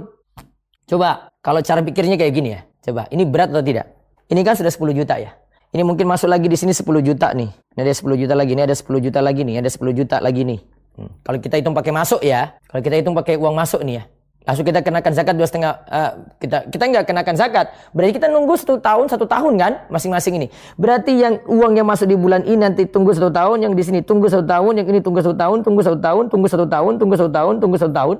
Coba, 0.90 1.30
kalau 1.40 1.62
cara 1.62 1.80
pikirnya 1.80 2.18
kayak 2.18 2.34
gini 2.34 2.50
ya. 2.58 2.60
Coba, 2.82 3.06
ini 3.14 3.22
berat 3.24 3.54
atau 3.54 3.62
tidak? 3.62 3.94
Ini 4.26 4.40
kan 4.42 4.58
sudah 4.58 4.72
10 4.74 4.92
juta 4.92 5.14
ya. 5.16 5.32
Ini 5.72 5.88
mungkin 5.88 6.04
masuk 6.04 6.28
lagi 6.28 6.52
di 6.52 6.56
sini 6.60 6.76
10 6.76 6.84
juta 7.00 7.32
nih. 7.32 7.48
Ini 7.48 7.80
ada 7.80 7.94
10 7.96 8.20
juta 8.20 8.34
lagi, 8.36 8.52
ini 8.52 8.62
ada 8.68 8.76
10 8.76 9.00
juta 9.00 9.18
lagi 9.24 9.40
nih, 9.40 9.56
ada 9.64 9.70
10 9.72 9.96
juta 9.96 10.16
lagi 10.20 10.44
nih. 10.44 10.60
Hmm. 11.00 11.08
Kalau 11.24 11.38
kita 11.40 11.56
hitung 11.56 11.72
pakai 11.72 11.92
masuk 11.96 12.20
ya, 12.20 12.52
kalau 12.68 12.84
kita 12.84 13.00
hitung 13.00 13.16
pakai 13.16 13.40
uang 13.40 13.56
masuk 13.56 13.80
nih 13.80 13.96
ya, 13.96 14.02
langsung 14.42 14.66
kita 14.66 14.82
kenakan 14.82 15.12
zakat 15.14 15.34
dua 15.38 15.46
setengah 15.46 15.72
uh, 15.86 16.12
kita 16.42 16.66
kita 16.66 16.82
nggak 16.90 17.04
kenakan 17.06 17.34
zakat 17.38 17.66
berarti 17.94 18.18
kita 18.18 18.26
nunggu 18.26 18.58
satu 18.58 18.74
tahun 18.82 19.06
satu 19.06 19.24
tahun 19.30 19.54
kan 19.54 19.72
masing-masing 19.86 20.34
ini 20.42 20.46
berarti 20.74 21.14
yang 21.14 21.38
uang 21.46 21.78
yang 21.78 21.86
masuk 21.86 22.10
di 22.10 22.18
bulan 22.18 22.42
ini 22.42 22.58
nanti 22.58 22.82
tunggu 22.90 23.14
satu 23.14 23.30
tahun 23.30 23.70
yang 23.70 23.72
di 23.78 23.82
sini 23.86 24.02
tunggu 24.02 24.26
satu 24.26 24.42
tahun 24.42 24.82
yang 24.82 24.86
ini 24.90 24.98
tunggu 24.98 25.22
satu 25.22 25.38
tahun 25.38 25.62
tunggu 25.62 25.80
satu 25.86 25.98
tahun 26.02 26.24
tunggu 26.26 26.46
satu 26.50 26.66
tahun 26.66 26.92
tunggu 26.98 27.14
satu 27.14 27.30
tahun 27.30 27.54
tunggu 27.62 27.76
satu 27.78 27.94
tahun 27.94 28.16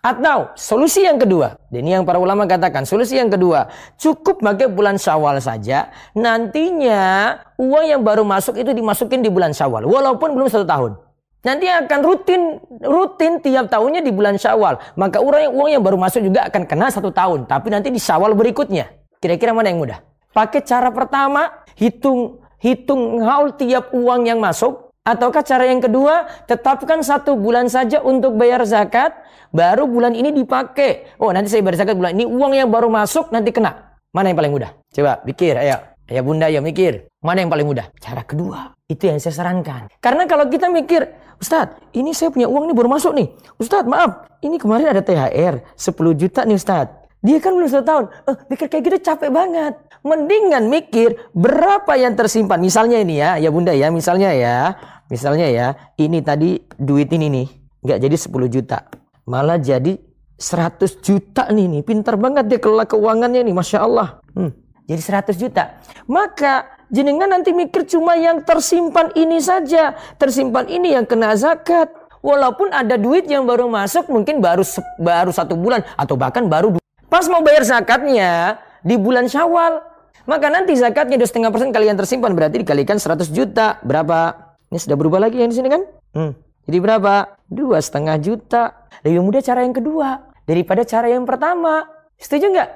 atau 0.00 0.56
solusi 0.56 1.04
yang 1.04 1.20
kedua, 1.20 1.60
dan 1.68 1.80
ini 1.84 1.96
yang 1.96 2.08
para 2.08 2.16
ulama 2.16 2.48
katakan, 2.48 2.88
solusi 2.88 3.20
yang 3.20 3.28
kedua, 3.28 3.68
cukup 4.00 4.40
pakai 4.40 4.68
bulan 4.72 4.96
syawal 4.96 5.36
saja, 5.40 5.92
nantinya 6.16 7.36
uang 7.60 7.84
yang 7.84 8.00
baru 8.00 8.24
masuk 8.24 8.56
itu 8.56 8.72
dimasukin 8.72 9.20
di 9.20 9.28
bulan 9.28 9.52
syawal, 9.52 9.84
walaupun 9.84 10.32
belum 10.32 10.48
satu 10.48 10.64
tahun. 10.64 10.92
Nanti 11.40 11.64
akan 11.72 12.00
rutin 12.04 12.60
rutin 12.84 13.40
tiap 13.40 13.72
tahunnya 13.72 14.04
di 14.04 14.12
bulan 14.12 14.36
Syawal. 14.36 14.76
Maka 14.92 15.24
uang 15.24 15.40
yang, 15.40 15.52
uang 15.56 15.70
yang 15.72 15.80
baru 15.80 15.96
masuk 15.96 16.20
juga 16.20 16.44
akan 16.52 16.68
kena 16.68 16.92
satu 16.92 17.08
tahun. 17.08 17.48
Tapi 17.48 17.72
nanti 17.72 17.88
di 17.88 17.96
Syawal 17.96 18.36
berikutnya. 18.36 18.92
Kira-kira 19.24 19.56
mana 19.56 19.72
yang 19.72 19.80
mudah? 19.80 20.04
Pakai 20.36 20.60
cara 20.60 20.92
pertama, 20.92 21.64
hitung 21.80 22.44
hitung 22.60 23.24
haul 23.24 23.56
tiap 23.56 23.88
uang 23.96 24.28
yang 24.28 24.36
masuk. 24.36 24.89
Ataukah 25.10 25.42
cara 25.42 25.66
yang 25.66 25.82
kedua, 25.82 26.30
tetapkan 26.46 27.02
satu 27.02 27.34
bulan 27.34 27.66
saja 27.66 27.98
untuk 27.98 28.38
bayar 28.38 28.62
zakat. 28.62 29.10
Baru 29.50 29.90
bulan 29.90 30.14
ini 30.14 30.30
dipakai. 30.30 31.18
Oh 31.18 31.34
nanti 31.34 31.50
saya 31.50 31.66
bayar 31.66 31.82
zakat 31.82 31.98
bulan 31.98 32.14
ini. 32.14 32.22
Uang 32.30 32.54
yang 32.54 32.70
baru 32.70 32.86
masuk 32.86 33.34
nanti 33.34 33.50
kena. 33.50 33.98
Mana 34.14 34.30
yang 34.30 34.38
paling 34.38 34.54
mudah? 34.54 34.70
Coba 34.94 35.18
pikir, 35.26 35.58
ayo. 35.58 35.82
Ya 36.10 36.26
bunda 36.26 36.50
ya 36.50 36.58
mikir, 36.58 37.06
mana 37.22 37.38
yang 37.38 37.54
paling 37.54 37.70
mudah? 37.70 37.86
Cara 38.02 38.26
kedua, 38.26 38.74
itu 38.90 39.06
yang 39.06 39.22
saya 39.22 39.30
sarankan. 39.30 39.86
Karena 40.02 40.26
kalau 40.26 40.50
kita 40.50 40.66
mikir, 40.66 41.06
Ustadz, 41.38 41.94
ini 41.94 42.10
saya 42.10 42.34
punya 42.34 42.50
uang 42.50 42.66
nih 42.66 42.74
baru 42.74 42.90
masuk 42.90 43.14
nih. 43.14 43.30
Ustadz, 43.62 43.86
maaf, 43.86 44.26
ini 44.42 44.58
kemarin 44.58 44.90
ada 44.90 45.06
THR 45.06 45.62
10 45.78 46.18
juta 46.18 46.42
nih 46.42 46.58
Ustadz. 46.58 47.00
Dia 47.22 47.38
kan 47.38 47.54
belum 47.54 47.70
satu 47.70 47.84
tahun. 47.86 48.04
Eh, 48.26 48.36
mikir 48.50 48.66
kayak 48.66 48.82
gitu 48.90 48.96
capek 49.06 49.30
banget. 49.30 49.78
Mendingan 50.02 50.66
mikir 50.66 51.14
berapa 51.30 51.92
yang 51.94 52.16
tersimpan. 52.18 52.58
Misalnya 52.58 52.98
ini 52.98 53.20
ya, 53.20 53.38
ya 53.38 53.52
bunda 53.52 53.70
ya, 53.70 53.92
misalnya 53.92 54.34
ya. 54.34 54.74
Misalnya 55.10 55.50
ya, 55.50 55.68
ini 55.98 56.22
tadi 56.22 56.62
duit 56.78 57.10
ini 57.10 57.26
nih. 57.26 57.46
Nggak 57.82 57.98
jadi 57.98 58.16
10 58.16 58.46
juta. 58.46 58.78
Malah 59.26 59.58
jadi 59.58 59.98
100 60.38 61.02
juta 61.02 61.50
nih 61.50 61.66
nih. 61.66 61.82
Pintar 61.82 62.14
banget 62.14 62.46
dia 62.46 62.62
kelola 62.62 62.86
keuangannya 62.86 63.42
nih, 63.42 63.54
Masya 63.54 63.78
Allah. 63.82 64.22
Hmm. 64.32 64.54
Jadi 64.86 65.02
100 65.02 65.34
juta. 65.34 65.78
Maka 66.06 66.66
jenengan 66.90 67.30
nanti 67.30 67.50
mikir 67.50 67.86
cuma 67.90 68.14
yang 68.14 68.42
tersimpan 68.46 69.10
ini 69.18 69.42
saja. 69.42 69.98
Tersimpan 70.18 70.70
ini 70.70 70.94
yang 70.94 71.06
kena 71.06 71.34
zakat. 71.34 71.90
Walaupun 72.20 72.68
ada 72.70 73.00
duit 73.00 73.24
yang 73.26 73.48
baru 73.48 73.64
masuk 73.64 74.12
mungkin 74.12 74.44
baru 74.44 74.60
baru 75.00 75.32
satu 75.32 75.56
bulan 75.56 75.80
atau 75.96 76.20
bahkan 76.20 76.44
baru 76.44 76.76
pas 77.08 77.24
mau 77.32 77.40
bayar 77.40 77.64
zakatnya 77.64 78.60
di 78.84 79.00
bulan 79.00 79.24
Syawal. 79.24 79.80
Maka 80.28 80.52
nanti 80.52 80.76
zakatnya 80.76 81.16
dua 81.16 81.24
setengah 81.24 81.48
persen 81.48 81.72
kalian 81.72 81.96
tersimpan 81.96 82.36
berarti 82.36 82.60
dikalikan 82.60 83.00
100 83.00 83.24
juta 83.32 83.80
berapa? 83.80 84.49
Ini 84.70 84.78
sudah 84.78 84.94
berubah 84.94 85.18
lagi 85.18 85.42
yang 85.42 85.50
di 85.50 85.58
sini 85.58 85.66
kan? 85.66 85.82
Hmm. 86.14 86.32
Jadi 86.70 86.78
berapa? 86.78 87.42
Dua 87.50 87.82
setengah 87.82 88.22
juta. 88.22 88.86
Lebih 89.02 89.18
mudah 89.18 89.42
cara 89.42 89.66
yang 89.66 89.74
kedua 89.74 90.30
daripada 90.46 90.86
cara 90.86 91.10
yang 91.10 91.26
pertama. 91.26 91.90
Setuju 92.14 92.54
nggak? 92.54 92.70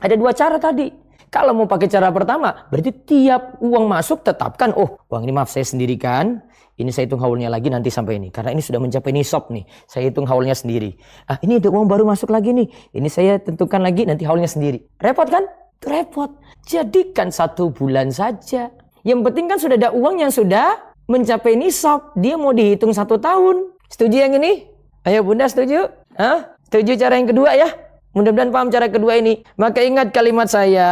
Ada 0.00 0.14
dua 0.16 0.32
cara 0.32 0.56
tadi. 0.56 0.88
Kalau 1.28 1.50
mau 1.50 1.66
pakai 1.66 1.90
cara 1.90 2.14
pertama, 2.14 2.70
berarti 2.70 2.94
tiap 2.94 3.58
uang 3.58 3.90
masuk 3.90 4.22
tetapkan, 4.22 4.70
oh 4.78 5.02
uang 5.10 5.26
ini 5.26 5.34
maaf 5.34 5.50
saya 5.50 5.66
sendirikan, 5.66 6.38
ini 6.78 6.94
saya 6.94 7.10
hitung 7.10 7.18
haulnya 7.18 7.50
lagi 7.50 7.74
nanti 7.74 7.90
sampai 7.90 8.22
ini. 8.22 8.30
Karena 8.30 8.54
ini 8.54 8.62
sudah 8.62 8.78
mencapai 8.78 9.10
nisab 9.10 9.50
nih, 9.50 9.66
saya 9.90 10.06
hitung 10.06 10.30
haulnya 10.30 10.54
sendiri. 10.54 10.94
Ah 11.26 11.42
ini 11.42 11.58
ada 11.58 11.74
uang 11.74 11.90
baru 11.90 12.06
masuk 12.06 12.30
lagi 12.30 12.54
nih, 12.54 12.70
ini 12.94 13.10
saya 13.10 13.42
tentukan 13.42 13.82
lagi 13.82 14.06
nanti 14.06 14.22
haulnya 14.22 14.46
sendiri. 14.46 14.86
Repot 15.02 15.26
kan? 15.26 15.42
Repot. 15.82 16.38
Jadikan 16.70 17.34
satu 17.34 17.74
bulan 17.74 18.14
saja. 18.14 18.70
Yang 19.04 19.20
penting 19.28 19.52
kan 19.52 19.60
sudah 19.60 19.76
ada 19.76 19.92
uang 19.92 20.24
yang 20.24 20.32
sudah 20.32 20.80
mencapai 21.04 21.60
nisab. 21.60 22.16
Dia 22.16 22.40
mau 22.40 22.56
dihitung 22.56 22.96
satu 22.96 23.20
tahun. 23.20 23.76
Setuju 23.92 24.16
yang 24.16 24.32
ini? 24.40 24.64
Ayo 25.04 25.20
bunda 25.20 25.44
setuju? 25.44 25.92
Hah? 26.16 26.56
Setuju 26.64 26.96
cara 26.96 27.20
yang 27.20 27.28
kedua 27.28 27.52
ya? 27.52 27.68
Mudah-mudahan 28.16 28.48
paham 28.48 28.72
cara 28.72 28.88
kedua 28.88 29.20
ini. 29.20 29.44
Maka 29.60 29.84
ingat 29.84 30.08
kalimat 30.08 30.48
saya 30.48 30.88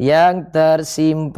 yang 0.00 0.48
tersimpan. 0.48 1.36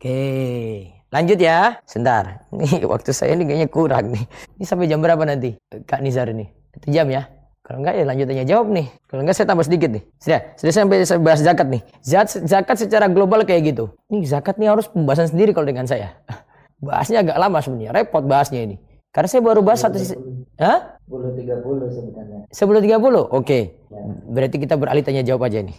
Oke, 0.00 0.88
lanjut 1.12 1.36
ya. 1.36 1.84
Sebentar. 1.84 2.48
Nih 2.48 2.80
waktu 2.88 3.12
saya 3.12 3.36
ini 3.36 3.44
kayaknya 3.44 3.68
kurang 3.68 4.16
nih. 4.16 4.24
Ini 4.56 4.64
sampai 4.64 4.88
jam 4.88 5.04
berapa 5.04 5.20
nanti? 5.28 5.60
Kak 5.84 6.00
Nizar 6.00 6.32
ini. 6.32 6.48
Itu 6.72 6.88
jam 6.88 7.12
ya. 7.12 7.28
Kalau 7.60 7.84
enggak 7.84 7.94
ya 8.00 8.04
lanjut 8.08 8.26
tanya 8.26 8.44
jawab 8.48 8.66
nih. 8.72 8.86
Kalau 9.06 9.20
enggak 9.22 9.36
saya 9.36 9.46
tambah 9.46 9.64
sedikit 9.68 9.90
nih. 9.92 10.02
Sudah, 10.16 10.40
sudah 10.56 10.72
sampai 10.72 10.96
saya 11.04 11.20
bahas 11.20 11.40
zakat 11.44 11.66
nih. 11.68 11.82
Zakat, 12.00 12.28
zakat 12.48 12.76
secara 12.80 13.06
global 13.06 13.44
kayak 13.44 13.76
gitu. 13.76 13.92
Ini 14.10 14.26
zakat 14.26 14.56
nih 14.56 14.72
harus 14.72 14.88
pembahasan 14.88 15.30
sendiri 15.30 15.52
kalau 15.52 15.68
dengan 15.68 15.84
saya. 15.84 16.16
Bahasnya 16.84 17.20
agak 17.20 17.36
lama 17.36 17.60
sebenarnya, 17.60 17.92
repot 17.92 18.24
bahasnya 18.24 18.64
ini. 18.64 18.80
Karena 19.10 19.28
saya 19.28 19.42
baru 19.44 19.60
bahas 19.60 19.84
satu 19.84 20.00
sisi. 20.00 20.14
Hah? 20.56 20.96
10 21.10 21.34
30 21.34 21.66
sebenarnya. 21.92 22.40
10 22.46 22.56
30? 22.56 22.94
Oke. 22.94 23.28
Okay. 23.42 23.62
Ya. 23.90 24.00
Berarti 24.30 24.56
kita 24.62 24.74
beralih 24.78 25.02
tanya 25.02 25.26
jawab 25.26 25.50
aja 25.50 25.66
nih. 25.66 25.76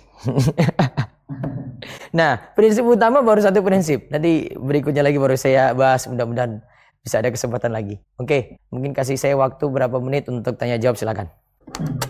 nah, 2.19 2.37
prinsip 2.53 2.83
utama 2.83 3.23
baru 3.23 3.39
satu 3.39 3.63
prinsip. 3.63 4.11
Nanti 4.11 4.51
berikutnya 4.59 5.01
lagi 5.01 5.15
baru 5.15 5.39
saya 5.39 5.71
bahas 5.71 6.05
mudah-mudahan 6.11 6.59
bisa 7.01 7.23
ada 7.23 7.31
kesempatan 7.31 7.71
lagi. 7.71 8.03
Oke, 8.19 8.27
okay. 8.27 8.41
mungkin 8.69 8.91
kasih 8.91 9.15
saya 9.15 9.33
waktu 9.39 9.63
berapa 9.63 9.95
menit 10.03 10.27
untuk 10.27 10.59
tanya 10.59 10.75
jawab 10.77 10.99
silakan. 10.99 11.31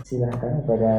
Silakan 0.04 0.62
kepada 0.64 0.94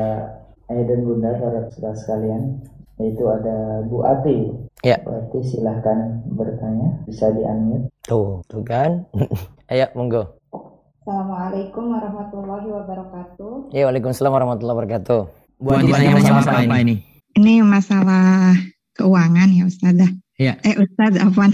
ayah 0.72 0.86
dan 0.88 1.00
bunda 1.06 1.32
para 1.38 1.68
saudara 1.74 1.96
sekalian. 1.98 2.64
Yaitu 3.02 3.26
ada 3.26 3.82
Bu 3.90 4.06
Ati. 4.06 4.54
Ya. 4.86 5.02
Berarti 5.02 5.40
silahkan 5.48 6.22
bertanya, 6.30 7.02
bisa 7.08 7.34
di-unmute. 7.34 7.90
Tuh, 8.06 8.46
tuh 8.46 8.62
kan. 8.62 9.08
Ayo, 9.72 9.90
monggo. 9.98 10.38
Assalamualaikum 11.04 11.92
warahmatullahi 11.92 12.68
wabarakatuh. 12.72 13.76
Ya, 13.76 13.92
Waalaikumsalam 13.92 14.32
warahmatullahi 14.32 14.78
wabarakatuh. 14.80 15.22
Bu 15.60 15.70
Adi 15.76 15.92
tanya 15.92 16.16
masalah 16.16 16.64
apa 16.64 16.78
ini? 16.80 16.96
Ini 17.36 17.54
masalah 17.64 18.56
keuangan 18.96 19.50
ya 19.52 19.64
Ustazah. 19.68 20.12
Ya. 20.40 20.60
Eh 20.64 20.76
Ustaz, 20.80 21.20
apa? 21.26 21.52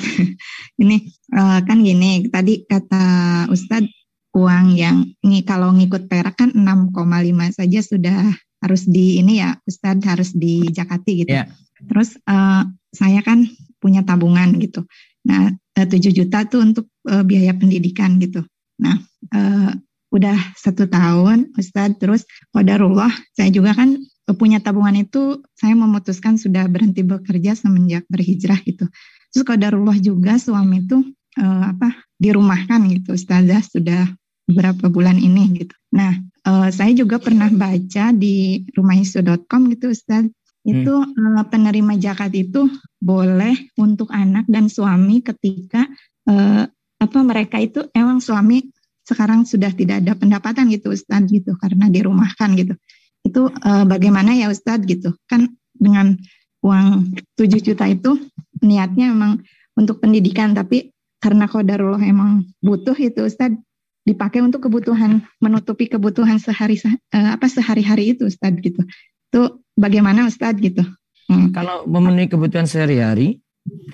ini 0.82 1.10
uh, 1.34 1.60
kan 1.66 1.82
gini, 1.82 2.30
tadi 2.30 2.62
kata 2.66 3.06
Ustaz 3.50 3.90
uang 4.36 4.66
yang 4.78 5.10
ini 5.26 5.42
kalau 5.42 5.74
ngikut 5.74 6.06
perak 6.06 6.38
kan 6.38 6.50
6,5 6.54 7.58
saja 7.58 7.80
sudah 7.82 8.20
harus 8.60 8.84
di 8.86 9.18
ini 9.24 9.40
ya 9.40 9.56
Ustaz 9.66 9.98
harus 10.06 10.36
di 10.36 10.68
Jakati 10.70 11.26
gitu. 11.26 11.34
Ya. 11.34 11.48
Terus 11.80 12.20
uh, 12.28 12.68
saya 12.92 13.24
kan 13.24 13.48
punya 13.80 14.04
tabungan 14.04 14.60
gitu. 14.60 14.84
Nah, 15.24 15.56
7 15.74 15.88
eh, 15.96 16.12
juta 16.12 16.44
tuh 16.44 16.62
untuk 16.64 16.86
uh, 17.08 17.24
biaya 17.24 17.56
pendidikan 17.56 18.20
gitu. 18.20 18.44
Nah, 18.84 19.00
uh, 19.32 19.72
udah 20.12 20.36
satu 20.58 20.90
tahun 20.90 21.56
Ustadz, 21.56 22.02
terus 22.02 22.28
kodarullah 22.52 23.12
saya 23.38 23.54
juga 23.54 23.78
kan 23.78 23.96
punya 24.38 24.62
tabungan 24.62 24.94
itu 24.94 25.42
saya 25.58 25.74
memutuskan 25.74 26.38
sudah 26.38 26.70
berhenti 26.70 27.02
bekerja 27.02 27.58
semenjak 27.58 28.06
berhijrah 28.12 28.60
gitu. 28.68 28.86
Terus 29.32 29.44
kodarullah 29.46 29.98
juga 30.02 30.38
suami 30.42 30.86
itu 30.86 30.98
uh, 31.40 31.64
apa 31.74 32.09
dirumahkan 32.20 32.84
gitu 32.92 33.16
Ustazah 33.16 33.64
sudah 33.64 34.12
beberapa 34.50 34.92
bulan 34.92 35.16
ini 35.18 35.64
gitu. 35.64 35.76
Nah, 35.96 36.20
uh, 36.46 36.68
saya 36.70 36.92
juga 36.94 37.18
pernah 37.18 37.48
baca 37.50 38.12
di 38.12 38.66
rumahisu.com 38.76 39.62
gitu 39.74 39.94
Ustaz. 39.94 40.28
Itu 40.68 40.94
hmm. 41.06 41.40
uh, 41.40 41.46
penerima 41.48 41.96
zakat 41.98 42.36
itu 42.36 42.68
boleh 43.00 43.56
untuk 43.80 44.12
anak 44.12 44.44
dan 44.52 44.68
suami 44.68 45.24
ketika 45.24 45.88
uh, 46.28 46.68
apa 47.00 47.20
mereka 47.24 47.62
itu 47.64 47.88
emang 47.96 48.20
suami 48.20 48.68
sekarang 49.08 49.48
sudah 49.48 49.72
tidak 49.74 50.04
ada 50.06 50.14
pendapatan 50.14 50.70
gitu 50.70 50.94
Ustadz 50.94 51.32
gitu 51.32 51.56
karena 51.58 51.88
dirumahkan 51.88 52.50
gitu. 52.60 52.74
Itu 53.24 53.50
uh, 53.50 53.86
bagaimana 53.88 54.36
ya 54.36 54.52
Ustadz 54.52 54.86
gitu. 54.86 55.16
Kan 55.26 55.56
dengan 55.74 56.20
uang 56.60 57.16
7 57.40 57.48
juta 57.64 57.88
itu 57.88 58.20
niatnya 58.60 59.16
memang 59.16 59.40
untuk 59.80 60.04
pendidikan 60.04 60.52
tapi 60.52 60.92
karena 61.20 61.46
kodarullah 61.52 62.02
emang 62.02 62.48
butuh 62.64 62.96
itu 62.96 63.28
Ustadz 63.28 63.60
dipakai 64.08 64.42
untuk 64.42 64.66
kebutuhan 64.66 65.22
menutupi 65.44 65.86
kebutuhan 65.86 66.40
sehari 66.42 66.80
uh, 66.82 67.36
apa 67.36 67.46
sehari-hari 67.46 68.16
itu 68.18 68.26
Ustadz 68.26 68.64
gitu. 68.64 68.82
Itu 69.30 69.62
bagaimana 69.78 70.26
Ustadz 70.26 70.64
gitu. 70.64 70.82
Hmm. 71.30 71.54
Kalau 71.54 71.86
memenuhi 71.86 72.26
kebutuhan 72.26 72.66
sehari-hari 72.66 73.44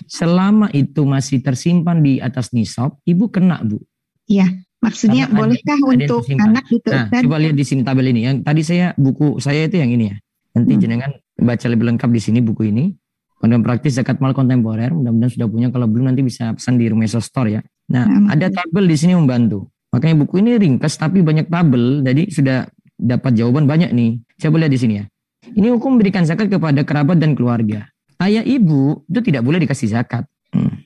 selama 0.07 0.71
itu 0.71 1.03
masih 1.03 1.43
tersimpan 1.43 1.99
di 1.99 2.23
atas 2.23 2.55
nisab, 2.55 2.95
ibu 3.03 3.28
kena 3.28 3.59
bu. 3.59 3.82
Iya, 4.26 4.55
maksudnya 4.80 5.28
Karena 5.28 5.39
bolehkah 5.43 5.78
ada, 5.78 5.91
untuk 5.91 6.23
ada 6.32 6.43
anak 6.47 6.65
gitu? 6.71 6.89
Nah, 6.95 7.05
kan? 7.11 7.21
coba 7.28 7.38
lihat 7.43 7.55
di 7.59 7.65
sini 7.67 7.82
tabel 7.84 8.07
ini. 8.15 8.21
Yang 8.23 8.36
tadi 8.47 8.61
saya 8.63 8.88
buku 8.95 9.38
saya 9.43 9.67
itu 9.67 9.78
yang 9.84 9.91
ini 9.91 10.05
ya. 10.13 10.17
Nanti 10.55 10.73
hmm. 10.78 10.82
jenengan 10.82 11.11
baca 11.36 11.67
lebih 11.67 11.86
lengkap 11.91 12.09
di 12.15 12.21
sini 12.23 12.39
buku 12.39 12.71
ini. 12.71 12.95
Kemudian 13.39 13.61
praktis 13.61 13.99
zakat 13.99 14.23
mal 14.23 14.31
kontemporer, 14.31 14.89
mudah-mudahan 14.95 15.31
sudah 15.31 15.47
punya. 15.51 15.67
Kalau 15.69 15.86
belum 15.86 16.11
nanti 16.11 16.23
bisa 16.23 16.55
pesan 16.55 16.79
di 16.79 16.88
Rumeso 16.88 17.19
Store 17.19 17.51
ya. 17.51 17.61
Nah, 17.91 18.31
ada 18.31 18.49
tabel 18.49 18.89
di 18.89 18.97
sini 18.97 19.13
membantu. 19.13 19.69
Makanya 19.93 20.25
buku 20.25 20.41
ini 20.41 20.57
ringkas 20.57 20.97
tapi 20.97 21.21
banyak 21.21 21.51
tabel, 21.51 22.01
jadi 22.01 22.23
sudah 22.31 22.57
dapat 22.95 23.36
jawaban 23.38 23.67
banyak 23.69 23.91
nih. 23.91 24.17
Coba 24.41 24.65
lihat 24.65 24.71
di 24.73 24.79
sini 24.79 24.93
ya. 24.99 25.05
Ini 25.45 25.67
hukum 25.77 25.99
memberikan 25.99 26.25
zakat 26.25 26.49
kepada 26.49 26.81
kerabat 26.81 27.21
dan 27.21 27.38
keluarga 27.38 27.86
ayah 28.21 28.43
ibu 28.45 29.03
itu 29.09 29.19
tidak 29.31 29.41
boleh 29.43 29.59
dikasih 29.63 29.91
zakat. 29.91 30.23
Hmm. 30.51 30.86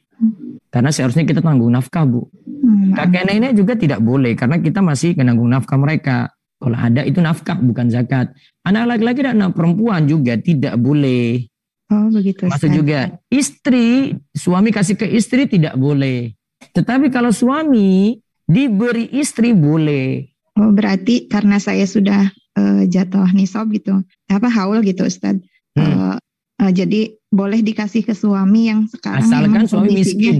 Karena 0.70 0.93
seharusnya 0.93 1.26
kita 1.26 1.41
tanggung 1.41 1.74
nafkah, 1.74 2.06
Bu. 2.06 2.30
Hmm. 2.45 2.93
Kakek 2.93 3.26
nenek 3.26 3.54
juga 3.58 3.74
tidak 3.74 4.02
boleh 4.02 4.38
karena 4.38 4.62
kita 4.62 4.82
masih 4.82 5.18
menanggung 5.18 5.50
nafkah 5.50 5.78
mereka. 5.78 6.34
Kalau 6.60 6.76
ada 6.76 7.02
itu 7.08 7.24
nafkah 7.24 7.58
bukan 7.58 7.88
zakat. 7.88 8.36
Anak 8.68 8.97
laki-laki 8.97 9.24
dan 9.24 9.39
anak 9.39 9.56
perempuan 9.56 10.06
juga 10.06 10.36
tidak 10.36 10.76
boleh. 10.76 11.47
Oh 11.90 12.08
begitu. 12.14 12.46
Maksud 12.46 12.70
juga 12.70 13.18
istri, 13.34 14.14
suami 14.34 14.70
kasih 14.70 14.94
ke 14.94 15.10
istri 15.10 15.50
tidak 15.50 15.74
boleh. 15.74 16.38
Tetapi 16.74 17.10
kalau 17.10 17.34
suami 17.34 18.22
diberi 18.46 19.10
istri 19.18 19.58
boleh. 19.58 20.30
Oh 20.60 20.70
berarti 20.70 21.26
karena 21.26 21.58
saya 21.58 21.90
sudah 21.90 22.30
uh, 22.58 22.84
jatuh 22.86 23.30
nisab 23.34 23.74
gitu, 23.74 24.06
apa 24.30 24.48
haul 24.54 24.86
gitu 24.86 25.10
Ustaz. 25.10 25.42
Hmm. 25.74 25.82
Uh, 25.82 26.18
uh, 26.62 26.72
jadi 26.72 27.16
boleh 27.30 27.62
dikasih 27.62 28.04
ke 28.04 28.14
suami 28.18 28.70
yang 28.74 28.90
sekarang 28.90 29.30
asalkan 29.30 29.66
suami 29.70 29.90
miskin 29.94 30.38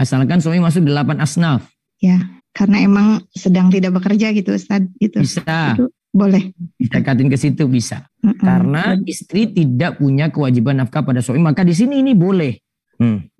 asalkan 0.00 0.40
suami 0.40 0.58
masuk 0.64 0.88
delapan 0.88 1.20
asnaf 1.20 1.68
ya 2.00 2.16
karena 2.56 2.80
emang 2.82 3.22
sedang 3.36 3.68
tidak 3.68 4.00
bekerja 4.00 4.32
gitu 4.32 4.56
Ustaz 4.56 4.88
itu 4.98 5.20
bisa 5.20 5.76
itu 5.76 5.86
boleh 6.10 6.50
kita 6.78 6.98
katin 7.06 7.30
ke 7.30 7.38
situ 7.38 7.70
bisa 7.70 8.06
mm 8.22 8.34
-mm. 8.34 8.42
karena 8.42 8.82
istri 9.06 9.46
tidak 9.50 10.02
punya 10.02 10.28
kewajiban 10.28 10.82
nafkah 10.82 11.06
pada 11.06 11.22
suami 11.22 11.38
maka 11.42 11.62
di 11.62 11.74
sini 11.74 12.02
ini 12.02 12.12
boleh 12.18 12.52
hmm. 12.98 13.30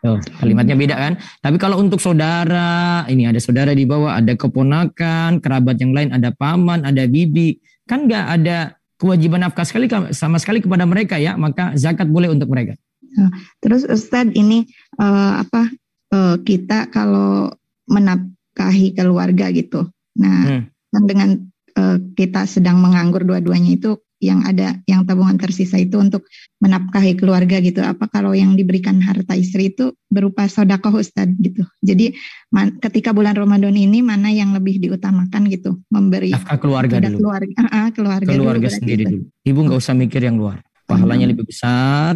Oh, 0.00 0.16
kalimatnya 0.40 0.80
beda 0.80 0.96
kan? 0.96 1.20
Tapi 1.44 1.60
kalau 1.60 1.76
untuk 1.76 2.00
saudara, 2.00 3.04
ini 3.12 3.28
ada 3.28 3.36
saudara 3.36 3.76
di 3.76 3.84
bawah, 3.84 4.16
ada 4.16 4.32
keponakan, 4.32 5.44
kerabat 5.44 5.76
yang 5.76 5.92
lain, 5.92 6.08
ada 6.08 6.32
paman, 6.32 6.88
ada 6.88 7.04
bibi, 7.04 7.60
kan 7.84 8.08
nggak 8.08 8.26
ada 8.40 8.80
kewajiban 8.96 9.44
nafkah 9.44 9.68
sekali 9.68 9.92
sama 10.16 10.40
sekali 10.40 10.64
kepada 10.64 10.88
mereka 10.88 11.20
ya, 11.20 11.36
maka 11.36 11.76
zakat 11.76 12.08
boleh 12.08 12.32
untuk 12.32 12.48
mereka. 12.48 12.80
Ya, 13.12 13.28
terus 13.60 13.84
Ustadz 13.84 14.32
ini 14.32 14.72
uh, 14.96 15.44
apa 15.44 15.68
uh, 16.16 16.36
kita 16.48 16.88
kalau 16.88 17.52
menafkahi 17.84 18.96
keluarga 18.96 19.52
gitu. 19.52 19.84
Nah, 20.16 20.38
hmm. 20.48 20.62
Dengan 20.92 21.38
uh, 21.78 21.96
kita 22.18 22.46
sedang 22.50 22.82
menganggur 22.82 23.22
dua-duanya 23.22 23.78
itu 23.78 23.98
yang 24.20 24.44
ada 24.44 24.76
yang 24.84 25.08
tabungan 25.08 25.40
tersisa 25.40 25.80
itu 25.80 25.96
untuk 25.96 26.28
menafkahi 26.60 27.16
keluarga 27.16 27.56
gitu. 27.64 27.80
Apa 27.80 28.04
kalau 28.12 28.36
yang 28.36 28.52
diberikan 28.52 29.00
harta 29.00 29.32
istri 29.32 29.72
itu 29.72 29.96
berupa 30.12 30.44
sodakoh 30.44 31.00
Ustadz 31.00 31.40
gitu. 31.40 31.64
Jadi 31.80 32.12
man, 32.52 32.76
ketika 32.84 33.16
bulan 33.16 33.32
Ramadan 33.32 33.72
ini 33.72 34.04
mana 34.04 34.28
yang 34.28 34.52
lebih 34.52 34.76
diutamakan 34.76 35.48
gitu 35.48 35.80
memberi 35.88 36.36
nafkah 36.36 36.60
keluarga 36.60 37.00
dulu. 37.00 37.16
Keluarga, 37.24 37.54
uh, 37.56 37.64
uh, 37.64 37.88
keluarga, 37.96 38.28
keluarga 38.28 38.68
dulu, 38.68 38.76
sendiri 38.76 39.02
dulu. 39.08 39.24
Ibu 39.40 39.58
nggak 39.66 39.80
usah 39.80 39.96
mikir 39.96 40.20
yang 40.20 40.36
luar. 40.36 40.60
Pahalanya 40.84 41.24
hmm. 41.24 41.32
lebih 41.32 41.44
besar 41.48 42.14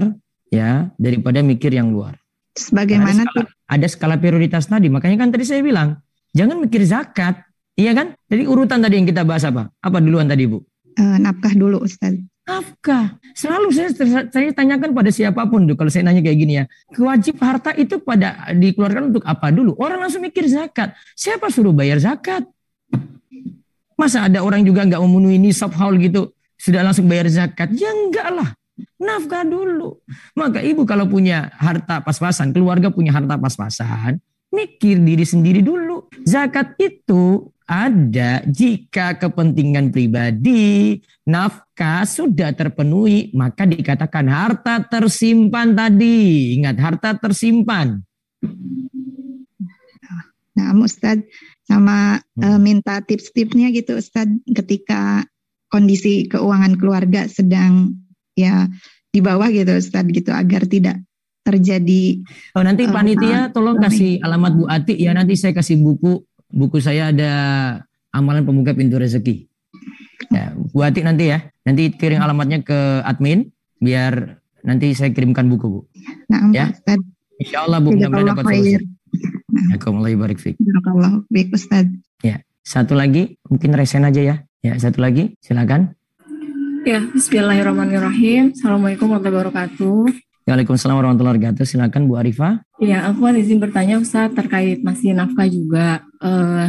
ya 0.52 0.92
daripada 1.00 1.40
mikir 1.40 1.72
yang 1.72 1.88
luar. 1.88 2.20
Sebagaimana 2.54 3.26
ada 3.26 3.32
skala, 3.32 3.48
ada 3.66 3.86
skala 3.88 4.14
prioritas 4.20 4.68
tadi. 4.68 4.92
Makanya 4.92 5.24
kan 5.24 5.28
tadi 5.32 5.48
saya 5.48 5.64
bilang 5.64 6.04
jangan 6.36 6.60
mikir 6.60 6.84
zakat. 6.84 7.40
Iya 7.74 7.92
kan? 7.92 8.14
Jadi 8.30 8.42
urutan 8.46 8.78
tadi 8.78 9.02
yang 9.02 9.08
kita 9.08 9.26
bahas 9.26 9.42
apa? 9.46 9.70
Apa 9.82 9.98
duluan 9.98 10.30
tadi 10.30 10.46
Bu? 10.46 10.62
uh, 10.98 11.16
nafkah 11.18 11.52
dulu 11.54 11.82
Ustaz. 11.82 12.14
Nafkah. 12.44 13.16
Selalu 13.32 13.72
saya, 13.72 13.88
saya 14.28 14.50
tanyakan 14.52 14.92
pada 14.92 15.08
siapa 15.08 15.48
pun 15.48 15.64
tuh 15.64 15.74
kalau 15.80 15.88
saya 15.88 16.04
nanya 16.04 16.20
kayak 16.20 16.38
gini 16.38 16.52
ya. 16.60 16.64
Kewajib 16.92 17.40
harta 17.40 17.72
itu 17.74 17.98
pada 18.04 18.52
dikeluarkan 18.52 19.10
untuk 19.10 19.24
apa 19.24 19.48
dulu? 19.48 19.72
Orang 19.80 20.04
langsung 20.04 20.20
mikir 20.20 20.44
zakat. 20.46 20.92
Siapa 21.16 21.48
suruh 21.48 21.72
bayar 21.72 21.98
zakat? 21.98 22.44
Masa 23.96 24.28
ada 24.28 24.44
orang 24.44 24.60
juga 24.66 24.84
nggak 24.84 25.00
memenuhi 25.00 25.38
nisab 25.40 25.72
haul 25.78 25.96
gitu 26.02 26.36
sudah 26.60 26.84
langsung 26.84 27.08
bayar 27.08 27.32
zakat? 27.32 27.72
Ya 27.72 27.90
enggak 27.90 28.28
lah. 28.28 28.48
Nafkah 29.00 29.46
dulu. 29.46 30.04
Maka 30.36 30.60
ibu 30.60 30.84
kalau 30.84 31.08
punya 31.08 31.48
harta 31.56 32.04
pas-pasan, 32.04 32.52
keluarga 32.52 32.92
punya 32.92 33.14
harta 33.14 33.38
pas-pasan, 33.40 34.20
mikir 34.54 35.02
diri 35.02 35.26
sendiri 35.26 35.60
dulu. 35.60 36.06
Zakat 36.22 36.78
itu 36.78 37.50
ada 37.64 38.44
jika 38.44 39.16
kepentingan 39.16 39.88
pribadi, 39.90 41.00
nafkah 41.26 42.04
sudah 42.04 42.52
terpenuhi, 42.52 43.32
maka 43.34 43.66
dikatakan 43.66 44.30
harta 44.30 44.84
tersimpan 44.86 45.74
tadi. 45.74 46.54
Ingat, 46.60 46.76
harta 46.78 47.16
tersimpan. 47.18 48.04
Nah, 50.54 50.70
Ustaz 50.78 51.18
sama 51.66 52.20
hmm. 52.38 52.44
e, 52.44 52.48
minta 52.60 53.00
tips-tipsnya 53.02 53.72
gitu 53.74 53.98
Ustaz 53.98 54.28
ketika 54.46 55.24
kondisi 55.72 56.30
keuangan 56.30 56.78
keluarga 56.78 57.26
sedang 57.26 57.96
ya 58.38 58.68
di 59.10 59.18
bawah 59.24 59.50
gitu 59.50 59.74
Ustaz 59.74 60.04
gitu 60.12 60.30
agar 60.30 60.68
tidak 60.68 61.00
terjadi 61.44 62.24
Oh 62.56 62.64
nanti 62.64 62.88
uh, 62.88 62.92
panitia 62.92 63.52
tolong 63.52 63.76
kasih 63.76 64.24
alamat 64.24 64.52
Bu 64.56 64.64
Ati 64.64 64.96
ya 64.96 65.12
nanti 65.12 65.36
saya 65.36 65.52
kasih 65.52 65.76
buku 65.76 66.24
buku 66.54 66.78
saya 66.80 67.12
ada 67.12 67.32
amalan 68.14 68.46
pembuka 68.46 68.70
pintu 68.78 68.96
rezeki. 69.02 69.50
Ya, 70.30 70.54
Bu 70.54 70.86
Atik 70.86 71.02
nanti 71.02 71.34
ya. 71.34 71.42
Nanti 71.66 71.90
kirim 71.90 72.22
alamatnya 72.22 72.62
ke 72.62 73.02
admin 73.02 73.50
biar 73.82 74.38
nanti 74.62 74.94
saya 74.94 75.10
kirimkan 75.10 75.50
buku, 75.50 75.66
Bu. 75.66 75.80
Nah, 76.30 76.54
ya. 76.54 76.70
Ustaz. 76.70 77.02
Insya 77.42 77.66
Allah 77.66 77.82
Bu 77.82 77.90
mudah-mudahan 77.90 78.30
dapat 78.38 78.44
solusi. 78.46 78.78
Ya, 79.54 79.76
Allah 79.82 80.10
barik 80.14 80.38
fik. 80.38 80.54
baik 81.28 81.48
Ustaz. 81.50 81.90
Ya, 82.22 82.46
satu 82.62 82.94
lagi 82.94 83.36
mungkin 83.50 83.74
resen 83.74 84.06
aja 84.06 84.22
ya. 84.22 84.36
Ya, 84.64 84.78
satu 84.78 85.02
lagi 85.02 85.34
silakan. 85.42 85.92
Ya, 86.84 87.00
Bismillahirrahmanirrahim. 87.12 88.54
Assalamualaikum 88.54 89.10
warahmatullahi 89.10 89.50
wabarakatuh. 89.50 90.33
Waalaikumsalam 90.44 91.00
warahmatullahi 91.00 91.40
wabarakatuh. 91.40 91.64
Silakan 91.64 92.04
Bu 92.04 92.20
Arifah. 92.20 92.60
Iya, 92.76 93.08
aku 93.08 93.32
izin 93.32 93.64
bertanya 93.64 93.96
Ustaz 93.96 94.28
terkait 94.36 94.84
masih 94.84 95.16
nafkah 95.16 95.48
juga. 95.48 96.04
Uh, 96.20 96.68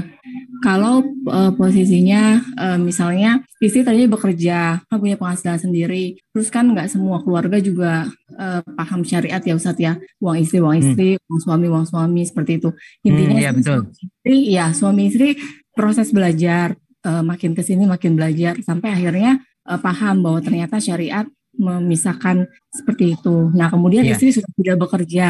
kalau 0.64 1.04
uh, 1.28 1.52
posisinya 1.52 2.40
uh, 2.56 2.80
misalnya 2.80 3.44
istri 3.60 3.84
tadinya 3.84 4.16
bekerja, 4.16 4.80
kan 4.80 4.96
punya 4.96 5.20
penghasilan 5.20 5.60
sendiri, 5.60 6.16
terus 6.32 6.48
kan 6.48 6.72
nggak 6.72 6.88
semua 6.88 7.20
keluarga 7.20 7.60
juga 7.60 8.08
uh, 8.40 8.64
paham 8.80 9.04
syariat 9.04 9.44
ya 9.44 9.60
Ustaz 9.60 9.76
ya, 9.76 10.00
uang 10.24 10.40
istri, 10.40 10.64
uang 10.64 10.80
hmm. 10.80 10.84
istri, 10.88 11.10
hmm. 11.20 11.28
uang 11.28 11.42
suami, 11.44 11.66
uang 11.68 11.86
suami 11.92 12.22
seperti 12.24 12.64
itu. 12.64 12.70
Intinya 13.04 13.36
hmm, 13.36 13.44
ya, 13.44 13.52
betul. 13.52 13.80
istri, 13.92 14.38
ya 14.56 14.66
suami 14.72 15.12
istri 15.12 15.30
proses 15.76 16.16
belajar, 16.16 16.80
uh, 17.04 17.28
makin 17.28 17.52
ke 17.52 17.60
sini 17.60 17.84
makin 17.84 18.16
belajar 18.16 18.56
sampai 18.64 18.96
akhirnya 18.96 19.44
uh, 19.68 19.84
paham 19.84 20.24
bahwa 20.24 20.40
ternyata 20.40 20.80
syariat 20.80 21.28
memisahkan 21.56 22.48
seperti 22.72 23.16
itu. 23.16 23.52
Nah, 23.56 23.72
kemudian 23.72 24.04
yeah. 24.06 24.14
istri 24.16 24.32
sudah 24.36 24.52
tidak 24.56 24.78
bekerja. 24.88 25.28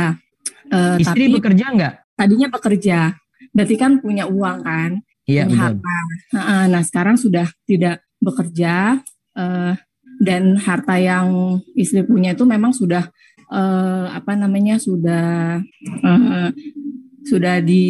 Uh, 0.70 0.98
istri 0.98 1.30
tapi 1.30 1.36
bekerja 1.38 1.66
enggak? 1.72 1.94
Tadinya 2.18 2.48
bekerja. 2.50 3.00
Berarti 3.56 3.76
kan 3.78 3.92
punya 4.02 4.26
uang 4.28 4.58
kan? 4.66 4.92
Iya, 5.26 5.50
yeah, 5.50 5.58
harta. 5.58 5.98
Nah, 6.70 6.84
sekarang 6.86 7.18
sudah 7.18 7.50
tidak 7.66 8.06
bekerja 8.22 9.02
uh, 9.38 9.74
dan 10.22 10.44
harta 10.58 10.96
yang 10.98 11.60
istri 11.78 12.06
punya 12.06 12.34
itu 12.34 12.46
memang 12.46 12.72
sudah 12.74 13.10
uh, 13.50 14.10
apa 14.14 14.38
namanya? 14.38 14.78
sudah 14.78 15.60
uh, 16.06 16.50
sudah 17.26 17.58
di 17.58 17.86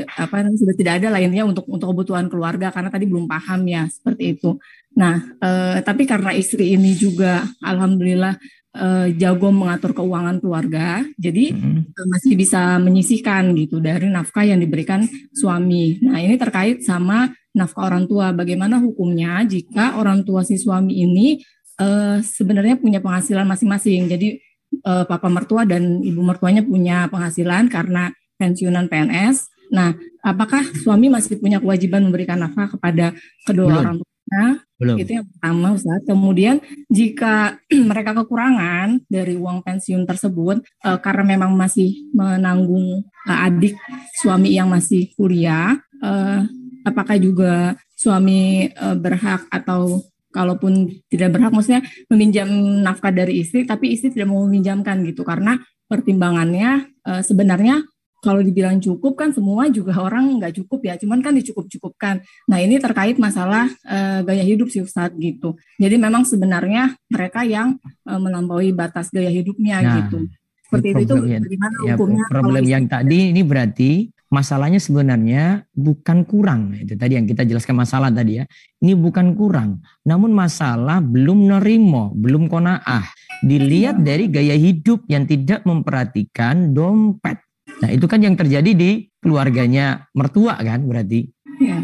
apa 0.00 0.40
sudah 0.56 0.72
tidak 0.72 1.04
ada 1.04 1.12
lainnya 1.12 1.44
untuk 1.44 1.68
untuk 1.68 1.92
kebutuhan 1.92 2.32
keluarga 2.32 2.72
karena 2.72 2.88
tadi 2.88 3.04
belum 3.04 3.28
paham 3.28 3.68
ya 3.68 3.84
seperti 3.92 4.40
itu. 4.40 4.56
Nah, 4.96 5.22
eh, 5.38 5.78
tapi 5.86 6.02
karena 6.04 6.34
istri 6.34 6.74
ini 6.74 6.98
juga 6.98 7.46
alhamdulillah 7.62 8.34
uh, 8.76 9.06
jago 9.16 9.50
mengatur 9.50 9.94
keuangan 9.94 10.38
keluarga, 10.38 11.02
jadi 11.18 11.54
hmm. 11.54 11.90
uh, 11.90 12.06
masih 12.10 12.34
bisa 12.38 12.78
menyisihkan 12.78 13.54
gitu 13.58 13.82
dari 13.82 14.06
nafkah 14.06 14.46
yang 14.46 14.62
diberikan 14.62 15.06
suami. 15.34 15.98
Nah 16.04 16.22
ini 16.22 16.38
terkait 16.38 16.82
sama 16.86 17.30
nafkah 17.54 17.90
orang 17.90 18.06
tua. 18.06 18.30
Bagaimana 18.30 18.78
hukumnya 18.78 19.42
jika 19.46 19.98
orang 19.98 20.22
tua 20.22 20.46
si 20.46 20.58
suami 20.58 21.02
ini 21.02 21.40
uh, 21.82 22.22
sebenarnya 22.22 22.78
punya 22.78 23.02
penghasilan 23.02 23.46
masing-masing. 23.46 24.06
Jadi 24.06 24.38
uh, 24.86 25.04
papa 25.06 25.26
mertua 25.26 25.66
dan 25.66 26.02
ibu 26.02 26.22
mertuanya 26.22 26.62
punya 26.62 27.10
penghasilan 27.10 27.66
karena 27.66 28.14
pensiunan 28.38 28.86
PNS. 28.88 29.50
Nah, 29.70 29.94
apakah 30.26 30.66
suami 30.82 31.06
masih 31.06 31.38
punya 31.38 31.62
kewajiban 31.62 32.02
memberikan 32.02 32.42
nafkah 32.42 32.74
kepada 32.74 33.14
kedua 33.46 33.70
Belum. 33.70 33.82
orang 33.82 33.96
tua? 34.02 34.09
Nah, 34.30 34.62
Belum. 34.78 34.96
itu 34.96 35.18
yang 35.18 35.26
pertama 35.26 35.74
Ustaz. 35.74 36.00
Kemudian 36.06 36.62
jika 36.86 37.58
mereka 37.90 38.14
kekurangan 38.14 39.02
dari 39.10 39.34
uang 39.34 39.66
pensiun 39.66 40.06
tersebut 40.06 40.62
uh, 40.86 40.98
karena 41.02 41.36
memang 41.36 41.52
masih 41.58 42.08
menanggung 42.14 43.02
uh, 43.26 43.46
adik 43.46 43.74
suami 44.22 44.54
yang 44.54 44.70
masih 44.70 45.10
kuliah, 45.18 45.76
uh, 46.00 46.46
apakah 46.86 47.18
juga 47.18 47.74
suami 47.98 48.70
uh, 48.72 48.96
berhak 48.96 49.44
atau 49.50 50.00
kalaupun 50.30 51.02
tidak 51.10 51.34
berhak 51.34 51.50
maksudnya 51.50 51.82
meminjam 52.06 52.46
nafkah 52.86 53.10
dari 53.10 53.42
istri 53.42 53.66
tapi 53.66 53.98
istri 53.98 54.14
tidak 54.14 54.30
mau 54.30 54.46
meminjamkan 54.46 55.02
gitu 55.02 55.26
karena 55.26 55.58
pertimbangannya 55.90 56.86
uh, 57.02 57.18
sebenarnya 57.18 57.82
kalau 58.20 58.44
dibilang 58.44 58.76
cukup 58.78 59.16
kan 59.16 59.32
semua 59.32 59.72
juga 59.72 59.96
orang 59.96 60.36
nggak 60.36 60.60
cukup 60.60 60.80
ya, 60.84 60.94
cuman 61.00 61.24
kan 61.24 61.32
dicukup-cukupkan. 61.36 62.20
Nah 62.52 62.58
ini 62.60 62.76
terkait 62.76 63.16
masalah 63.16 63.68
uh, 63.88 64.20
gaya 64.22 64.44
hidup 64.44 64.68
sih 64.68 64.84
Ustadz 64.84 65.16
gitu. 65.16 65.56
Jadi 65.80 65.96
memang 65.96 66.28
sebenarnya 66.28 66.94
mereka 67.08 67.42
yang 67.48 67.80
uh, 68.04 68.20
melampaui 68.20 68.76
batas 68.76 69.08
gaya 69.08 69.32
hidupnya 69.32 69.80
nah, 69.80 69.94
gitu. 70.04 70.28
Seperti 70.70 70.88
itu, 70.94 71.02
itu 71.02 71.14
bagaimana 71.18 71.76
ya, 71.82 71.94
hukumnya? 71.96 72.24
Problem 72.30 72.64
yang 72.68 72.84
tadi 72.86 73.34
ini 73.34 73.42
berarti 73.42 73.90
masalahnya 74.30 74.78
sebenarnya 74.78 75.66
bukan 75.74 76.22
kurang. 76.22 76.78
Itu 76.78 76.94
tadi 76.94 77.18
yang 77.18 77.26
kita 77.26 77.42
jelaskan 77.42 77.74
masalah 77.74 78.14
tadi 78.14 78.38
ya. 78.38 78.44
Ini 78.78 78.94
bukan 78.94 79.34
kurang, 79.34 79.82
namun 80.06 80.30
masalah 80.30 81.02
belum 81.02 81.50
nerimo, 81.50 82.14
belum 82.14 82.46
konaah. 82.46 83.02
Dilihat 83.42 83.98
iya. 84.00 84.04
dari 84.04 84.24
gaya 84.30 84.54
hidup 84.54 85.08
yang 85.10 85.26
tidak 85.26 85.66
memperhatikan 85.66 86.70
dompet 86.70 87.49
Nah 87.80 87.88
itu 87.88 88.04
kan 88.04 88.20
yang 88.20 88.36
terjadi 88.36 88.70
di 88.76 89.08
keluarganya 89.20 90.08
mertua 90.12 90.56
kan 90.60 90.84
berarti. 90.84 91.28
Iya. 91.60 91.78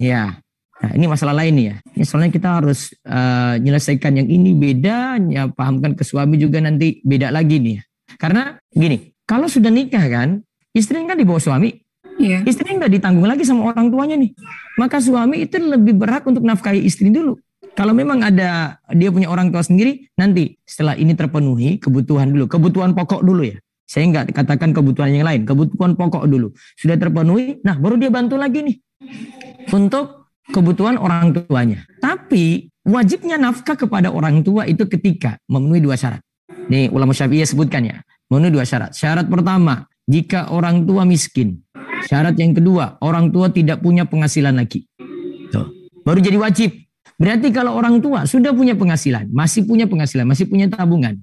Ya. 0.00 0.22
Nah 0.80 0.90
ini 0.96 1.04
masalah 1.08 1.36
lain 1.36 1.52
nih 1.56 1.66
ya. 1.72 1.76
Ini 1.96 2.04
soalnya 2.08 2.30
kita 2.32 2.48
harus 2.60 2.92
uh, 3.04 3.60
menyelesaikan 3.60 4.16
yang 4.16 4.28
ini 4.28 4.56
beda, 4.56 5.20
ya 5.28 5.48
pahamkan 5.52 5.92
ke 5.92 6.04
suami 6.04 6.40
juga 6.40 6.60
nanti 6.60 7.04
beda 7.04 7.28
lagi 7.28 7.60
nih. 7.60 7.78
Karena 8.16 8.56
gini, 8.72 9.12
kalau 9.28 9.48
sudah 9.48 9.68
nikah 9.68 10.04
kan, 10.08 10.40
istri 10.72 11.00
kan 11.04 11.16
di 11.16 11.24
bawah 11.28 11.40
suami. 11.40 11.72
Iya. 12.20 12.44
Istri 12.44 12.76
nggak 12.76 12.92
ditanggung 13.00 13.24
lagi 13.24 13.48
sama 13.48 13.72
orang 13.72 13.88
tuanya 13.88 14.16
nih. 14.20 14.32
Maka 14.76 15.00
suami 15.00 15.44
itu 15.48 15.56
lebih 15.56 15.96
berhak 15.96 16.24
untuk 16.28 16.44
nafkahi 16.44 16.84
istri 16.84 17.08
dulu. 17.08 17.36
Kalau 17.72 17.96
memang 17.96 18.20
ada 18.20 18.76
dia 18.92 19.08
punya 19.08 19.32
orang 19.32 19.48
tua 19.48 19.64
sendiri, 19.64 20.04
nanti 20.18 20.58
setelah 20.68 20.98
ini 21.00 21.16
terpenuhi 21.16 21.80
kebutuhan 21.80 22.28
dulu, 22.28 22.44
kebutuhan 22.50 22.92
pokok 22.92 23.24
dulu 23.24 23.46
ya. 23.46 23.56
Saya 23.90 24.06
nggak 24.06 24.30
katakan 24.30 24.70
kebutuhan 24.70 25.10
yang 25.10 25.26
lain, 25.26 25.42
kebutuhan 25.42 25.98
pokok 25.98 26.30
dulu. 26.30 26.54
Sudah 26.78 26.94
terpenuhi, 26.94 27.58
nah 27.66 27.74
baru 27.74 27.98
dia 27.98 28.06
bantu 28.06 28.38
lagi 28.38 28.62
nih. 28.62 28.76
Untuk 29.74 30.30
kebutuhan 30.54 30.94
orang 30.94 31.34
tuanya. 31.34 31.82
Tapi 31.98 32.70
wajibnya 32.86 33.34
nafkah 33.34 33.74
kepada 33.74 34.14
orang 34.14 34.46
tua 34.46 34.70
itu 34.70 34.86
ketika 34.86 35.42
memenuhi 35.50 35.82
dua 35.82 35.98
syarat. 35.98 36.22
Nih 36.70 36.86
ulama 36.94 37.10
syafi'iyah 37.10 37.50
sebutkan 37.50 37.82
ya. 37.82 37.98
Memenuhi 38.30 38.62
dua 38.62 38.62
syarat. 38.62 38.94
Syarat 38.94 39.26
pertama, 39.26 39.82
jika 40.06 40.54
orang 40.54 40.86
tua 40.86 41.02
miskin. 41.02 41.58
Syarat 42.06 42.38
yang 42.38 42.54
kedua, 42.54 42.94
orang 43.02 43.34
tua 43.34 43.50
tidak 43.50 43.82
punya 43.82 44.06
penghasilan 44.06 44.54
lagi. 44.54 44.86
Tuh. 45.50 45.66
Baru 46.06 46.22
jadi 46.22 46.38
wajib. 46.38 46.78
Berarti 47.18 47.50
kalau 47.50 47.74
orang 47.74 47.98
tua 47.98 48.22
sudah 48.22 48.54
punya 48.54 48.78
penghasilan, 48.78 49.34
masih 49.34 49.66
punya 49.66 49.84
penghasilan, 49.84 50.24
masih 50.24 50.48
punya 50.48 50.72
tabungan, 50.72 51.20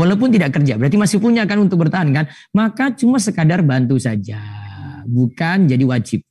Walaupun 0.00 0.32
tidak 0.32 0.56
kerja, 0.56 0.80
berarti 0.80 0.96
masih 0.96 1.20
punya 1.20 1.44
kan 1.44 1.60
untuk 1.60 1.84
bertahan 1.84 2.08
kan? 2.08 2.24
Maka 2.56 2.96
cuma 2.96 3.20
sekadar 3.20 3.60
bantu 3.60 4.00
saja, 4.00 4.40
bukan 5.04 5.68
jadi 5.68 5.84
wajib. 5.84 6.24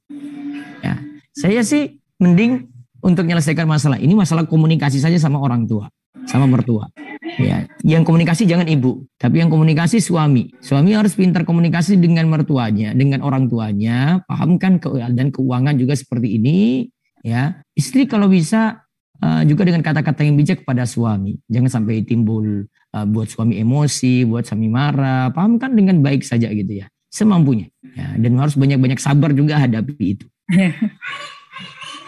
Ya, 0.82 0.97
saya 1.38 1.61
sih 1.61 2.01
mending 2.17 2.65
untuk 3.05 3.30
menyelesaikan 3.30 3.70
masalah 3.70 4.01
ini 4.01 4.17
masalah 4.17 4.49
komunikasi 4.49 4.97
saja 4.97 5.22
sama 5.22 5.38
orang 5.38 5.70
tua, 5.70 5.86
sama 6.26 6.49
mertua. 6.49 6.89
Ya, 7.38 7.70
yang 7.86 8.01
komunikasi 8.01 8.49
jangan 8.49 8.65
ibu, 8.65 9.05
tapi 9.22 9.38
yang 9.38 9.53
komunikasi 9.53 10.01
suami. 10.01 10.49
Suami 10.65 10.97
harus 10.97 11.13
pintar 11.13 11.45
komunikasi 11.45 12.01
dengan 12.01 12.26
mertuanya, 12.26 12.97
dengan 12.97 13.22
orang 13.22 13.45
tuanya, 13.45 14.26
pahamkan 14.26 14.82
dan 15.13 15.30
keuangan 15.30 15.78
juga 15.78 15.93
seperti 15.93 16.41
ini. 16.41 16.89
Ya, 17.22 17.61
istri 17.78 18.09
kalau 18.09 18.34
bisa 18.34 18.89
uh, 19.22 19.43
juga 19.45 19.67
dengan 19.67 19.86
kata-kata 19.86 20.26
yang 20.26 20.36
bijak 20.36 20.65
kepada 20.65 20.89
suami. 20.89 21.38
Jangan 21.47 21.70
sampai 21.70 22.01
timbul 22.01 22.65
uh, 22.95 23.05
buat 23.05 23.29
suami 23.29 23.59
emosi, 23.61 24.25
buat 24.25 24.45
suami 24.45 24.67
marah. 24.69 25.29
Paham 25.33 25.61
kan 25.61 25.73
dengan 25.73 26.01
baik 26.01 26.25
saja 26.25 26.49
gitu 26.49 26.85
ya, 26.85 26.87
semampunya. 27.09 27.69
Ya, 27.93 28.15
dan 28.17 28.37
harus 28.37 28.55
banyak-banyak 28.57 28.99
sabar 29.01 29.33
juga 29.33 29.61
hadapi 29.61 30.05
itu. 30.17 30.25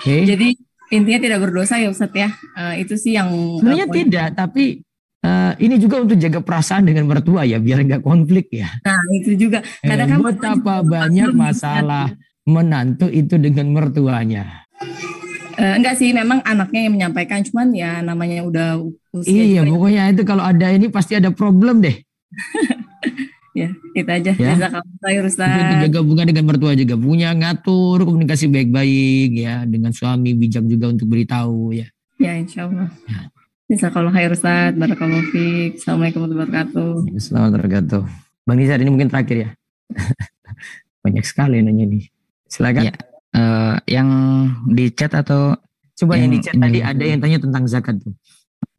okay. 0.01 0.25
Jadi 0.25 0.57
intinya 0.91 1.19
tidak 1.21 1.39
berdosa 1.47 1.79
ya 1.79 1.89
Ustadz 1.89 2.17
ya. 2.17 2.29
Uh, 2.57 2.73
itu 2.81 2.93
sih 2.97 3.15
yang 3.15 3.29
sebenarnya 3.61 3.87
uh, 3.87 3.93
tidak, 3.93 4.27
tapi 4.35 4.63
uh, 5.25 5.53
ini 5.61 5.75
juga 5.77 6.01
untuk 6.03 6.17
jaga 6.17 6.39
perasaan 6.41 6.89
dengan 6.89 7.05
mertua 7.07 7.45
ya, 7.45 7.61
biar 7.61 7.85
nggak 7.85 8.03
konflik 8.03 8.51
ya. 8.51 8.69
Nah 8.85 9.01
itu 9.15 9.37
juga. 9.37 9.63
Kadang 9.81 10.09
eh, 10.09 10.19
buat 10.19 10.37
apa 10.41 10.75
banyak 10.83 11.31
masalah 11.33 12.11
menantu 12.45 13.07
itu 13.07 13.37
dengan 13.37 13.69
mertuanya. 13.69 14.65
Uh, 15.57 15.75
enggak 15.79 15.95
sih, 15.99 16.09
memang 16.15 16.39
anaknya 16.43 16.87
yang 16.87 16.93
menyampaikan, 16.95 17.43
cuman 17.43 17.73
ya 17.75 17.99
namanya 17.99 18.43
udah 18.45 18.69
usia. 19.15 19.31
Iya, 19.31 19.61
pokoknya 19.67 20.03
itu 20.15 20.23
kalau 20.23 20.43
ada 20.43 20.67
ini 20.71 20.87
pasti 20.87 21.17
ada 21.19 21.31
problem 21.31 21.83
deh. 21.83 21.97
ya, 23.59 23.69
itu 23.95 24.09
aja. 24.09 24.31
Ya. 24.35 24.53
Itu 24.55 25.73
jaga 25.87 25.97
hubungan 25.99 26.25
dengan 26.31 26.45
mertua 26.47 26.75
juga 26.75 26.95
punya 26.95 27.35
ngatur 27.35 28.07
komunikasi 28.07 28.47
baik-baik 28.47 29.29
ya 29.35 29.67
dengan 29.67 29.91
suami 29.91 30.35
bijak 30.37 30.63
juga 30.67 30.91
untuk 30.91 31.11
beritahu 31.11 31.75
ya. 31.75 31.87
Ya, 32.21 32.37
insya 32.37 32.69
Allah. 32.69 32.87
Ya. 33.09 33.27
Bisa 33.71 33.87
kalau 33.87 34.11
khair 34.11 34.31
Ustaz, 34.35 34.75
barakallahu 34.75 35.31
fiik. 35.31 35.79
Assalamualaikum 35.79 36.27
warahmatullahi 36.27 36.47
wabarakatuh. 36.47 36.91
Assalamualaikum 37.15 37.19
warahmatullahi 37.19 37.51
wabarakatuh. 37.55 38.01
Bang 38.43 38.57
Nizar 38.59 38.79
ini 38.83 38.91
mungkin 38.91 39.09
terakhir 39.09 39.37
ya. 39.37 39.49
Banyak 41.07 41.23
sekali 41.23 41.63
nanya 41.63 41.85
nih. 41.87 42.03
Silakan. 42.51 42.83
Ya 42.91 43.10
uh, 43.35 43.75
yang 43.87 44.09
di 44.71 44.91
chat 44.91 45.11
atau 45.15 45.55
coba 45.97 46.17
yang, 46.17 46.29
yang 46.29 46.31
di 46.31 46.39
chat 46.43 46.53
tadi 46.57 46.79
ada 46.81 47.03
yang 47.03 47.19
tanya 47.19 47.39
tentang 47.39 47.63
zakat 47.67 47.95
tuh. 48.01 48.13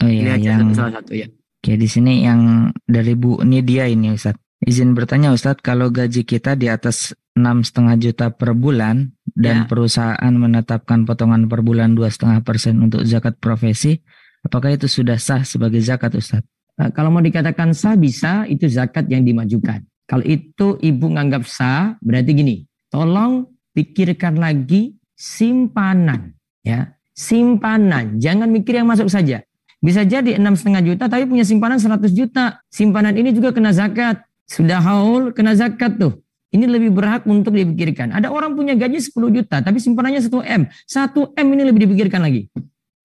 Oh 0.02 0.10
iya, 0.10 0.38
yang 0.38 0.74
salah 0.74 1.00
satu 1.02 1.14
ya. 1.14 1.26
Oke, 1.62 1.78
di 1.78 1.86
sini 1.86 2.26
yang 2.26 2.74
dari 2.82 3.14
Bu 3.14 3.38
Nidia 3.46 3.86
ini 3.86 4.10
Ustaz. 4.10 4.34
Izin 4.62 4.94
bertanya 4.94 5.30
Ustaz, 5.30 5.58
kalau 5.62 5.90
gaji 5.90 6.26
kita 6.26 6.54
di 6.58 6.66
atas 6.66 7.14
enam 7.38 7.62
setengah 7.62 7.94
juta 7.98 8.26
per 8.30 8.54
bulan 8.54 9.10
dan 9.34 9.64
ya. 9.64 9.66
perusahaan 9.66 10.34
menetapkan 10.34 11.06
potongan 11.06 11.46
per 11.46 11.64
bulan 11.64 11.94
dua 11.94 12.10
setengah 12.10 12.42
persen 12.42 12.78
untuk 12.82 13.02
zakat 13.06 13.38
profesi, 13.38 13.98
apakah 14.42 14.74
itu 14.74 14.86
sudah 14.90 15.18
sah 15.18 15.42
sebagai 15.46 15.78
zakat 15.82 16.14
Ustaz? 16.18 16.42
Nah, 16.78 16.90
kalau 16.90 17.14
mau 17.14 17.22
dikatakan 17.22 17.74
sah 17.74 17.94
bisa, 17.94 18.46
itu 18.50 18.66
zakat 18.66 19.06
yang 19.06 19.22
dimajukan. 19.22 19.86
Kalau 20.06 20.24
itu 20.26 20.82
ibu 20.82 21.06
nganggap 21.14 21.46
sah, 21.46 21.94
berarti 22.02 22.30
gini, 22.34 22.56
tolong 22.90 23.51
pikirkan 23.76 24.38
lagi 24.38 24.96
simpanan 25.16 26.36
ya. 26.64 26.96
Simpanan 27.12 28.16
jangan 28.16 28.48
mikir 28.48 28.80
yang 28.80 28.88
masuk 28.88 29.12
saja. 29.12 29.44
Bisa 29.82 30.06
jadi 30.06 30.38
enam 30.38 30.56
setengah 30.56 30.80
juta 30.80 31.04
tapi 31.10 31.28
punya 31.28 31.44
simpanan 31.44 31.76
100 31.76 32.08
juta. 32.14 32.62
Simpanan 32.72 33.12
ini 33.18 33.34
juga 33.34 33.52
kena 33.52 33.74
zakat. 33.74 34.24
Sudah 34.48 34.80
haul 34.80 35.34
kena 35.36 35.52
zakat 35.52 36.00
tuh. 36.00 36.22
Ini 36.52 36.68
lebih 36.68 36.92
berhak 36.92 37.24
untuk 37.24 37.56
dipikirkan. 37.56 38.12
Ada 38.12 38.28
orang 38.28 38.56
punya 38.56 38.76
gaji 38.76 39.00
10 39.00 39.12
juta 39.32 39.60
tapi 39.60 39.80
simpanannya 39.80 40.20
1 40.24 40.32
M. 40.44 40.62
1 40.68 41.36
M 41.36 41.46
ini 41.52 41.62
lebih 41.68 41.80
dipikirkan 41.88 42.20
lagi. 42.24 42.48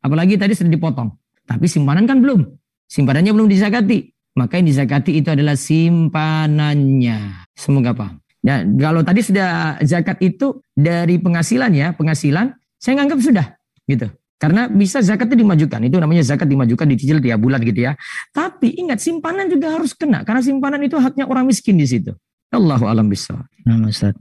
Apalagi 0.04 0.40
tadi 0.40 0.56
sudah 0.56 0.72
dipotong. 0.72 1.12
Tapi 1.48 1.66
simpanan 1.68 2.08
kan 2.08 2.20
belum. 2.20 2.44
Simpanannya 2.88 3.32
belum 3.36 3.48
dizakati 3.52 4.16
maka 4.38 4.62
yang 4.62 4.70
dizakati 4.70 5.18
itu 5.18 5.34
adalah 5.34 5.58
simpanannya. 5.58 7.50
Semoga 7.58 7.92
paham 7.98 8.22
Ya, 8.46 8.64
kalau 8.64 9.02
tadi 9.02 9.26
sudah 9.26 9.82
zakat 9.82 10.22
itu 10.22 10.62
dari 10.78 11.18
penghasilan 11.18 11.74
ya, 11.74 11.92
penghasilan, 11.98 12.54
saya 12.78 12.94
nganggap 13.02 13.20
sudah 13.20 13.46
gitu. 13.90 14.08
Karena 14.38 14.70
bisa 14.70 15.02
zakat 15.02 15.34
itu 15.34 15.42
dimajukan, 15.42 15.82
itu 15.82 15.98
namanya 15.98 16.22
zakat 16.22 16.46
dimajukan 16.46 16.86
dicicil 16.94 17.18
tiap 17.18 17.42
bulan 17.42 17.58
gitu 17.66 17.90
ya. 17.90 17.98
Tapi 18.30 18.78
ingat 18.78 19.02
simpanan 19.02 19.50
juga 19.50 19.74
harus 19.74 19.98
kena, 19.98 20.22
karena 20.22 20.46
simpanan 20.46 20.82
itu 20.86 20.94
haknya 21.02 21.26
orang 21.26 21.50
miskin 21.50 21.74
di 21.82 21.90
situ. 21.90 22.14
Allahu 22.54 22.86
alam 22.86 23.10
bisa. 23.10 23.34
Nah, 23.66 23.82
Ustaz. 23.90 24.14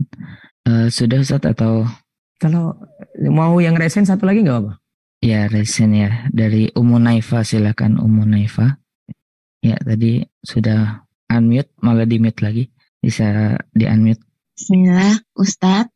Uh, 0.67 0.89
sudah 0.91 1.23
Ustaz 1.23 1.45
atau 1.47 1.87
kalau 2.41 2.75
mau 3.29 3.55
yang 3.61 3.77
resen 3.79 4.09
satu 4.09 4.27
lagi 4.27 4.43
nggak 4.43 4.59
apa? 4.67 4.73
Ya 5.21 5.47
resen 5.53 5.95
ya 5.97 6.27
dari 6.33 6.73
Umu 6.75 6.99
Naifa 6.99 7.45
silakan 7.47 8.01
Umu 8.01 8.25
Naifa. 8.27 8.81
Ya, 9.65 9.77
tadi 9.83 10.23
sudah 10.47 11.03
unmute, 11.27 11.73
malah 11.83 12.07
di 12.07 12.17
mute 12.23 12.41
lagi. 12.41 12.65
Bisa 13.07 13.55
di 13.71 13.87
unmute. 13.87 14.19
Bismillah, 14.59 15.15
Ustadz. 15.39 15.95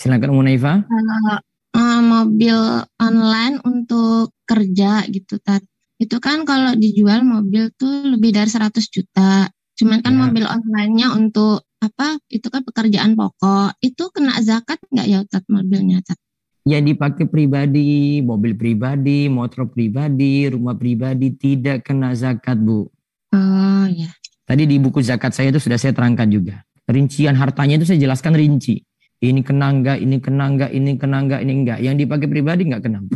Silakan 0.00 0.32
Munaifa. 0.32 0.80
Uh, 0.80 1.36
uh, 1.76 2.00
mobil 2.00 2.56
online 2.96 3.60
untuk 3.68 4.32
kerja 4.48 5.04
gitu, 5.12 5.36
Tat. 5.44 5.60
Itu 6.00 6.24
kan 6.24 6.48
kalau 6.48 6.72
dijual 6.72 7.20
mobil 7.20 7.68
tuh 7.76 8.16
lebih 8.16 8.32
dari 8.32 8.48
100 8.48 8.80
juta. 8.88 9.52
Cuman 9.76 10.00
kan 10.00 10.16
ya. 10.16 10.20
mobil 10.24 10.48
online-nya 10.48 11.12
untuk 11.12 11.68
apa? 11.84 12.16
Itu 12.32 12.48
kan 12.48 12.64
pekerjaan 12.64 13.12
pokok. 13.12 13.76
Itu 13.84 14.08
kena 14.08 14.40
zakat 14.40 14.80
nggak 14.88 15.06
ya, 15.12 15.20
Tat, 15.28 15.44
mobilnya, 15.52 16.00
Tat? 16.00 16.16
Ya 16.64 16.80
dipakai 16.80 17.28
pribadi, 17.28 18.24
mobil 18.24 18.56
pribadi, 18.56 19.28
motor 19.28 19.68
pribadi, 19.68 20.48
rumah 20.48 20.80
pribadi 20.80 21.36
tidak 21.36 21.84
kena 21.84 22.16
zakat, 22.16 22.56
Bu. 22.56 22.88
Oh, 23.36 23.84
ya. 23.92 24.08
Tadi 24.42 24.66
di 24.66 24.76
buku 24.82 24.98
zakat 25.00 25.32
saya 25.32 25.54
itu 25.54 25.62
sudah 25.62 25.78
saya 25.78 25.94
terangkan 25.94 26.26
juga. 26.28 26.66
Rincian 26.90 27.38
hartanya 27.38 27.78
itu 27.78 27.86
saya 27.86 27.98
jelaskan 28.02 28.34
rinci. 28.34 28.82
Ini 29.22 29.38
kena 29.46 29.70
enggak, 29.70 30.02
ini 30.02 30.18
kena 30.18 30.50
enggak, 30.50 30.70
ini 30.74 30.98
kena 30.98 31.22
enggak, 31.22 31.40
ini 31.46 31.52
enggak. 31.62 31.78
Yang 31.78 31.94
dipakai 32.02 32.26
pribadi 32.26 32.66
enggak 32.66 32.82
kena. 32.82 33.06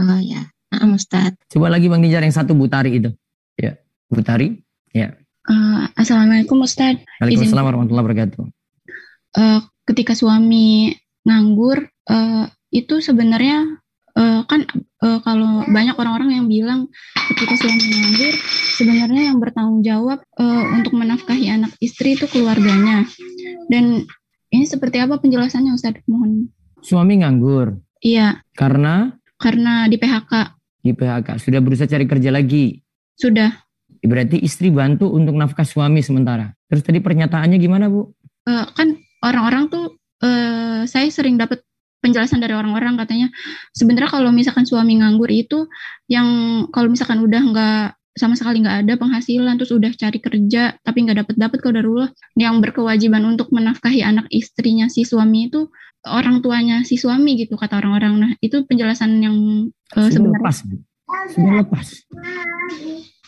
Oh 0.00 0.20
ya, 0.24 0.48
nah, 0.72 0.96
Ustaz. 0.96 1.36
Coba 1.52 1.68
lagi 1.68 1.92
Bang 1.92 2.00
Nijar 2.00 2.24
yang 2.24 2.32
satu 2.32 2.56
Butari 2.56 2.96
itu. 2.96 3.12
Ya, 3.60 3.76
Butari. 4.08 4.64
Ya. 4.96 5.12
Uh, 5.44 5.84
Assalamualaikum 5.92 6.64
Ustaz. 6.64 7.04
Waalaikumsalam 7.20 7.68
warahmatullahi 7.68 8.04
wabarakatuh. 8.08 8.42
Uh, 9.36 9.60
ketika 9.84 10.16
suami 10.16 10.96
nganggur, 11.28 11.84
uh, 12.08 12.48
itu 12.72 13.04
sebenarnya 13.04 13.81
uh, 14.16 14.40
kan 14.46 14.66
uh, 15.04 15.18
kalau 15.22 15.66
banyak 15.68 15.96
orang-orang 15.96 16.30
yang 16.42 16.46
bilang 16.48 16.80
ketika 17.32 17.54
suami 17.58 17.80
nganggur 17.80 18.34
sebenarnya 18.78 19.22
yang 19.32 19.38
bertanggung 19.38 19.80
jawab 19.84 20.18
uh, 20.40 20.62
untuk 20.76 20.96
menafkahi 20.96 21.48
anak 21.52 21.72
istri 21.78 22.16
itu 22.16 22.28
keluarganya. 22.28 23.04
Dan 23.68 24.04
ini 24.52 24.64
seperti 24.68 25.00
apa 25.00 25.16
penjelasannya 25.20 25.72
Ustaz 25.72 25.96
mohon. 26.08 26.52
Suami 26.82 27.22
nganggur? 27.22 27.78
Iya. 28.02 28.42
Karena? 28.52 29.12
Karena 29.38 29.86
di 29.88 29.96
PHK 29.98 30.62
di 30.82 30.92
PHK 30.92 31.38
sudah 31.38 31.60
berusaha 31.62 31.86
cari 31.86 32.04
kerja 32.04 32.34
lagi? 32.34 32.82
Sudah. 33.14 33.54
Berarti 34.02 34.42
istri 34.42 34.74
bantu 34.74 35.14
untuk 35.14 35.38
nafkah 35.38 35.62
suami 35.62 36.02
sementara. 36.02 36.50
Terus 36.66 36.82
tadi 36.82 36.98
pernyataannya 36.98 37.56
gimana 37.62 37.86
Bu? 37.86 38.10
Uh, 38.42 38.66
kan 38.74 38.98
orang-orang 39.22 39.70
tuh 39.70 39.94
uh, 40.26 40.82
saya 40.90 41.06
sering 41.14 41.38
dapat 41.38 41.62
penjelasan 42.02 42.42
dari 42.42 42.52
orang-orang 42.52 42.98
katanya 42.98 43.30
sebenarnya 43.72 44.10
kalau 44.10 44.34
misalkan 44.34 44.66
suami 44.66 44.98
nganggur 44.98 45.30
itu 45.30 45.70
yang 46.10 46.26
kalau 46.74 46.90
misalkan 46.90 47.22
udah 47.22 47.40
nggak 47.40 47.86
sama 48.12 48.36
sekali 48.36 48.60
nggak 48.60 48.84
ada 48.84 48.94
penghasilan 49.00 49.56
terus 49.56 49.72
udah 49.72 49.88
cari 49.96 50.18
kerja 50.20 50.76
tapi 50.84 50.98
nggak 51.08 51.24
dapat 51.24 51.34
dapat 51.38 51.58
kalau 51.64 51.80
dulu 51.80 52.04
yang 52.36 52.60
berkewajiban 52.60 53.24
untuk 53.24 53.48
menafkahi 53.54 54.04
anak 54.04 54.28
istrinya 54.28 54.92
si 54.92 55.08
suami 55.08 55.48
itu 55.48 55.72
orang 56.10 56.42
tuanya 56.42 56.82
si 56.82 56.98
suami 56.98 57.38
gitu 57.38 57.54
kata 57.54 57.78
orang-orang. 57.78 58.14
Nah 58.18 58.30
itu 58.42 58.66
penjelasan 58.66 59.22
yang 59.22 59.36
uh, 59.94 60.10
sebenarnya. 60.10 60.42
lepas 60.42 60.56
sudah 61.30 61.54
lepas. 61.62 61.86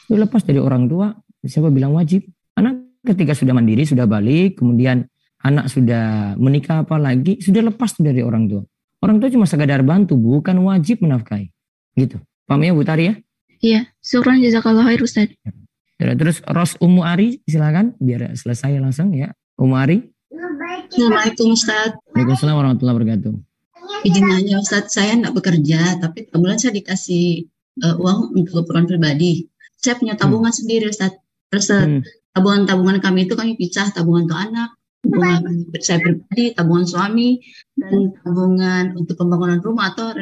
Sudah 0.05 0.19
lepas 0.27 0.43
dari 0.43 0.61
orang 0.61 0.91
tua. 0.91 1.15
Siapa 1.45 1.69
bilang 1.71 1.95
wajib? 1.95 2.27
Anak 2.59 2.99
ketika 3.05 3.37
sudah 3.37 3.53
mandiri 3.53 3.85
sudah 3.85 4.09
balik 4.09 4.57
kemudian 4.57 5.05
anak 5.45 5.69
sudah 5.69 6.35
menikah 6.41 6.83
apa 6.89 6.97
lagi, 6.97 7.37
sudah 7.39 7.69
lepas 7.69 8.01
dari 8.01 8.25
orang 8.25 8.49
tua. 8.49 8.63
Orang 9.05 9.21
tua 9.21 9.29
cuma 9.29 9.45
sekadar 9.45 9.85
bantu, 9.85 10.17
bukan 10.17 10.65
wajib 10.65 11.05
menafkahi. 11.05 11.53
Gitu. 11.93 12.17
Paham 12.49 12.65
ya 12.65 12.73
Bu 12.73 12.83
Tari 12.83 13.05
ya? 13.13 13.15
Iya, 13.61 13.81
syukran 14.01 14.41
jazakallah 14.41 14.89
khair 14.89 15.01
Ustaz. 15.05 15.29
Ya, 16.01 16.13
terus 16.17 16.41
Ros 16.45 16.77
Umu 16.81 17.05
Ari 17.05 17.45
silakan 17.45 17.97
biar 18.01 18.33
selesai 18.33 18.81
langsung 18.81 19.13
ya. 19.13 19.37
Umu 19.61 19.77
Ari. 19.77 20.05
Assalamualaikum 20.89 21.53
Ustaz. 21.53 21.97
Waalaikumsalam 22.13 22.57
warahmatullahi 22.57 22.97
wabarakatuh. 22.97 23.33
Izin 24.05 24.25
nanya 24.25 24.61
Ustaz, 24.61 24.93
saya 24.93 25.17
tidak 25.17 25.33
bekerja, 25.37 26.01
tapi 26.01 26.29
kemudian 26.29 26.61
saya 26.61 26.73
dikasih 26.77 27.49
uh, 27.85 27.97
uang 28.01 28.37
untuk 28.37 28.65
keperluan 28.65 28.85
pribadi. 28.89 29.49
Saya 29.81 29.97
punya 29.97 30.17
tabungan 30.17 30.53
hmm. 30.53 30.61
sendiri 30.61 30.85
Ustaz. 30.89 31.17
Terus 31.49 31.69
hmm. 31.73 32.01
tabungan-tabungan 32.37 33.01
kami 33.01 33.29
itu 33.29 33.37
kami 33.37 33.57
pisah, 33.57 33.93
tabungan 33.93 34.29
untuk 34.29 34.41
anak, 34.41 34.77
tabungan 35.05 35.41
saya 35.85 35.99
pribadi, 36.01 36.45
tabungan 36.57 36.87
suami, 36.89 37.29
dan 37.77 38.17
tabungan 38.25 38.85
untuk 38.97 39.15
pembangunan 39.21 39.61
rumah 39.61 39.93
atau 39.93 40.17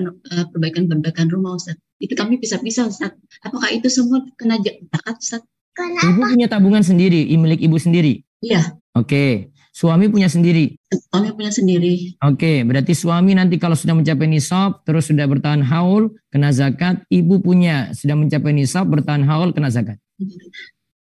perbaikan-perbaikan 0.51 1.31
rumah 1.31 1.55
Ustaz. 1.55 1.79
Itu 2.03 2.19
kami 2.19 2.43
bisa-bisa 2.43 2.91
Ustaz. 2.91 3.15
Apakah 3.47 3.71
itu 3.71 3.87
semua 3.87 4.27
kena 4.35 4.59
zakat 4.59 5.17
Ustaz? 5.23 5.43
Ibu 5.79 6.21
punya 6.35 6.51
tabungan 6.51 6.85
sendiri, 6.85 7.31
milik 7.39 7.63
ibu 7.63 7.79
sendiri? 7.81 8.21
Iya. 8.43 8.77
Oke. 8.93 9.07
Okay. 9.07 9.33
Suami 9.73 10.05
punya 10.13 10.29
sendiri? 10.29 10.77
Suami 10.93 11.33
punya 11.33 11.49
sendiri. 11.49 12.21
Oke, 12.21 12.37
okay. 12.37 12.57
berarti 12.61 12.93
suami 12.93 13.33
nanti 13.33 13.57
kalau 13.57 13.73
sudah 13.73 13.97
mencapai 13.97 14.29
nisab, 14.29 14.85
terus 14.85 15.09
sudah 15.09 15.25
bertahan 15.25 15.65
haul, 15.65 16.13
kena 16.29 16.53
zakat. 16.53 17.01
Ibu 17.09 17.41
punya 17.41 17.89
sudah 17.97 18.13
mencapai 18.13 18.53
nisab, 18.53 18.93
bertahan 18.93 19.25
haul, 19.25 19.57
kena 19.57 19.73
zakat. 19.73 19.97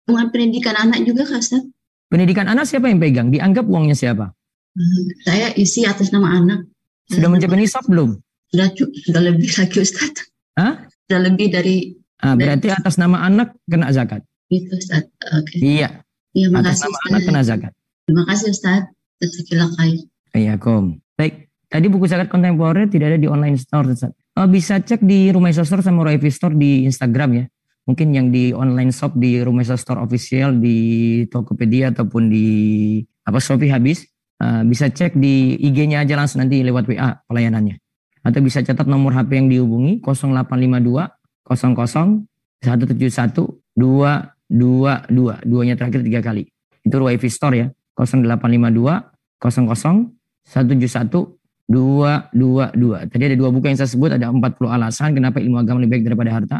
Dengan 0.05 0.29
pendidikan 0.29 0.77
anak 0.77 1.01
juga 1.01 1.25
Kak 1.25 1.41
Ustaz? 1.41 1.65
Pendidikan 2.09 2.49
anak 2.49 2.65
siapa 2.65 2.89
yang 2.89 2.97
pegang? 2.97 3.29
Dianggap 3.29 3.69
uangnya 3.69 3.93
siapa? 3.93 4.33
Hmm, 4.73 5.05
saya 5.21 5.53
isi 5.53 5.85
atas 5.85 6.09
nama 6.09 6.41
anak. 6.41 6.65
Sudah 7.05 7.29
mencapai 7.29 7.57
nisab 7.61 7.85
belum? 7.85 8.17
Sudah 8.49 8.73
sudah 9.05 9.21
lebih 9.21 9.45
lagi 9.45 9.77
Ustaz. 9.77 10.25
Hah? 10.57 10.89
Sudah 11.05 11.21
lebih 11.29 11.53
dari 11.53 11.93
Ah, 12.19 12.35
berarti 12.35 12.67
dari, 12.67 12.75
atas 12.75 12.99
nama 12.99 13.23
anak 13.23 13.55
kena 13.63 13.93
zakat. 13.93 14.25
Itu 14.49 14.73
Ustaz. 14.75 15.05
Oke. 15.37 15.55
Okay. 15.55 15.59
Iya. 15.61 15.89
Iya, 16.33 16.47
atas 16.51 16.81
nama 16.81 16.97
Ustaz. 16.97 17.09
anak 17.13 17.21
kena 17.29 17.41
zakat. 17.45 17.71
Terima 18.09 18.23
kasih 18.25 18.47
Ustaz. 18.51 18.81
Jazakallah 19.21 19.69
khair. 19.77 19.99
Iya, 20.33 20.53
kom. 20.57 20.97
Baik. 21.13 21.47
Tadi 21.69 21.85
buku 21.85 22.09
zakat 22.09 22.33
kontemporer 22.33 22.89
tidak 22.89 23.13
ada 23.13 23.19
di 23.21 23.29
online 23.29 23.61
store 23.61 23.93
Ustaz. 23.93 24.11
Oh, 24.33 24.49
bisa 24.49 24.81
cek 24.81 25.05
di 25.05 25.29
Rumah 25.29 25.53
Store 25.53 25.85
sama 25.85 26.01
Royvi 26.01 26.33
Store 26.33 26.57
di 26.57 26.89
Instagram 26.89 27.29
ya 27.37 27.45
mungkin 27.89 28.13
yang 28.13 28.29
di 28.29 28.53
online 28.53 28.93
shop 28.93 29.17
di 29.17 29.41
Rumah 29.41 29.65
Store 29.65 30.05
Official 30.05 30.61
di 30.61 30.77
Tokopedia 31.25 31.89
ataupun 31.89 32.29
di 32.29 33.01
apa 33.25 33.41
Shopee 33.41 33.73
habis 33.73 34.05
uh, 34.37 34.61
bisa 34.61 34.93
cek 34.93 35.17
di 35.17 35.57
IG-nya 35.57 36.05
aja 36.05 36.13
langsung 36.13 36.45
nanti 36.45 36.61
lewat 36.61 36.85
WA 36.85 37.17
pelayanannya. 37.25 37.81
Atau 38.21 38.45
bisa 38.45 38.61
catat 38.61 38.85
nomor 38.85 39.17
HP 39.17 39.41
yang 39.41 39.49
dihubungi 39.49 40.05
0852 40.05 41.49
00 41.49 42.29
171 42.61 43.73
222 43.73 45.49
duanya 45.49 45.73
terakhir 45.73 46.05
tiga 46.05 46.21
kali. 46.21 46.45
Itu 46.85 47.01
WiFi 47.01 47.29
Store 47.33 47.57
ya. 47.57 47.73
0852 47.97 49.41
00 49.41 50.13
171 50.45 51.39
222 51.69 53.13
tadi 53.13 53.23
ada 53.29 53.37
dua 53.37 53.49
buku 53.53 53.69
yang 53.69 53.77
saya 53.77 53.85
sebut 53.85 54.09
ada 54.17 54.33
40 54.33 54.41
alasan 54.65 55.13
kenapa 55.13 55.37
ilmu 55.37 55.61
agama 55.61 55.85
lebih 55.85 56.01
baik 56.01 56.03
daripada 56.09 56.31
harta 56.33 56.57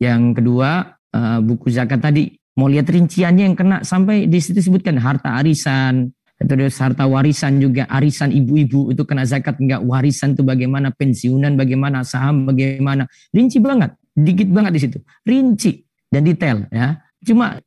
yang 0.00 0.32
kedua 0.32 0.96
uh, 1.12 1.38
buku 1.44 1.68
zakat 1.68 2.00
tadi 2.00 2.32
mau 2.56 2.66
lihat 2.66 2.88
rinciannya 2.88 3.44
yang 3.52 3.56
kena 3.56 3.76
sampai 3.84 4.26
di 4.26 4.40
situ 4.40 4.58
disebutkan 4.58 4.96
harta 4.98 5.36
arisan 5.38 6.10
atau 6.40 6.56
harta 6.56 7.04
warisan 7.04 7.60
juga 7.60 7.84
arisan 7.92 8.32
ibu-ibu 8.32 8.96
itu 8.96 9.04
kena 9.04 9.28
zakat 9.28 9.60
enggak 9.60 9.84
warisan 9.84 10.32
itu 10.32 10.40
bagaimana 10.40 10.88
pensiunan 10.88 11.52
bagaimana 11.52 12.00
saham 12.00 12.48
bagaimana. 12.48 13.04
Rinci 13.28 13.60
banget 13.60 13.92
dikit 14.16 14.48
banget 14.48 14.72
di 14.72 14.80
situ. 14.80 14.98
Rinci 15.28 15.84
dan 16.08 16.24
detail 16.24 16.64
ya. 16.72 16.96
Cuma 17.20 17.60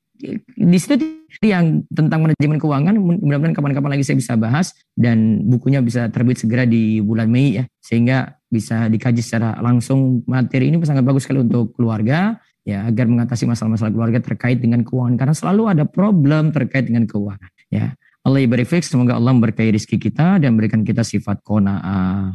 di 0.56 0.78
situ 0.80 0.96
yang 1.44 1.84
tentang 1.92 2.24
manajemen 2.24 2.56
keuangan 2.56 2.96
mudah-mudahan 2.96 3.56
kapan-kapan 3.56 3.92
lagi 3.98 4.04
saya 4.08 4.18
bisa 4.20 4.34
bahas 4.40 4.72
dan 4.96 5.44
bukunya 5.44 5.84
bisa 5.84 6.08
terbit 6.08 6.40
segera 6.40 6.64
di 6.64 7.04
bulan 7.04 7.28
Mei 7.28 7.60
ya 7.60 7.64
sehingga 7.84 8.40
bisa 8.48 8.88
dikaji 8.88 9.20
secara 9.20 9.60
langsung. 9.60 10.24
Materi 10.30 10.72
ini 10.72 10.80
sangat 10.86 11.04
bagus 11.04 11.28
sekali 11.28 11.44
untuk 11.44 11.76
keluarga 11.76 12.40
ya 12.64 12.88
agar 12.88 13.12
mengatasi 13.12 13.44
masalah-masalah 13.44 13.92
keluarga 13.92 14.20
terkait 14.24 14.64
dengan 14.64 14.88
keuangan 14.88 15.20
karena 15.20 15.36
selalu 15.36 15.64
ada 15.68 15.84
problem 15.84 16.56
terkait 16.56 16.88
dengan 16.88 17.04
keuangan 17.04 17.52
ya. 17.68 17.92
Allah 18.24 18.40
ibarik 18.40 18.72
semoga 18.88 19.20
Allah 19.20 19.36
memberkahi 19.36 19.76
rezeki 19.76 20.00
kita 20.00 20.40
dan 20.40 20.56
berikan 20.56 20.88
kita 20.88 21.04
sifat 21.04 21.44
kona'ah 21.44 22.32